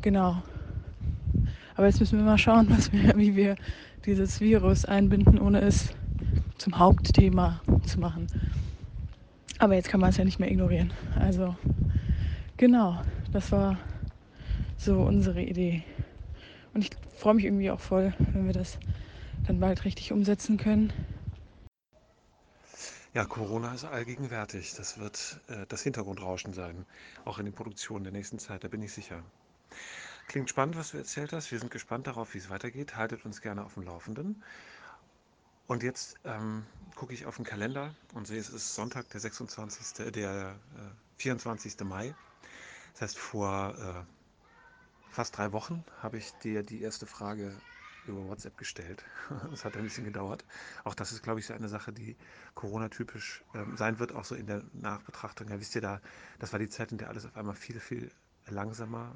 Genau. 0.00 0.42
Aber 1.76 1.86
jetzt 1.86 2.00
müssen 2.00 2.18
wir 2.18 2.24
mal 2.24 2.38
schauen, 2.38 2.68
wir, 2.90 3.16
wie 3.16 3.36
wir 3.36 3.56
dieses 4.06 4.40
Virus 4.40 4.84
einbinden, 4.84 5.38
ohne 5.38 5.60
es 5.60 5.94
zum 6.58 6.78
Hauptthema 6.78 7.60
zu 7.84 8.00
machen. 8.00 8.28
Aber 9.58 9.74
jetzt 9.74 9.88
kann 9.88 10.00
man 10.00 10.10
es 10.10 10.16
ja 10.16 10.24
nicht 10.24 10.38
mehr 10.38 10.50
ignorieren. 10.50 10.92
Also 11.14 11.54
genau, 12.56 13.02
das 13.32 13.52
war 13.52 13.78
so 14.78 15.02
unsere 15.02 15.42
Idee. 15.42 15.84
Und 16.72 16.82
ich 16.82 16.90
freue 17.16 17.34
mich 17.34 17.44
irgendwie 17.44 17.70
auch 17.70 17.80
voll, 17.80 18.14
wenn 18.18 18.46
wir 18.46 18.52
das 18.52 18.78
dann 19.46 19.60
bald 19.60 19.84
richtig 19.84 20.12
umsetzen 20.12 20.56
können. 20.56 20.92
Ja, 23.14 23.24
Corona 23.24 23.72
ist 23.72 23.84
allgegenwärtig. 23.84 24.74
Das 24.74 24.98
wird 24.98 25.40
äh, 25.48 25.64
das 25.68 25.82
Hintergrundrauschen 25.82 26.52
sein, 26.52 26.84
auch 27.24 27.38
in 27.38 27.46
den 27.46 27.54
Produktionen 27.54 28.04
der 28.04 28.12
nächsten 28.12 28.38
Zeit, 28.38 28.64
da 28.64 28.68
bin 28.68 28.82
ich 28.82 28.92
sicher. 28.92 29.22
Klingt 30.26 30.50
spannend, 30.50 30.76
was 30.76 30.90
du 30.90 30.98
erzählt 30.98 31.32
hast. 31.32 31.52
Wir 31.52 31.60
sind 31.60 31.70
gespannt 31.70 32.08
darauf, 32.08 32.34
wie 32.34 32.38
es 32.38 32.50
weitergeht. 32.50 32.96
Haltet 32.96 33.24
uns 33.24 33.40
gerne 33.40 33.64
auf 33.64 33.74
dem 33.74 33.84
Laufenden. 33.84 34.42
Und 35.68 35.82
jetzt 35.82 36.16
ähm, 36.24 36.64
gucke 36.96 37.14
ich 37.14 37.26
auf 37.26 37.36
den 37.36 37.44
Kalender 37.44 37.94
und 38.14 38.26
sehe, 38.26 38.38
es 38.38 38.48
ist 38.48 38.74
Sonntag, 38.74 39.08
der 39.10 39.20
26., 39.20 40.12
der 40.12 40.50
äh, 40.50 41.18
24. 41.18 41.78
Mai. 41.80 42.14
Das 42.92 43.02
heißt, 43.02 43.18
vor 43.18 43.74
äh, 43.78 45.12
fast 45.12 45.36
drei 45.36 45.52
Wochen 45.52 45.84
habe 46.02 46.18
ich 46.18 46.32
dir 46.42 46.62
die 46.62 46.82
erste 46.82 47.06
Frage 47.06 47.52
über 48.06 48.26
WhatsApp 48.28 48.58
gestellt. 48.58 49.04
Das 49.50 49.64
hat 49.64 49.76
ein 49.76 49.84
bisschen 49.84 50.04
gedauert. 50.04 50.44
Auch 50.84 50.94
das 50.94 51.12
ist, 51.12 51.22
glaube 51.22 51.40
ich, 51.40 51.46
so 51.46 51.54
eine 51.54 51.68
Sache, 51.68 51.92
die 51.92 52.16
Corona-typisch 52.54 53.44
ähm, 53.54 53.76
sein 53.76 53.98
wird, 53.98 54.12
auch 54.12 54.24
so 54.24 54.34
in 54.34 54.46
der 54.46 54.62
Nachbetrachtung. 54.72 55.48
Ja, 55.48 55.58
wisst 55.60 55.74
ihr 55.74 55.80
da, 55.80 56.00
das 56.38 56.52
war 56.52 56.58
die 56.58 56.68
Zeit, 56.68 56.92
in 56.92 56.98
der 56.98 57.08
alles 57.08 57.26
auf 57.26 57.36
einmal 57.36 57.54
viel, 57.54 57.80
viel 57.80 58.10
langsamer 58.48 59.14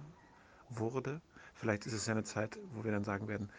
wurde. 0.71 1.21
Vielleicht 1.55 1.87
ist 1.87 1.93
es 1.93 2.07
ja 2.07 2.13
eine 2.13 2.25
Zeit, 2.25 2.59
wo 2.75 2.85
wir 2.85 2.93
dann 2.93 3.05
sagen 3.05 3.29
werden, 3.29 3.51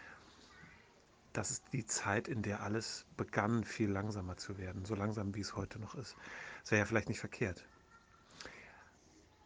das 1.33 1.51
ist 1.51 1.63
die 1.71 1.85
Zeit, 1.85 2.27
in 2.27 2.41
der 2.41 2.61
alles 2.61 3.05
begann, 3.15 3.63
viel 3.63 3.89
langsamer 3.89 4.37
zu 4.37 4.57
werden. 4.57 4.85
So 4.85 4.95
langsam, 4.95 5.33
wie 5.35 5.41
es 5.41 5.55
heute 5.55 5.79
noch 5.79 5.95
ist. 5.95 6.15
Das 6.63 6.71
wäre 6.71 6.79
ja 6.79 6.85
vielleicht 6.85 7.09
nicht 7.09 7.19
verkehrt. 7.19 7.65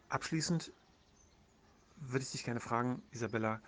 Abschließend 0.08 0.72
würde 1.96 2.24
ich 2.24 2.32
dich 2.32 2.44
gerne 2.44 2.60
fragen, 2.60 3.02
Isabella, 3.12 3.60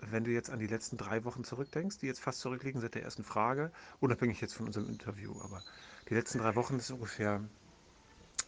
wenn 0.00 0.24
du 0.24 0.30
jetzt 0.30 0.50
an 0.50 0.58
die 0.58 0.66
letzten 0.66 0.96
drei 0.96 1.24
Wochen 1.24 1.44
zurückdenkst, 1.44 1.98
die 1.98 2.06
jetzt 2.06 2.20
fast 2.20 2.40
zurückliegen 2.40 2.80
seit 2.80 2.94
der 2.94 3.02
ersten 3.02 3.24
Frage, 3.24 3.72
unabhängig 4.00 4.40
jetzt 4.40 4.54
von 4.54 4.66
unserem 4.66 4.88
Interview, 4.88 5.40
aber 5.42 5.62
die 6.08 6.14
letzten 6.14 6.38
drei 6.38 6.54
Wochen 6.54 6.76
ist 6.76 6.90
ungefähr 6.90 7.42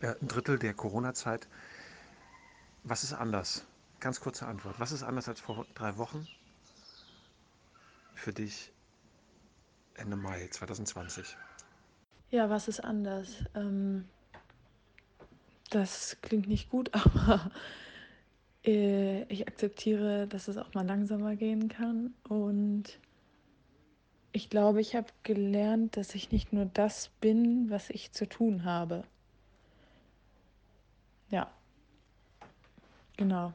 äh, 0.00 0.14
ein 0.20 0.28
Drittel 0.28 0.58
der 0.58 0.74
Corona-Zeit. 0.74 1.48
Was 2.84 3.02
ist 3.02 3.12
anders? 3.12 3.66
Ganz 4.00 4.20
kurze 4.20 4.46
Antwort. 4.46 4.78
Was 4.78 4.92
ist 4.92 5.02
anders 5.02 5.28
als 5.28 5.40
vor 5.40 5.66
drei 5.74 5.96
Wochen 5.98 6.28
für 8.14 8.32
dich 8.32 8.72
Ende 9.94 10.16
Mai 10.16 10.48
2020? 10.48 11.36
Ja, 12.30 12.48
was 12.50 12.68
ist 12.68 12.80
anders? 12.80 13.44
Ähm, 13.54 14.08
das 15.70 16.16
klingt 16.22 16.48
nicht 16.48 16.70
gut, 16.70 16.90
aber 16.94 17.50
äh, 18.64 19.24
ich 19.24 19.48
akzeptiere, 19.48 20.26
dass 20.28 20.48
es 20.48 20.56
auch 20.58 20.74
mal 20.74 20.86
langsamer 20.86 21.34
gehen 21.36 21.68
kann. 21.68 22.14
Und 22.28 23.00
ich 24.32 24.50
glaube, 24.50 24.80
ich 24.80 24.94
habe 24.94 25.08
gelernt, 25.24 25.96
dass 25.96 26.14
ich 26.14 26.30
nicht 26.30 26.52
nur 26.52 26.66
das 26.66 27.08
bin, 27.20 27.70
was 27.70 27.90
ich 27.90 28.12
zu 28.12 28.28
tun 28.28 28.64
habe. 28.64 29.04
Ja, 31.30 31.50
genau. 33.16 33.52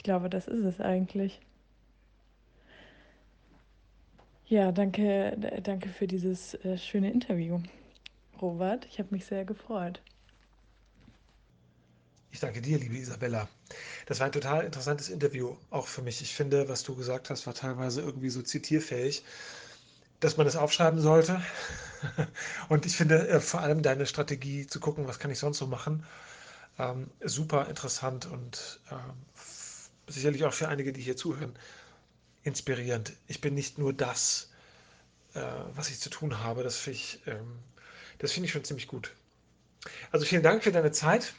Ich 0.00 0.04
glaube, 0.04 0.30
das 0.30 0.48
ist 0.48 0.64
es 0.64 0.80
eigentlich. 0.80 1.42
Ja, 4.46 4.72
danke, 4.72 5.36
danke 5.62 5.90
für 5.90 6.06
dieses 6.06 6.54
äh, 6.54 6.78
schöne 6.78 7.12
Interview, 7.12 7.60
Robert. 8.40 8.86
Ich 8.86 8.98
habe 8.98 9.10
mich 9.10 9.26
sehr 9.26 9.44
gefreut. 9.44 10.00
Ich 12.30 12.40
danke 12.40 12.62
dir, 12.62 12.78
liebe 12.78 12.96
Isabella. 12.96 13.46
Das 14.06 14.20
war 14.20 14.26
ein 14.28 14.32
total 14.32 14.64
interessantes 14.64 15.10
Interview, 15.10 15.54
auch 15.68 15.86
für 15.86 16.00
mich. 16.00 16.22
Ich 16.22 16.34
finde, 16.34 16.70
was 16.70 16.82
du 16.82 16.96
gesagt 16.96 17.28
hast, 17.28 17.46
war 17.46 17.52
teilweise 17.52 18.00
irgendwie 18.00 18.30
so 18.30 18.40
zitierfähig, 18.40 19.22
dass 20.20 20.38
man 20.38 20.46
es 20.46 20.56
aufschreiben 20.56 21.02
sollte. 21.02 21.42
Und 22.70 22.86
ich 22.86 22.96
finde 22.96 23.28
äh, 23.28 23.38
vor 23.38 23.60
allem 23.60 23.82
deine 23.82 24.06
Strategie 24.06 24.66
zu 24.66 24.80
gucken, 24.80 25.06
was 25.06 25.18
kann 25.18 25.30
ich 25.30 25.38
sonst 25.38 25.58
so 25.58 25.66
machen, 25.66 26.06
ähm, 26.78 27.10
super 27.20 27.68
interessant 27.68 28.24
und 28.24 28.80
ähm, 28.90 29.26
sicherlich 30.10 30.44
auch 30.44 30.52
für 30.52 30.68
einige, 30.68 30.92
die 30.92 31.00
hier 31.00 31.16
zuhören, 31.16 31.54
inspirierend. 32.42 33.12
Ich 33.28 33.40
bin 33.40 33.54
nicht 33.54 33.78
nur 33.78 33.92
das, 33.92 34.50
äh, 35.34 35.40
was 35.74 35.90
ich 35.90 36.00
zu 36.00 36.10
tun 36.10 36.38
habe. 36.40 36.62
Das 36.62 36.76
finde 36.76 36.98
ich, 36.98 37.20
ähm, 37.26 37.58
das 38.18 38.32
finde 38.32 38.46
ich 38.46 38.52
schon 38.52 38.64
ziemlich 38.64 38.88
gut. 38.88 39.12
Also 40.10 40.26
vielen 40.26 40.42
Dank 40.42 40.62
für 40.62 40.72
deine 40.72 40.92
Zeit, 40.92 41.32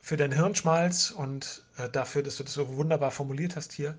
für 0.00 0.16
deinen 0.16 0.32
Hirnschmalz 0.32 1.10
und 1.10 1.64
äh, 1.76 1.88
dafür, 1.90 2.22
dass 2.22 2.36
du 2.36 2.44
das 2.44 2.54
so 2.54 2.76
wunderbar 2.76 3.10
formuliert 3.10 3.56
hast 3.56 3.72
hier. 3.72 3.98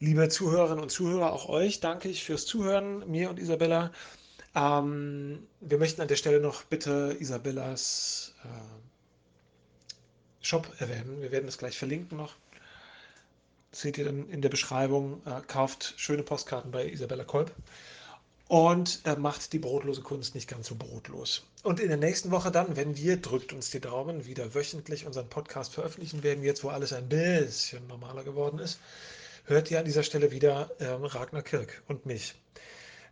Liebe 0.00 0.28
Zuhörerinnen 0.28 0.82
und 0.82 0.90
Zuhörer, 0.90 1.32
auch 1.32 1.48
euch 1.48 1.80
danke 1.80 2.08
ich 2.08 2.24
fürs 2.24 2.46
Zuhören, 2.46 3.08
mir 3.10 3.30
und 3.30 3.38
Isabella. 3.38 3.92
Ähm, 4.54 5.46
wir 5.60 5.78
möchten 5.78 6.00
an 6.00 6.08
der 6.08 6.16
Stelle 6.16 6.40
noch 6.40 6.64
bitte 6.64 7.16
Isabellas 7.18 8.34
äh, 8.44 8.48
Shop 10.42 10.68
erwähnen. 10.78 11.22
Wir 11.22 11.32
werden 11.32 11.46
das 11.46 11.58
gleich 11.58 11.78
verlinken 11.78 12.18
noch 12.18 12.34
seht 13.72 13.98
ihr 13.98 14.04
dann 14.04 14.28
in 14.28 14.42
der 14.42 14.50
Beschreibung, 14.50 15.22
äh, 15.26 15.40
kauft 15.46 15.94
schöne 15.96 16.22
Postkarten 16.22 16.70
bei 16.70 16.86
Isabella 16.86 17.24
Kolb 17.24 17.52
und 18.48 19.00
äh, 19.04 19.16
macht 19.16 19.52
die 19.54 19.58
brotlose 19.58 20.02
Kunst 20.02 20.34
nicht 20.34 20.48
ganz 20.48 20.68
so 20.68 20.74
brotlos. 20.74 21.44
Und 21.62 21.80
in 21.80 21.88
der 21.88 21.96
nächsten 21.96 22.30
Woche 22.30 22.50
dann, 22.50 22.76
wenn 22.76 22.96
wir, 22.96 23.16
drückt 23.16 23.52
uns 23.52 23.70
die 23.70 23.80
Daumen, 23.80 24.26
wieder 24.26 24.54
wöchentlich 24.54 25.06
unseren 25.06 25.28
Podcast 25.28 25.72
veröffentlichen 25.72 26.22
werden, 26.22 26.44
jetzt 26.44 26.62
wo 26.62 26.68
alles 26.68 26.92
ein 26.92 27.08
bisschen 27.08 27.86
normaler 27.86 28.24
geworden 28.24 28.58
ist, 28.58 28.78
hört 29.46 29.70
ihr 29.70 29.78
an 29.78 29.86
dieser 29.86 30.02
Stelle 30.02 30.30
wieder 30.30 30.70
ähm, 30.78 31.04
Ragnar 31.04 31.42
Kirk 31.42 31.82
und 31.88 32.04
mich. 32.04 32.34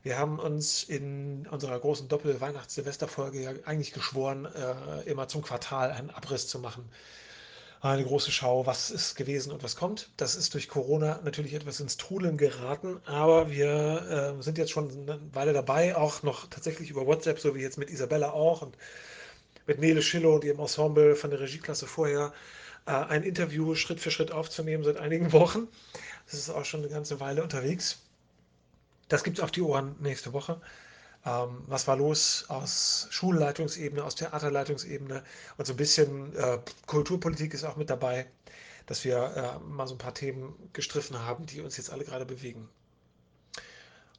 Wir 0.03 0.18
haben 0.18 0.38
uns 0.38 0.82
in 0.82 1.46
unserer 1.51 1.78
großen 1.78 2.09
Doppel-Weihnachts-Silvester-Folge 2.09 3.42
ja 3.42 3.51
eigentlich 3.64 3.92
geschworen, 3.92 4.46
äh, 4.46 5.11
immer 5.11 5.28
zum 5.28 5.42
Quartal 5.42 5.90
einen 5.90 6.11
Abriss 6.11 6.48
zu 6.48 6.59
machen 6.59 6.88
eine 7.82 8.05
große 8.05 8.30
Schau, 8.30 8.66
was 8.66 8.90
ist 8.90 9.14
gewesen 9.14 9.53
und 9.53 9.62
was 9.62 9.74
kommt. 9.74 10.11
Das 10.18 10.34
ist 10.36 10.53
durch 10.53 10.68
Corona 10.68 11.20
natürlich 11.24 11.55
etwas 11.55 11.80
ins 11.80 11.96
Trudeln 11.96 12.36
geraten, 12.36 13.01
aber 13.07 13.51
wir 13.51 14.36
äh, 14.38 14.42
sind 14.42 14.59
jetzt 14.59 14.70
schon 14.70 14.90
eine 14.90 15.18
Weile 15.32 15.55
dabei, 15.55 15.96
auch 15.96 16.22
noch 16.22 16.48
tatsächlich 16.48 16.90
über 16.90 17.07
WhatsApp, 17.07 17.40
so 17.40 17.55
wie 17.55 17.62
jetzt 17.62 17.78
mit 17.78 17.90
Isabella 17.90 18.32
auch 18.32 18.61
und 18.61 18.76
mit 19.66 19.78
Nele 19.78 20.03
Schiller 20.03 20.30
und 20.30 20.44
ihrem 20.44 20.61
Ensemble 20.61 21.16
von 21.16 21.30
der 21.30 21.40
Regieklasse 21.40 21.86
vorher, 21.86 22.34
äh, 22.86 22.90
ein 22.90 23.22
Interview 23.22 23.74
Schritt 23.74 24.01
für 24.01 24.11
Schritt 24.11 24.30
aufzunehmen 24.30 24.84
seit 24.84 24.98
einigen 24.98 25.32
Wochen. 25.32 25.66
Das 26.26 26.34
ist 26.34 26.51
auch 26.51 26.66
schon 26.66 26.80
eine 26.80 26.90
ganze 26.90 27.18
Weile 27.18 27.42
unterwegs. 27.42 27.98
Das 29.11 29.24
gibt 29.24 29.38
es 29.38 29.44
auf 29.44 29.50
die 29.50 29.61
Ohren 29.61 29.96
nächste 30.00 30.32
Woche. 30.32 30.61
Ähm, 31.26 31.64
was 31.66 31.86
war 31.86 31.96
los 31.96 32.46
aus 32.48 33.08
Schulleitungsebene, 33.11 34.02
aus 34.02 34.14
Theaterleitungsebene 34.14 35.22
und 35.58 35.66
so 35.66 35.74
ein 35.74 35.76
bisschen 35.76 36.34
äh, 36.36 36.58
Kulturpolitik 36.86 37.52
ist 37.52 37.64
auch 37.64 37.76
mit 37.76 37.90
dabei, 37.90 38.26
dass 38.86 39.04
wir 39.04 39.61
äh, 39.62 39.68
mal 39.68 39.86
so 39.86 39.94
ein 39.94 39.98
paar 39.98 40.14
Themen 40.14 40.54
gestriffen 40.72 41.18
haben, 41.18 41.44
die 41.44 41.61
uns 41.61 41.76
jetzt 41.76 41.90
alle 41.90 42.04
gerade 42.04 42.24
bewegen. 42.24 42.68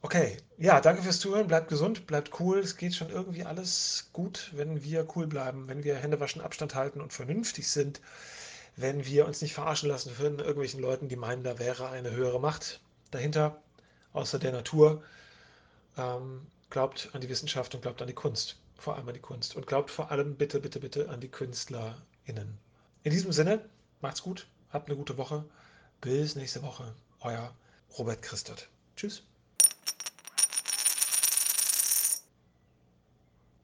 Okay, 0.02 0.36
ja, 0.58 0.80
danke 0.80 1.02
fürs 1.02 1.20
Zuhören. 1.20 1.46
Bleibt 1.46 1.68
gesund, 1.68 2.06
bleibt 2.06 2.38
cool. 2.38 2.58
Es 2.58 2.76
geht 2.76 2.94
schon 2.94 3.08
irgendwie 3.08 3.44
alles 3.44 4.10
gut, 4.12 4.50
wenn 4.54 4.82
wir 4.82 5.06
cool 5.16 5.26
bleiben, 5.26 5.68
wenn 5.68 5.84
wir 5.84 5.96
Hände 5.96 6.20
waschen, 6.20 6.42
Abstand 6.42 6.74
halten 6.74 7.00
und 7.00 7.12
vernünftig 7.12 7.68
sind, 7.70 8.00
wenn 8.76 9.06
wir 9.06 9.26
uns 9.26 9.40
nicht 9.40 9.54
verarschen 9.54 9.88
lassen 9.88 10.12
von 10.12 10.38
irgendwelchen 10.38 10.80
Leuten, 10.80 11.08
die 11.08 11.16
meinen, 11.16 11.44
da 11.44 11.58
wäre 11.58 11.88
eine 11.88 12.10
höhere 12.10 12.40
Macht 12.40 12.80
dahinter, 13.10 13.62
außer 14.12 14.38
der 14.38 14.52
Natur. 14.52 15.02
Ähm, 15.96 16.46
glaubt 16.70 17.10
an 17.12 17.20
die 17.20 17.28
Wissenschaft 17.28 17.74
und 17.74 17.82
glaubt 17.82 18.00
an 18.00 18.08
die 18.08 18.14
Kunst, 18.14 18.56
vor 18.78 18.96
allem 18.96 19.08
an 19.08 19.14
die 19.14 19.20
Kunst. 19.20 19.56
Und 19.56 19.66
glaubt 19.66 19.90
vor 19.90 20.10
allem 20.10 20.36
bitte, 20.36 20.60
bitte, 20.60 20.80
bitte 20.80 21.08
an 21.10 21.20
die 21.20 21.28
KünstlerInnen. 21.28 22.58
In 23.04 23.10
diesem 23.12 23.32
Sinne, 23.32 23.68
macht's 24.00 24.22
gut, 24.22 24.46
habt 24.70 24.88
eine 24.88 24.96
gute 24.96 25.16
Woche. 25.18 25.44
Bis 26.00 26.34
nächste 26.34 26.62
Woche. 26.62 26.94
Euer 27.20 27.54
Robert 27.96 28.22
Christot. 28.22 28.68
Tschüss. 28.96 29.22